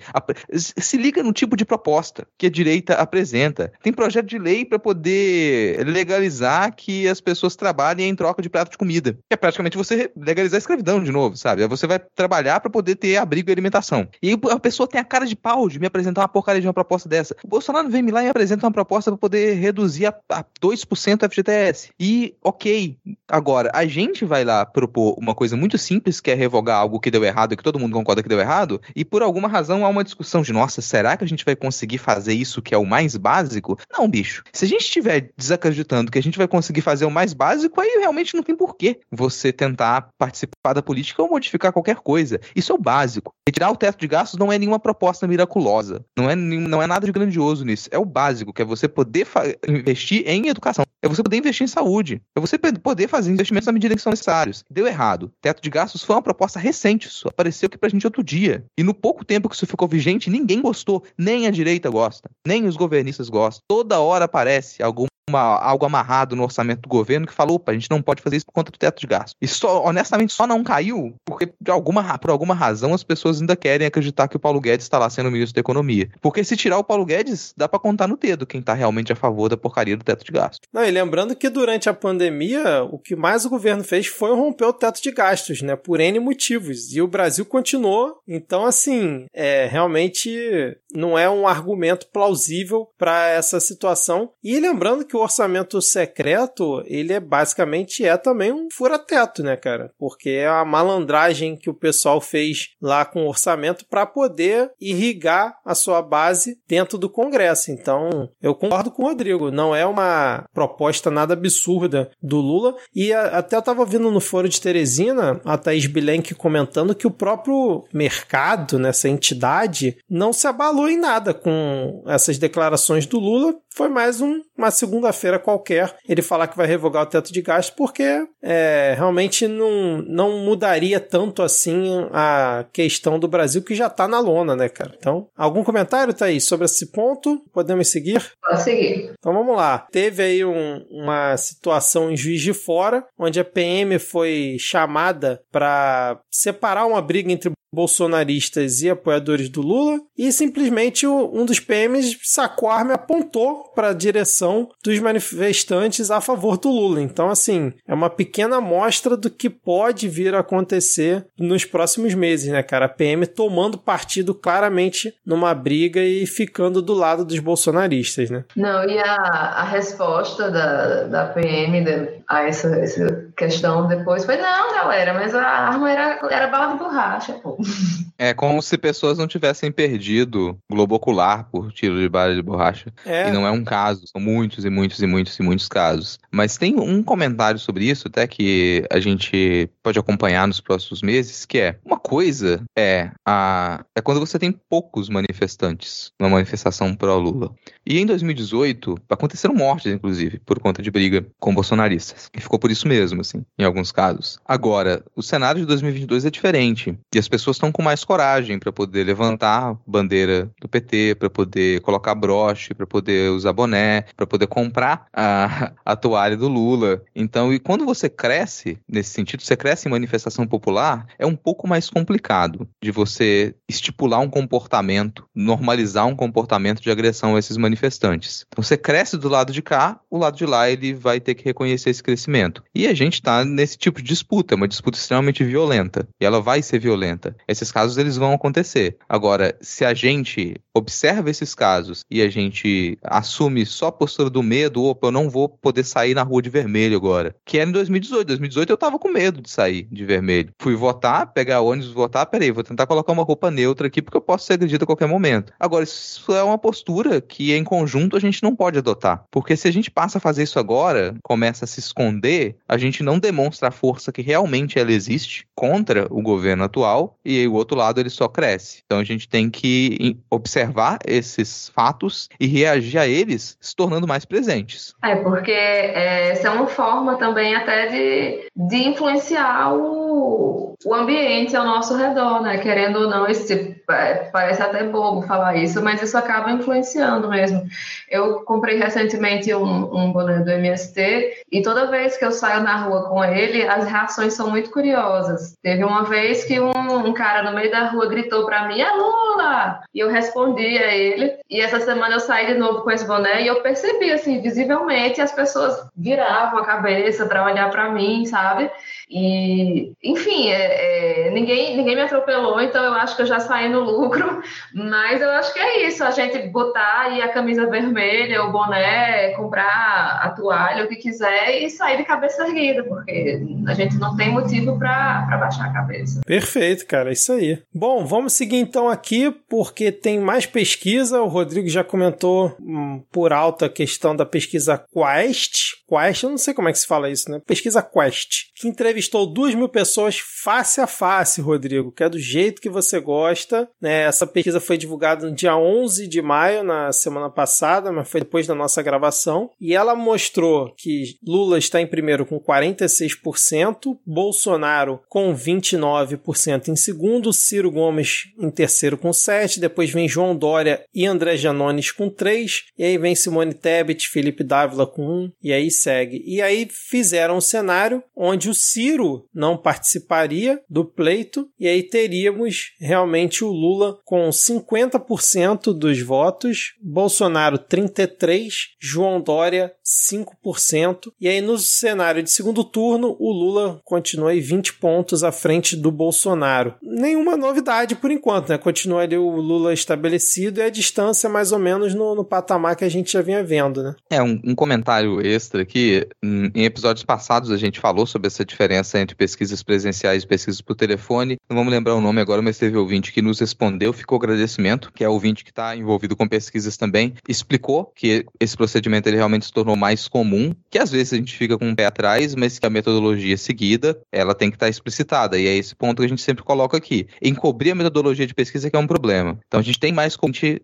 [0.57, 3.73] Se liga no tipo de proposta que a direita apresenta.
[3.83, 8.71] Tem projeto de lei para poder legalizar que as pessoas trabalhem em troca de prato
[8.71, 9.13] de comida.
[9.29, 11.67] Que é praticamente você legalizar a escravidão de novo, sabe?
[11.67, 14.09] Você vai trabalhar para poder ter abrigo e alimentação.
[14.23, 16.75] E a pessoa tem a cara de pau de me apresentar uma porcaria de uma
[16.75, 17.37] proposta dessa.
[17.45, 21.23] O Bolsonaro vem me lá e apresenta uma proposta para poder reduzir a, a 2%
[21.23, 21.66] o FGTS.
[21.99, 22.97] E, ok,
[23.29, 27.11] agora, a gente vai lá propor uma coisa muito simples, que é revogar algo que
[27.11, 29.89] deu errado e que todo mundo concorda que deu errado, e por alguma razão há
[29.89, 32.85] uma discussão de, nossa, será que a gente vai conseguir fazer isso que é o
[32.85, 33.79] mais básico?
[33.93, 34.43] Não, bicho.
[34.53, 37.99] Se a gente estiver desacreditando que a gente vai conseguir fazer o mais básico, aí
[38.01, 42.41] realmente não tem porquê você tentar participar da política ou modificar qualquer coisa.
[42.55, 43.33] Isso é o básico.
[43.49, 46.05] Retirar o teto de gastos não é nenhuma proposta miraculosa.
[46.17, 47.89] Não é, não é nada de grandioso nisso.
[47.93, 49.27] É o básico, que é você poder
[49.69, 50.85] investir em educação.
[51.03, 52.23] É você poder investir em saúde.
[52.35, 54.65] É você poder fazer investimentos na medida que são necessários.
[54.71, 55.33] Deu errado.
[55.41, 57.09] Teto de gastos foi uma proposta recente.
[57.09, 58.65] Isso apareceu aqui pra gente outro dia.
[58.77, 61.03] E no pouco tempo que isso ficou vigente, ninguém gostou.
[61.17, 62.31] Nem a direita gosta.
[62.47, 63.63] Nem os governistas gostam.
[63.69, 67.75] Toda hora aparece algum uma, algo amarrado no orçamento do governo que falou, opa, a
[67.75, 69.37] gente não pode fazer isso por conta do teto de gasto.
[69.41, 73.57] E só, honestamente, só não caiu porque, de alguma, por alguma razão, as pessoas ainda
[73.57, 76.09] querem acreditar que o Paulo Guedes está lá sendo ministro da Economia.
[76.21, 79.17] Porque se tirar o Paulo Guedes, dá para contar no dedo quem tá realmente a
[79.17, 80.69] favor da porcaria do teto de gasto.
[80.73, 84.67] Não, e lembrando que durante a pandemia, o que mais o governo fez foi romper
[84.67, 85.75] o teto de gastos, né?
[85.75, 86.95] Por N motivos.
[86.95, 88.19] E o Brasil continuou.
[88.29, 94.31] Então, assim, é, realmente não é um argumento plausível para essa situação.
[94.43, 99.93] E lembrando que o orçamento secreto, ele é basicamente é também um fura-teto, né, cara?
[99.99, 105.59] Porque é a malandragem que o pessoal fez lá com o orçamento para poder irrigar
[105.65, 107.71] a sua base dentro do Congresso.
[107.71, 112.75] Então, eu concordo com o Rodrigo, não é uma proposta nada absurda do Lula.
[112.95, 117.11] E até eu tava vendo no foro de Teresina a Thaís Bilenque comentando que o
[117.11, 123.55] próprio mercado, nessa entidade, não se abalou em nada com essas declarações do Lula.
[123.77, 127.75] Foi mais um, uma segunda-feira qualquer ele falar que vai revogar o teto de gastos,
[127.77, 134.09] porque é, realmente não, não mudaria tanto assim a questão do Brasil, que já está
[134.09, 134.95] na lona, né, cara?
[134.97, 137.45] Então, algum comentário, Thaís, sobre esse ponto?
[137.53, 138.33] Podemos seguir?
[138.41, 139.13] Pode seguir.
[139.19, 139.87] Então vamos lá.
[139.93, 146.19] Teve aí um, uma situação em Juiz de Fora, onde a PM foi chamada para
[146.31, 152.71] separar uma briga entre bolsonaristas e apoiadores do Lula, e simplesmente um dos PMs sacou
[152.71, 157.01] a arma e apontou para a direção dos manifestantes a favor do Lula.
[157.01, 162.51] Então, assim, é uma pequena amostra do que pode vir a acontecer nos próximos meses,
[162.51, 162.87] né, cara?
[162.87, 168.45] A PM tomando partido claramente numa briga e ficando do lado dos bolsonaristas, né?
[168.57, 171.85] Não, e a, a resposta da, da PM
[172.29, 176.79] a essa, essa questão depois foi: não, galera, mas a arma era, era bala de
[176.79, 177.59] borracha, pô.
[178.19, 182.91] É como se pessoas não tivessem perdido globo ocular por tiro de bala de borracha.
[183.05, 183.29] É.
[183.29, 186.19] E não é um caso, são muitos e muitos e muitos e muitos casos.
[186.31, 191.45] Mas tem um comentário sobre isso, até que a gente pode acompanhar nos próximos meses,
[191.45, 197.55] que é uma coisa é a é quando você tem poucos manifestantes numa manifestação pró-Lula.
[197.85, 202.31] E em 2018 aconteceram mortes, inclusive, por conta de briga com bolsonaristas.
[202.35, 204.39] E ficou por isso mesmo, assim, em alguns casos.
[204.45, 206.99] Agora, o cenário de 2022 é diferente.
[207.15, 211.81] E as pessoas estão com mais coragem para poder levantar bandeira do PT, para poder
[211.81, 217.03] colocar broche, para poder usar boné, para poder comprar a, a toalha do Lula.
[217.15, 221.69] Então, e quando você cresce nesse sentido, você cresce em manifestação popular, é um pouco
[221.69, 228.45] mais complicado de você estipular um comportamento, normalizar um comportamento de agressão a esses manifestantes.
[228.49, 231.45] Então, você cresce do lado de cá, o lado de lá ele vai ter que
[231.45, 232.63] reconhecer esse crescimento.
[232.75, 236.09] E a gente está nesse tipo de disputa, é uma disputa extremamente violenta.
[236.21, 237.37] E ela vai ser violenta.
[237.49, 238.97] Esses casos eles vão acontecer.
[239.09, 244.43] Agora, se a gente observa esses casos e a gente assume só a postura do
[244.43, 247.35] medo, opa, eu não vou poder sair na rua de vermelho agora.
[247.45, 248.27] Que era em 2018.
[248.27, 250.53] 2018 eu tava com medo de sair de vermelho.
[250.61, 254.21] Fui votar, pegar ônibus, votar, peraí, vou tentar colocar uma roupa neutra aqui porque eu
[254.21, 255.53] posso ser agredido a qualquer momento.
[255.59, 259.25] Agora, isso é uma postura que em conjunto a gente não pode adotar.
[259.31, 263.03] Porque se a gente passa a fazer isso agora, começa a se esconder, a gente
[263.03, 267.55] não demonstra a força que realmente ela existe contra o governo atual e aí o
[267.55, 268.83] outro lado ele só cresce.
[268.85, 270.66] Então a gente tem que observar
[271.07, 274.95] esses fatos e reagir a eles se tornando mais presentes.
[275.03, 281.57] É, porque é, essa é uma forma também até de, de influenciar o, o ambiente
[281.57, 282.59] ao nosso redor, né?
[282.59, 287.67] Querendo ou não, esse é, parece até bobo falar isso, mas isso acaba influenciando mesmo.
[288.11, 292.77] Eu comprei recentemente um, um boné do MST e toda vez que eu saio na
[292.77, 295.57] rua com ele, as reações são muito curiosas.
[295.63, 298.91] Teve uma vez que um, um cara no meio da rua gritou para mim, é
[298.91, 299.81] Lula!
[299.95, 301.37] E eu respondi a ele.
[301.49, 305.21] E essa semana eu saí de novo com esse boné e eu percebi, assim, visivelmente
[305.21, 308.71] as pessoas viravam a cabeça para olhar para mim, sabe?
[309.09, 313.69] E, enfim, é, é, ninguém, ninguém me atropelou, então eu acho que eu já saí
[313.69, 314.43] no lucro.
[314.75, 319.31] Mas eu acho que é isso, a gente botar aí a camisa vermelha, o boné,
[319.31, 324.17] comprar a toalha, o que quiser e sair de cabeça erguida, porque a gente não
[324.17, 326.21] tem motivo para baixar a cabeça.
[326.27, 327.63] Perfeito, cara, é isso aí.
[327.75, 331.21] Bom, vamos seguir então aqui, porque tem mais pesquisa.
[331.21, 335.77] O Rodrigo já comentou hum, por alto a questão da pesquisa Quest.
[335.89, 337.41] Quest, eu não sei como é que se fala isso, né?
[337.47, 342.61] Pesquisa Quest, que entrevistou duas mil pessoas face a face, Rodrigo, que é do jeito
[342.61, 343.69] que você gosta.
[343.81, 344.03] Né?
[344.03, 348.47] Essa pesquisa foi divulgada no dia 11 de maio, na semana passada, mas foi depois
[348.47, 349.51] da nossa gravação.
[349.61, 357.33] E ela mostrou que Lula está em primeiro com 46%, Bolsonaro com 29% em segundo,
[357.33, 362.65] Ciro Gomes em terceiro com 7%, depois vem João Dória e André Janones com 3%,
[362.79, 366.23] e aí vem Simone Tebet, Felipe Dávila com 1%, e aí segue.
[366.27, 372.73] E aí fizeram um cenário onde o Ciro não participaria do pleito e aí teríamos
[372.81, 381.13] realmente o Lula com 50% dos votos, Bolsonaro 33, João Dória 5%.
[381.21, 385.77] E aí no cenário de segundo turno, o Lula continua aí 20 pontos à frente
[385.77, 386.75] do Bolsonaro.
[386.83, 388.59] Nenhuma novidade por enquanto, né?
[388.59, 390.16] Continua ali o Lula estabelecido
[390.59, 393.83] e a distância mais ou menos no, no patamar que a gente já vinha vendo,
[393.83, 393.95] né?
[394.11, 396.07] É, um, um comentário extra aqui.
[396.23, 400.75] Em episódios passados a gente falou sobre essa diferença entre pesquisas presenciais e pesquisas por
[400.75, 401.37] telefone.
[401.49, 405.05] Não vamos lembrar o nome agora, mas teve ouvinte que nos respondeu, ficou agradecimento, que
[405.05, 409.47] é o ouvinte que está envolvido com pesquisas também, explicou que esse procedimento ele realmente
[409.47, 412.59] se tornou mais comum, que às vezes a gente fica com um pé atrás, mas
[412.59, 416.07] que a metodologia seguida, ela tem que estar tá explicitada, e é esse ponto que
[416.07, 417.07] a gente sempre coloca aqui.
[417.23, 419.39] Encobrir a metodologia de pesquisa que é um problema.
[419.47, 420.06] Então a gente tem mais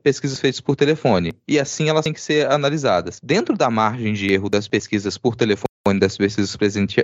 [0.02, 3.18] pesquisas feitas por telefone, e assim elas têm que ser analisadas.
[3.22, 6.56] Dentro da margem de erro das pesquisas por telefone, das pesquisas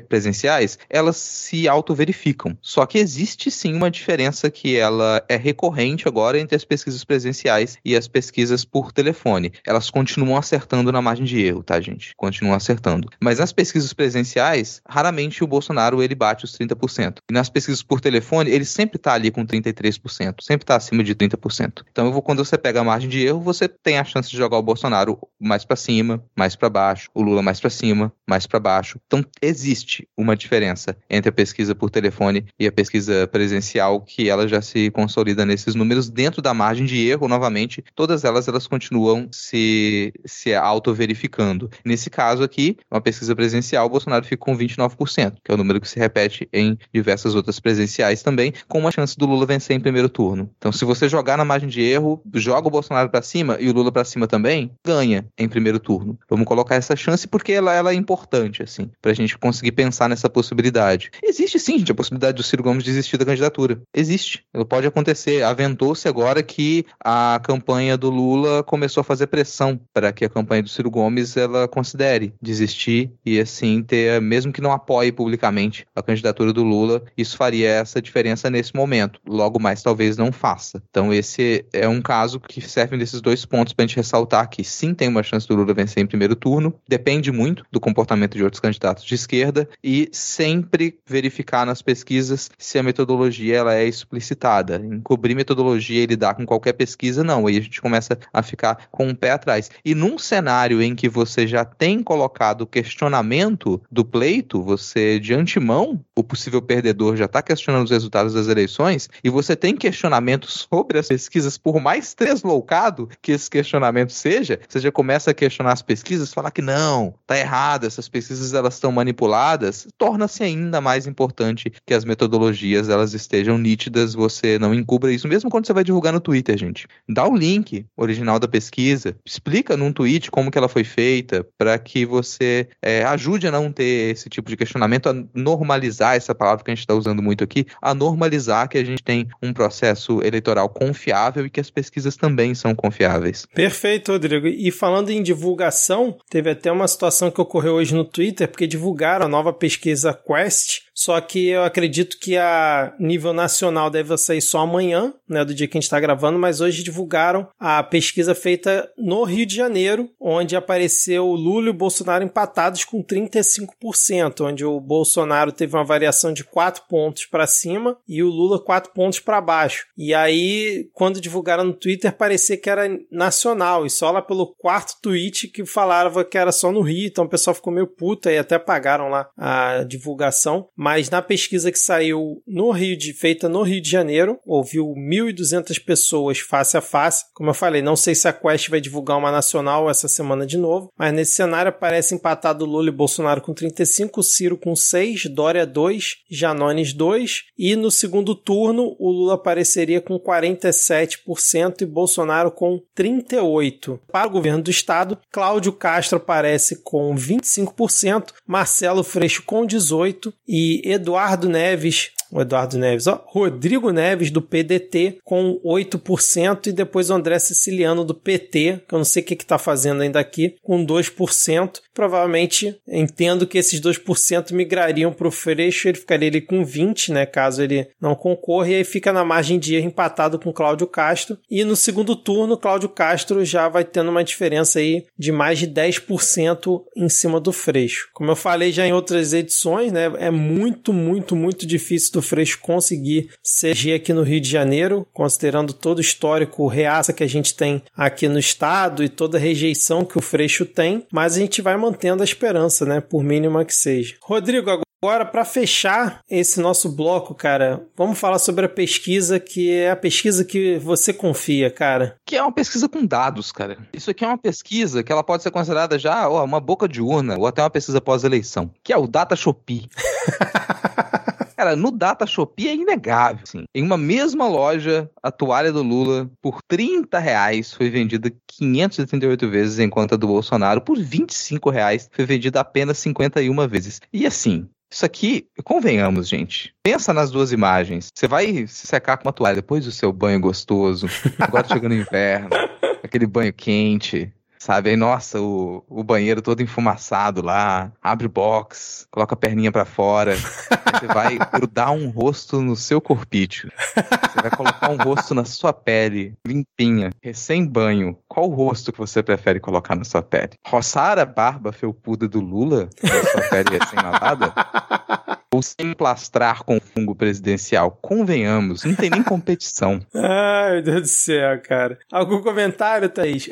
[0.08, 2.56] presenciais, elas se auto-verificam.
[2.62, 7.76] Só que existe sim uma diferença que ela é recorrente agora entre as pesquisas presenciais
[7.84, 9.52] e as pesquisas por telefone.
[9.66, 12.12] Elas continuam acertando na margem de erro, tá, gente?
[12.16, 13.08] Continuam acertando.
[13.20, 17.16] Mas nas pesquisas presenciais, raramente o Bolsonaro ele bate os 30%.
[17.28, 21.14] E nas pesquisas por telefone, ele sempre está ali com 33%, sempre está acima de
[21.16, 21.82] 30%.
[21.90, 24.58] Então, vou, quando você pega a margem de erro, você tem a chance de jogar
[24.58, 28.60] o Bolsonaro mais para cima, mais para baixo, o Lula mais para cima, mais para
[28.60, 29.00] baixo baixo.
[29.06, 34.46] Então, existe uma diferença entre a pesquisa por telefone e a pesquisa presencial, que ela
[34.46, 39.26] já se consolida nesses números dentro da margem de erro, novamente, todas elas elas continuam
[39.32, 41.70] se, se auto-verificando.
[41.82, 45.80] Nesse caso aqui, uma pesquisa presencial, o Bolsonaro fica com 29%, que é o número
[45.80, 49.80] que se repete em diversas outras presenciais também, com uma chance do Lula vencer em
[49.80, 50.50] primeiro turno.
[50.58, 53.72] Então, se você jogar na margem de erro, joga o Bolsonaro para cima e o
[53.72, 56.18] Lula para cima também, ganha em primeiro turno.
[56.28, 60.28] Vamos colocar essa chance porque ela, ela é importante assim, pra gente conseguir pensar nessa
[60.28, 61.10] possibilidade.
[61.22, 63.80] Existe sim, gente, a possibilidade do Ciro Gomes desistir da candidatura.
[63.94, 64.44] Existe.
[64.68, 65.42] Pode acontecer.
[65.42, 70.62] Aventou-se agora que a campanha do Lula começou a fazer pressão para que a campanha
[70.62, 76.02] do Ciro Gomes ela considere desistir e assim ter, mesmo que não apoie publicamente a
[76.02, 79.20] candidatura do Lula, isso faria essa diferença nesse momento.
[79.26, 80.82] Logo mais talvez não faça.
[80.90, 84.64] Então esse é um caso que serve desses dois pontos para a gente ressaltar que
[84.64, 88.44] sim tem uma chance do Lula vencer em primeiro turno, depende muito do comportamento de
[88.48, 94.76] outros candidatos de esquerda e sempre verificar nas pesquisas se a metodologia ela é explicitada.
[94.76, 97.46] Encobrir metodologia e lidar com qualquer pesquisa, não.
[97.46, 99.70] Aí a gente começa a ficar com o um pé atrás.
[99.84, 105.34] E num cenário em que você já tem colocado o questionamento do pleito, você de
[105.34, 110.66] antemão, o possível perdedor já está questionando os resultados das eleições, e você tem questionamentos
[110.70, 115.72] sobre as pesquisas, por mais tresloucado que esse questionamento seja, você já começa a questionar
[115.72, 121.06] as pesquisas, falar que não, tá errado, essas pesquisas elas estão manipuladas, torna-se ainda mais
[121.06, 125.84] importante que as metodologias elas estejam nítidas, você não encubra isso, mesmo quando você vai
[125.84, 126.86] divulgar no Twitter, gente.
[127.08, 131.78] Dá o link original da pesquisa, explica num tweet como que ela foi feita, para
[131.78, 136.64] que você é, ajude a não ter esse tipo de questionamento, a normalizar essa palavra
[136.64, 140.22] que a gente está usando muito aqui, a normalizar que a gente tem um processo
[140.22, 143.46] eleitoral confiável e que as pesquisas também são confiáveis.
[143.54, 144.46] Perfeito, Rodrigo.
[144.46, 149.26] E falando em divulgação, teve até uma situação que ocorreu hoje no Twitter, porque divulgaram
[149.26, 154.58] a nova pesquisa Quest só que eu acredito que a nível nacional deve sair só
[154.58, 158.90] amanhã, né, do dia que a gente está gravando, mas hoje divulgaram a pesquisa feita
[158.98, 164.80] no Rio de Janeiro, onde apareceu Lula e o Bolsonaro empatados com 35%, onde o
[164.80, 169.40] Bolsonaro teve uma variação de 4 pontos para cima e o Lula 4 pontos para
[169.40, 169.86] baixo.
[169.96, 174.96] E aí, quando divulgaram no Twitter, parecia que era nacional, e só lá pelo quarto
[175.00, 178.36] tweet que falava que era só no Rio, então o pessoal ficou meio puto e
[178.36, 180.66] até apagaram lá a divulgação
[181.10, 186.38] na pesquisa que saiu no Rio de feita no Rio de Janeiro, ouviu 1.200 pessoas
[186.38, 187.24] face a face.
[187.34, 190.56] Como eu falei, não sei se a Quest vai divulgar uma nacional essa semana de
[190.56, 195.66] novo, mas nesse cenário aparece empatado Lula e Bolsonaro com 35, Ciro com 6, Dória
[195.66, 202.80] 2, Janones 2 e no segundo turno o Lula apareceria com 47% e Bolsonaro com
[202.94, 204.00] 38.
[204.10, 210.77] Para o governo do estado, Cláudio Castro aparece com 25%, Marcelo Freixo com 18 e
[210.84, 217.14] Eduardo Neves o Eduardo Neves, ó, Rodrigo Neves do PDT com 8% e depois o
[217.14, 220.84] André Siciliano do PT, que eu não sei o que está fazendo ainda aqui, com
[220.84, 221.80] 2%.
[221.94, 227.26] Provavelmente entendo que esses 2% migrariam para o Freixo, ele ficaria ali com 20%, né,
[227.26, 231.38] caso ele não concorra, e aí fica na margem de erro empatado com Cláudio Castro.
[231.50, 235.66] E no segundo turno, Cláudio Castro já vai tendo uma diferença aí de mais de
[235.66, 238.08] 10% em cima do Freixo.
[238.12, 242.58] Como eu falei já em outras edições, né, é muito, muito, muito difícil do Freixo
[242.60, 247.54] conseguir ser aqui no Rio de Janeiro, considerando todo o histórico reaça que a gente
[247.54, 251.62] tem aqui no estado e toda a rejeição que o Freixo tem, mas a gente
[251.62, 254.16] vai mantendo a esperança, né, por mínima que seja.
[254.20, 254.68] Rodrigo,
[255.00, 259.96] Agora, para fechar esse nosso bloco, cara, vamos falar sobre a pesquisa que é a
[259.96, 262.16] pesquisa que você confia, cara.
[262.26, 263.78] Que é uma pesquisa com dados, cara.
[263.92, 267.00] Isso aqui é uma pesquisa que ela pode ser considerada já ó, uma boca de
[267.00, 269.88] urna ou até uma pesquisa pós-eleição, que é o Data Shopee.
[271.58, 273.42] Cara, no Data Shopee é inegável.
[273.42, 273.64] Assim.
[273.74, 279.80] Em uma mesma loja, a toalha do Lula, por 30 reais, foi vendida 538 vezes,
[279.80, 284.00] enquanto a do Bolsonaro, por 25 reais, foi vendida apenas 51 vezes.
[284.12, 286.72] E assim, isso aqui, convenhamos, gente.
[286.80, 288.06] Pensa nas duas imagens.
[288.14, 291.08] Você vai se secar com uma toalha depois do seu banho gostoso,
[291.40, 292.50] agora chegando no inverno,
[293.02, 294.90] aquele banho quente, Sabe?
[294.90, 299.84] Aí, nossa, o, o banheiro todo enfumaçado lá, abre o box, coloca a perninha para
[299.84, 300.34] fora.
[300.36, 303.70] você vai grudar um rosto no seu corpício.
[303.94, 308.18] Você vai colocar um rosto na sua pele, limpinha, recém-banho.
[308.26, 310.50] Qual rosto que você prefere colocar na sua pele?
[310.66, 314.52] Roçar a barba felpuda do Lula na sua pele recém-lavada?
[315.52, 317.90] ou se emplastrar com fungo presidencial.
[318.02, 320.00] Convenhamos, não tem nem competição.
[320.14, 321.98] Ai, meu Deus do céu, cara.
[322.12, 323.48] Algum comentário, Thaís?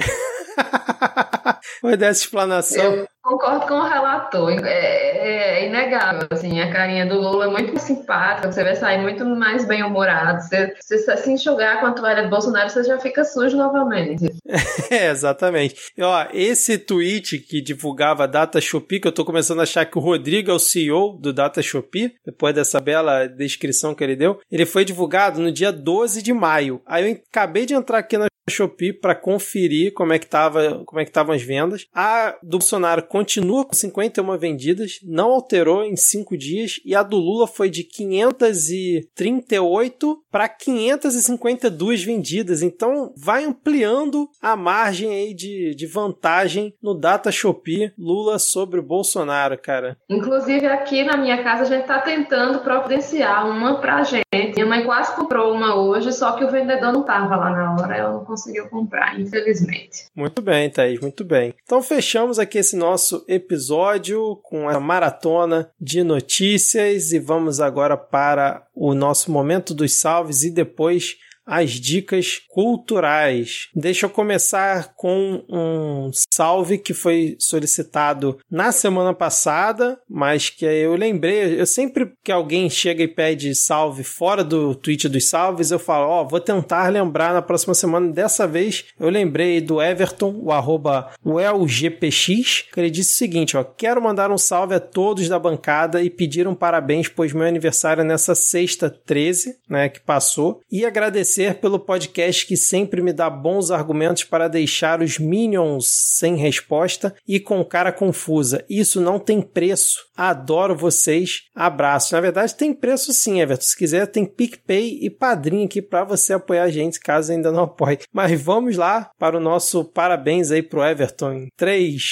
[1.81, 2.83] Foi dessa explanação.
[2.83, 4.53] Eu concordo com o relator.
[4.65, 6.29] É, é, é, inegável.
[6.31, 8.51] Assim, a carinha do Lula é muito simpática.
[8.51, 10.43] Você vai sair muito mais bem-humorado.
[10.43, 14.27] Você, você se enxugar com a toalha do Bolsonaro, você já fica sujo novamente.
[14.89, 15.75] É, exatamente.
[15.97, 19.85] E, ó, esse tweet que divulgava a Data Shopee, que eu tô começando a achar
[19.85, 24.15] que o Rodrigo é o CEO do Data Shopee, depois dessa bela descrição que ele
[24.15, 26.81] deu, ele foi divulgado no dia 12 de maio.
[26.87, 31.01] Aí eu acabei de entrar aqui na Shopee para conferir como é que tava, como
[31.01, 31.87] é que estavam as vendas.
[31.95, 37.17] A do Bolsonaro continua com 51 vendidas, não alterou em 5 dias e a do
[37.17, 42.63] Lula foi de 538 para 552 vendidas.
[42.63, 48.83] Então vai ampliando a margem aí de, de vantagem no Data Shopee Lula sobre o
[48.83, 49.97] Bolsonaro, cara.
[50.09, 54.27] Inclusive aqui na minha casa a gente está tentando providenciar uma pra gente.
[54.55, 57.99] Minha mãe quase comprou uma hoje, só que o vendedor não tava lá na hora,
[57.99, 58.25] eu não
[58.69, 60.07] comprar, infelizmente.
[60.15, 61.55] Muito bem, Thaís, muito bem.
[61.65, 68.67] Então fechamos aqui esse nosso episódio com a maratona de notícias e vamos agora para
[68.75, 71.17] o nosso momento dos salves e depois
[71.47, 73.69] as dicas culturais.
[73.75, 80.97] Deixa eu começar com um salve que foi solicitado na semana passada, mas que eu
[80.97, 81.61] lembrei.
[81.61, 86.09] Eu sempre que alguém chega e pede salve fora do tweet dos salves, eu falo:
[86.09, 88.13] Ó, oh, vou tentar lembrar na próxima semana.
[88.13, 93.63] Dessa vez eu lembrei do Everton, o arroba WellGPX, que ele disse o seguinte: ó,
[93.65, 98.01] quero mandar um salve a todos da bancada e pedir um parabéns, pois meu aniversário
[98.01, 103.13] é nessa sexta 13, né, que passou, e agradecer agradecer pelo podcast que sempre me
[103.13, 105.87] dá bons argumentos para deixar os Minions
[106.17, 108.65] sem resposta e com cara confusa.
[108.69, 110.07] Isso não tem preço.
[110.17, 111.43] Adoro vocês.
[111.55, 112.15] Abraço.
[112.15, 113.65] Na verdade, tem preço sim, Everton.
[113.65, 117.65] Se quiser, tem PicPay e Padrinho aqui para você apoiar a gente, caso ainda não
[117.65, 117.99] apoie.
[118.13, 121.49] Mas vamos lá para o nosso parabéns aí pro Everton.
[121.57, 122.03] 3,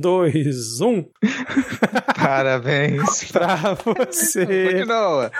[0.00, 1.04] 2, 1.
[2.16, 4.46] Parabéns para você.
[4.46, 5.30] Continua.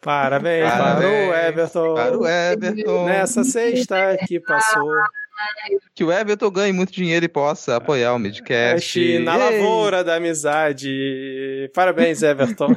[0.00, 1.94] Parabéns, Parabéns para o Everton.
[1.94, 2.81] Para o Everton.
[3.04, 4.90] Nessa sexta que passou.
[5.94, 9.18] Que o Everton ganhe muito dinheiro e possa apoiar o Midcast.
[9.20, 11.70] Na lavoura da amizade.
[11.74, 12.74] Parabéns, Everton.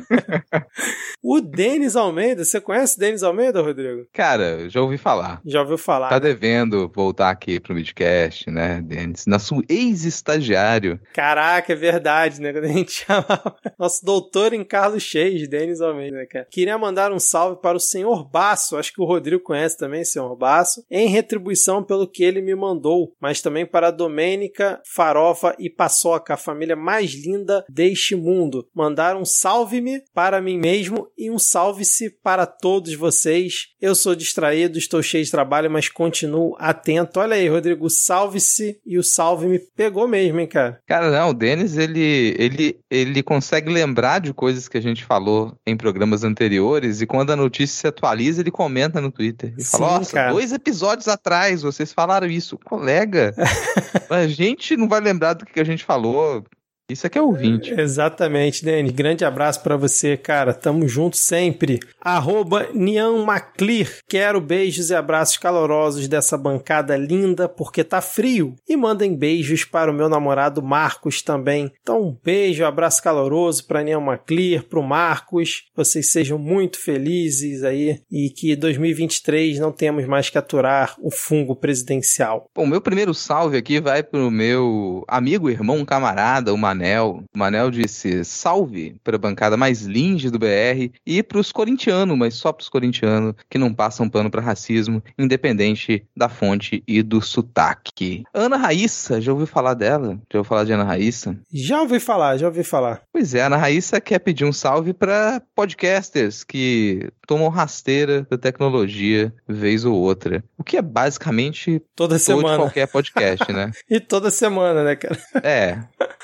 [1.23, 4.07] o Denis Almeida, você conhece o Denis Almeida, Rodrigo?
[4.13, 5.41] Cara, já ouvi falar.
[5.45, 6.09] Já ouviu falar.
[6.09, 9.25] Tá devendo voltar aqui pro Midcast, né, Denis?
[9.25, 10.99] Na sua ex-estagiário.
[11.13, 12.51] Caraca, é verdade, né?
[12.51, 16.47] Quando a gente chamava nosso doutor em Carlos Cheios, Denis Almeida, né, cara?
[16.51, 20.35] Queria mandar um salve para o senhor Basso, acho que o Rodrigo conhece também, senhor
[20.35, 25.69] Basso, em retribuição pelo que ele me mandou, mas também para a Domênica, Farofa e
[25.69, 28.67] Paçoca, a família mais linda deste mundo.
[28.73, 33.67] Mandaram um salve-me para mim mesmo e um salve-se para todos vocês.
[33.81, 37.19] Eu sou distraído, estou cheio de trabalho, mas continuo atento.
[37.19, 40.81] Olha aí, Rodrigo, salve-se e o salve-me pegou mesmo, hein, cara?
[40.87, 45.57] Cara, não, o Denis, ele, ele, ele consegue lembrar de coisas que a gente falou
[45.65, 49.53] em programas anteriores e quando a notícia se atualiza, ele comenta no Twitter.
[49.57, 52.44] E fala, nossa, dois episódios atrás vocês falaram isso.
[52.53, 53.33] Colega,
[54.09, 56.45] a gente não vai lembrar do que a gente falou.
[56.87, 57.73] Isso aqui é ouvinte.
[57.73, 58.91] Exatamente, Dani.
[58.91, 60.53] Grande abraço para você, cara.
[60.53, 61.79] Tamo junto sempre.
[61.99, 64.03] Arroba Nian Maclir.
[64.07, 68.55] Quero beijos e abraços calorosos dessa bancada linda, porque tá frio.
[68.69, 71.71] E mandem beijos para o meu namorado Marcos também.
[71.81, 75.63] Então, um beijo, um abraço caloroso para Nian Maclir, pro Marcos.
[75.75, 81.55] Vocês sejam muito felizes aí e que 2023 não temos mais que aturar o fungo
[81.55, 82.47] presidencial.
[82.53, 87.23] Bom, meu primeiro salve aqui vai pro meu amigo, irmão, camarada, uma Manel.
[87.33, 92.17] O Manel disse salve para a bancada mais linda do BR e para os corintianos,
[92.17, 97.01] mas só para os corintianos que não passam pano para racismo, independente da fonte e
[97.01, 98.23] do sotaque.
[98.33, 100.19] Ana Raíssa, já ouviu falar dela?
[100.31, 101.37] Já ouviu falar de Ana Raíssa?
[101.51, 103.01] Já ouvi falar, já ouvi falar.
[103.11, 109.33] Pois é, Ana Raíssa quer pedir um salve para podcasters que tomam rasteira da tecnologia
[109.47, 110.43] vez ou outra.
[110.57, 113.71] O que é basicamente toda semana qualquer podcast, né?
[113.89, 115.17] e toda semana, né, cara?
[115.43, 115.79] É.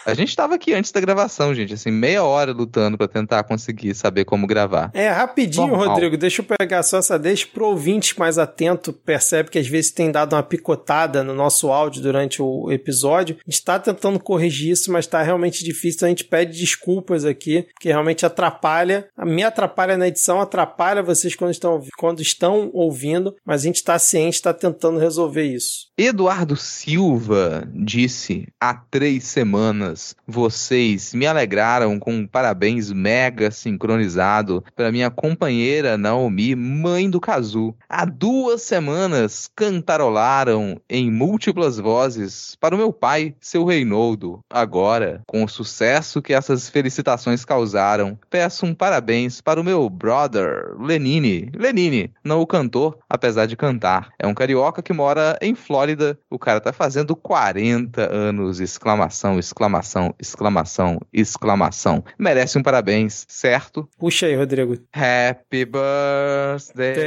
[0.06, 3.94] A gente tava aqui antes da gravação, gente, assim, meia hora lutando para tentar conseguir
[3.94, 4.90] saber como gravar.
[4.92, 5.90] É, rapidinho, Normal.
[5.90, 9.92] Rodrigo, deixa eu pegar só essa deixa pro ouvinte mais atento, percebe que às vezes
[9.92, 13.38] tem dado uma picotada no nosso áudio durante o episódio.
[13.48, 17.24] A gente tá tentando corrigir isso, mas tá realmente difícil, então a gente pede desculpas
[17.24, 23.36] aqui, que realmente atrapalha, me atrapalha na edição, atrapalha vocês quando estão, quando estão ouvindo,
[23.46, 25.92] mas a gente tá ciente, está tentando resolver isso.
[25.96, 34.92] Eduardo Silva disse há três semanas: vocês me alegraram com um parabéns mega sincronizado para
[34.92, 37.76] minha companheira Naomi, mãe do Kazu.
[37.88, 44.40] Há duas semanas cantarolaram em múltiplas vozes para o meu pai, seu Reinaldo.
[44.50, 50.74] Agora, com o sucesso que essas felicitações causaram, peço um parabéns para o meu brother,
[50.80, 51.52] Lenine.
[51.54, 54.10] Lenine, não o cantor, apesar de cantar.
[54.18, 59.40] É um carioca que mora em Flórida Flórida, o cara tá fazendo 40 anos, exclamação,
[59.40, 62.04] exclamação, exclamação, exclamação.
[62.18, 63.90] Merece um parabéns, certo?
[63.98, 64.78] Puxa aí, Rodrigo.
[64.94, 67.02] Happy birthday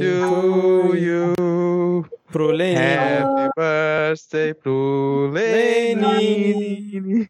[0.00, 1.34] to you.
[2.30, 2.76] Pro Lenin.
[2.76, 7.28] Happy birthday pro Lenin.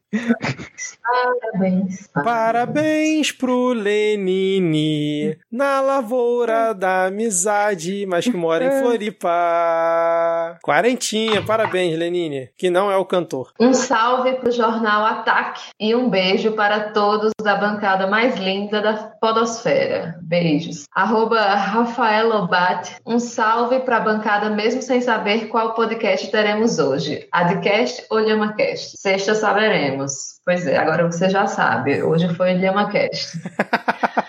[1.02, 2.08] Parabéns.
[2.24, 5.38] Parabéns pro Lenine.
[5.50, 10.58] Na lavoura da amizade, mas que mora em Floripa.
[10.62, 12.50] Quarentinha, parabéns, Lenine.
[12.56, 13.52] Que não é o cantor.
[13.58, 18.94] Um salve pro jornal Ataque e um beijo para todos da bancada mais linda da
[19.20, 20.18] podosfera.
[20.22, 20.84] Beijos.
[20.94, 22.96] Arroba Rafael Lobat.
[23.06, 27.28] Um salve pra bancada mesmo sem saber qual podcast teremos hoje.
[27.30, 28.98] Adcast ou LhamaCast?
[28.98, 30.40] Sexta saberemos.
[30.44, 32.02] Pois é, agora você já sabe.
[32.02, 33.38] Hoje foi LhamaCast.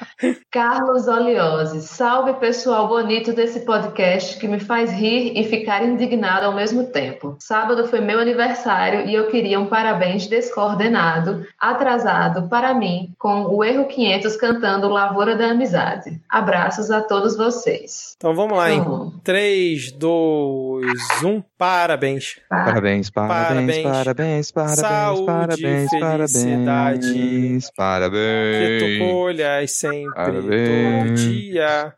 [0.51, 6.53] Carlos Oliose, salve pessoal bonito desse podcast que me faz rir e ficar indignado ao
[6.53, 7.35] mesmo tempo.
[7.39, 13.63] Sábado foi meu aniversário e eu queria um parabéns descoordenado, atrasado para mim, com o
[13.63, 16.21] Erro 500 cantando Lavoura da Amizade.
[16.29, 18.15] Abraços a todos vocês.
[18.17, 18.83] Então vamos lá, em
[19.23, 20.85] 3, 2,
[21.23, 22.39] 1, parabéns.
[22.47, 26.65] Parabéns, parabéns, parabéns, parabéns, Saúde, parabéns, felicidade.
[26.65, 28.81] parabéns, parabéns.
[28.83, 31.03] Que tu colhas sempre, Parabéns.
[31.03, 31.93] todo dia.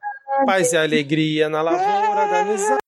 [0.46, 2.84] Paz e alegria na lavoura da amizade.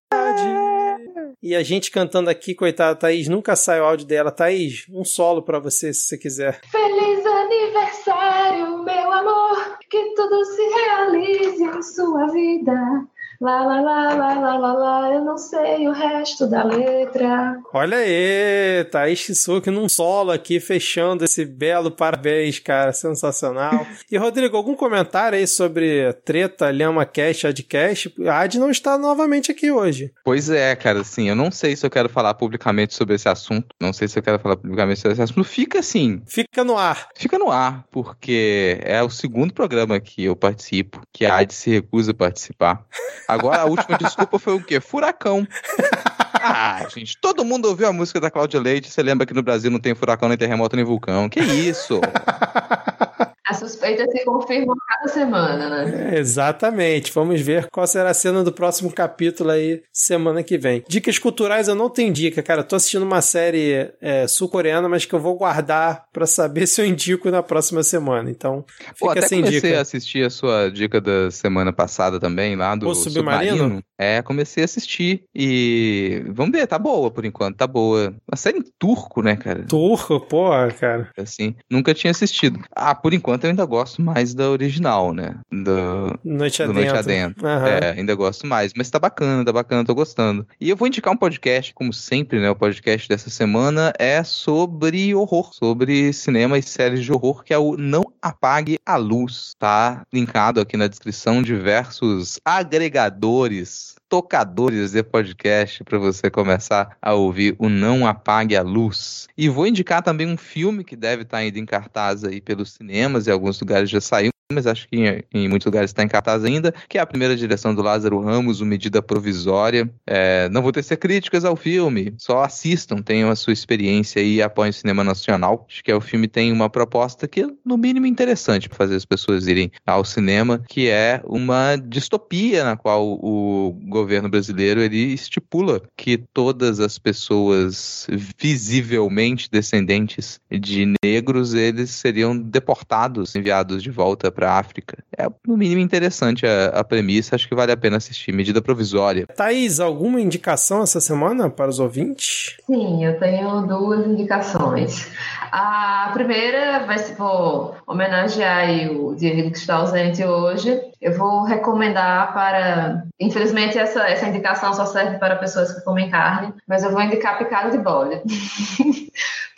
[1.42, 4.32] E a gente cantando aqui, coitada, Thaís, nunca sai o áudio dela.
[4.32, 6.60] Thaís, um solo pra você, se você quiser.
[6.72, 13.08] Feliz aniversário, meu amor, que tudo se realize em sua vida.
[13.46, 17.56] Lá, lá, lá, lá, lá, lá, lá, eu não sei o resto da letra.
[17.72, 23.86] Olha aí, Thaís Kisuki num solo aqui, fechando esse belo parabéns, cara, sensacional.
[24.12, 28.16] E Rodrigo, algum comentário aí sobre treta, Lhama Cash, Adcast?
[28.28, 30.12] A Ad não está novamente aqui hoje.
[30.24, 33.68] Pois é, cara, assim, eu não sei se eu quero falar publicamente sobre esse assunto.
[33.80, 35.44] Não sei se eu quero falar publicamente sobre esse assunto.
[35.44, 37.10] Fica assim, Fica no ar.
[37.16, 41.70] fica no ar, porque é o segundo programa que eu participo, que a AD se
[41.70, 42.84] recusa a participar.
[43.36, 44.80] Agora, a última desculpa foi o quê?
[44.80, 45.48] Furacão.
[46.48, 48.92] Ah, gente, todo mundo ouviu a música da Cláudia Leite.
[48.92, 51.28] Você lembra que no Brasil não tem furacão, nem terremoto, nem vulcão.
[51.28, 52.00] Que isso?
[53.56, 56.16] Suspeita se confirma a cada semana, né?
[56.16, 57.12] É, exatamente.
[57.14, 60.84] Vamos ver qual será a cena do próximo capítulo aí semana que vem.
[60.88, 62.64] Dicas culturais eu não tenho dica, cara.
[62.64, 66.86] Tô assistindo uma série é, sul-coreana, mas que eu vou guardar pra saber se eu
[66.86, 68.30] indico na próxima semana.
[68.30, 68.66] Então,
[69.00, 69.80] Pô, fica até sem comecei dica.
[69.80, 73.82] a assistir a sua dica da semana passada também, lá do O Submarino?
[73.98, 78.14] É, comecei a assistir e vamos ver, tá boa por enquanto, tá boa.
[78.30, 79.64] Uma série em turco, né, cara?
[79.64, 81.10] Turco, porra, cara.
[81.18, 82.60] Assim, nunca tinha assistido.
[82.76, 85.36] Ah, por enquanto eu ainda gosto mais da original, né?
[85.52, 86.74] Do, Noite do adentro.
[86.74, 87.48] Noite Adentro.
[87.48, 87.68] Aham.
[87.68, 88.74] É, ainda gosto mais.
[88.76, 90.48] Mas tá bacana, tá bacana, tô gostando.
[90.60, 92.50] E eu vou indicar um podcast, como sempre, né?
[92.50, 97.58] O podcast dessa semana é sobre horror, sobre cinema e séries de horror, que é
[97.58, 99.54] o Não Apague a Luz.
[99.58, 103.96] Tá linkado aqui na descrição diversos agregadores.
[104.08, 109.28] Tocadores de podcast para você começar a ouvir o Não Apague a Luz.
[109.38, 113.26] E vou indicar também um filme que deve estar ainda em cartaz aí pelos cinemas,
[113.26, 116.44] e alguns lugares já saiu mas acho que em, em muitos lugares está em cartaz
[116.44, 119.90] ainda, que é a primeira direção do Lázaro Ramos, o Medida Provisória.
[120.06, 124.70] É, não vou tecer críticas ao filme, só assistam, tenham a sua experiência e apoiem
[124.70, 125.66] o cinema nacional.
[125.68, 128.96] Acho que é, o filme tem uma proposta que é, no mínimo, interessante para fazer
[128.96, 135.14] as pessoas irem ao cinema, que é uma distopia na qual o governo brasileiro ele
[135.14, 138.06] estipula que todas as pessoas
[138.38, 144.98] visivelmente descendentes de negros, eles seriam deportados, enviados de volta para a África.
[145.18, 148.32] É, no mínimo, interessante a, a, premissa, acho que vale a pena assistir.
[148.32, 149.26] Medida provisória.
[149.26, 152.58] Thaís, alguma indicação essa semana para os ouvintes?
[152.68, 155.12] Sim, eu tenho duas indicações.
[155.52, 160.82] A primeira vai ser, vou homenagear o Diego que está ausente hoje.
[161.02, 163.06] Eu vou recomendar para.
[163.20, 167.38] Infelizmente, essa, essa indicação só serve para pessoas que comem carne, mas eu vou indicar
[167.38, 168.22] picada de bode.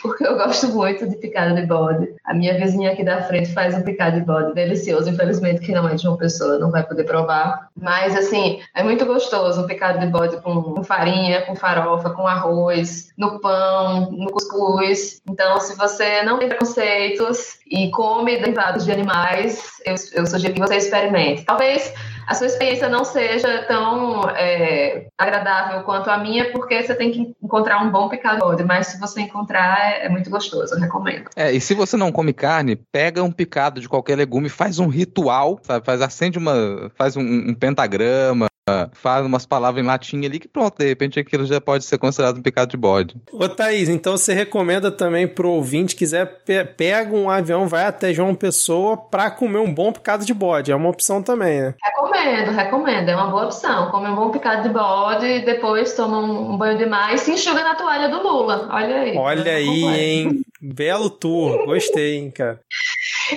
[0.02, 2.14] porque eu gosto muito de picada de bode.
[2.24, 5.88] A minha vizinha aqui da frente faz um picado de bode delicioso, infelizmente que não
[5.88, 7.70] é de uma pessoa, não vai poder provar.
[7.76, 13.10] Mas assim, é muito gostoso um picado de bode com, farinha, com farofa, com arroz,
[13.18, 15.22] no pão, no cuscuz.
[15.30, 20.60] Então, se você não tem preconceitos e come derivados de animais, eu, eu sugiro que
[20.60, 21.27] você experimente.
[21.36, 21.94] Talvez
[22.28, 27.36] a sua experiência não seja tão é, agradável quanto a minha, porque você tem que
[27.42, 30.80] encontrar um bom picado de bode, mas se você encontrar, é, é muito gostoso, eu
[30.80, 31.30] recomendo.
[31.36, 34.88] É, e se você não come carne, pega um picado de qualquer legume, faz um
[34.88, 35.86] ritual, sabe?
[35.86, 36.92] Faz, acende uma.
[36.96, 38.48] faz um, um pentagrama,
[38.94, 42.38] faz umas palavras em latim ali que pronto, de repente aquilo já pode ser considerado
[42.38, 43.16] um picado de bode.
[43.32, 48.14] Ô Thaís, então você recomenda também pro ouvinte, quiser, pe pega um avião, vai até
[48.14, 51.76] João Pessoa pra comer um bom picado de bode, é uma opção também, né?
[51.84, 56.20] Recomendo, recomendo, é uma boa opção, come um bom picado de bode e depois toma
[56.20, 59.18] um banho de mar e se enxuga na toalha do Lula, olha aí.
[59.18, 60.42] Olha aí, hein?
[60.62, 62.60] Belo tour, gostei, hein, cara.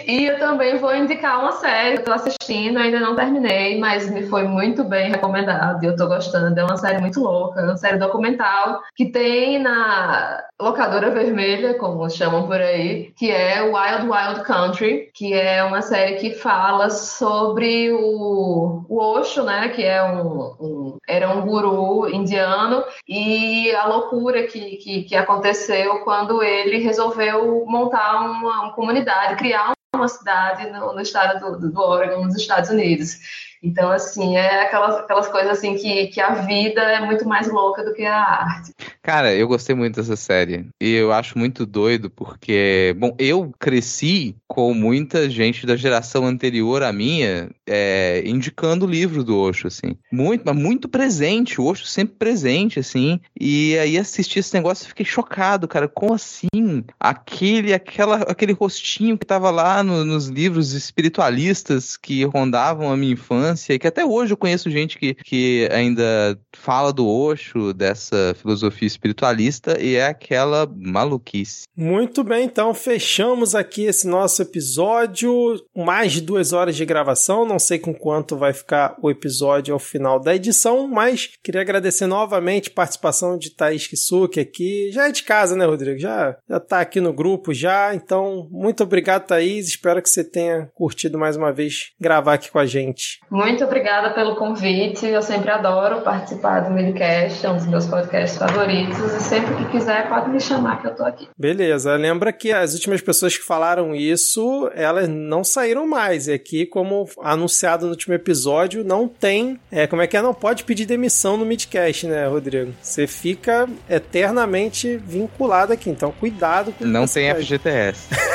[0.06, 4.08] E eu também vou indicar uma série que eu tô assistindo, ainda não terminei, mas
[4.10, 6.58] me foi muito bem recomendado e eu tô gostando.
[6.58, 12.08] É uma série muito louca, é uma série documental que tem na locadora vermelha, como
[12.10, 17.90] chamam por aí, que é Wild Wild Country, que é uma série que fala sobre
[17.92, 24.46] o, o Osho, né, que é um, um era um guru indiano e a loucura
[24.46, 30.92] que, que, que aconteceu quando ele resolveu montar uma, uma comunidade, criar uma cidade no,
[30.92, 33.18] no estado do, do Oregon, nos Estados Unidos.
[33.62, 37.84] Então, assim, é aquelas, aquelas coisas assim que, que a vida é muito mais louca
[37.84, 38.74] do que a arte.
[39.02, 40.66] Cara, eu gostei muito dessa série.
[40.80, 46.82] E eu acho muito doido porque, bom, eu cresci com muita gente da geração anterior
[46.82, 49.96] à minha é, indicando o livro do Osho, assim.
[50.12, 53.20] Muito, mas muito presente, o Osho sempre presente, assim.
[53.40, 55.88] E aí assisti esse negócio e fiquei chocado, cara.
[55.88, 56.84] Como assim?
[56.98, 63.12] Aquele, aquela, aquele rostinho que tava lá no, nos livros espiritualistas que rondavam a minha
[63.12, 68.34] infância e que até hoje eu conheço gente que, que ainda fala do Osho, dessa
[68.36, 71.64] filosofia espiritualista, e é aquela maluquice.
[71.76, 75.30] Muito bem, então fechamos aqui esse nosso episódio.
[75.76, 79.80] Mais de duas horas de gravação, não sei com quanto vai ficar o episódio ao
[79.80, 84.90] final da edição, mas queria agradecer novamente a participação de Thaís Kisuki aqui.
[84.92, 85.98] Já é de casa, né, Rodrigo?
[85.98, 89.68] Já, já tá aqui no grupo já, então muito obrigado, Thaís.
[89.68, 93.20] Espero que você tenha curtido mais uma vez gravar aqui com a gente.
[93.30, 95.06] Muito obrigada pelo convite.
[95.06, 98.79] Eu sempre adoro participar do Midcast, é um dos meus podcasts favoritos.
[98.88, 101.28] E sempre que quiser, pode me chamar que eu tô aqui.
[101.38, 101.94] Beleza.
[101.96, 106.28] Lembra que as últimas pessoas que falaram isso, elas não saíram mais.
[106.28, 109.58] E aqui, como anunciado no último episódio, não tem.
[109.70, 110.22] É, como é que é?
[110.22, 112.72] Não pode pedir demissão no Midcast, né, Rodrigo?
[112.80, 115.90] Você fica eternamente vinculado aqui.
[115.90, 118.08] Então, cuidado com Não tem FGTS.
[118.08, 118.30] FGTS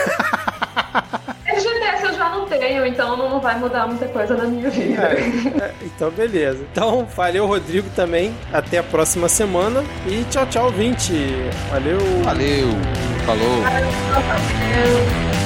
[2.66, 5.02] tenho, então não vai mudar muita coisa na minha vida.
[5.04, 6.66] É, é, então, beleza.
[6.72, 8.34] Então, valeu, Rodrigo, também.
[8.52, 9.84] Até a próxima semana.
[10.08, 11.14] E tchau, tchau, 20.
[11.70, 12.00] Valeu.
[12.24, 12.68] Valeu.
[13.26, 13.62] Falou.
[13.62, 15.45] Valeu.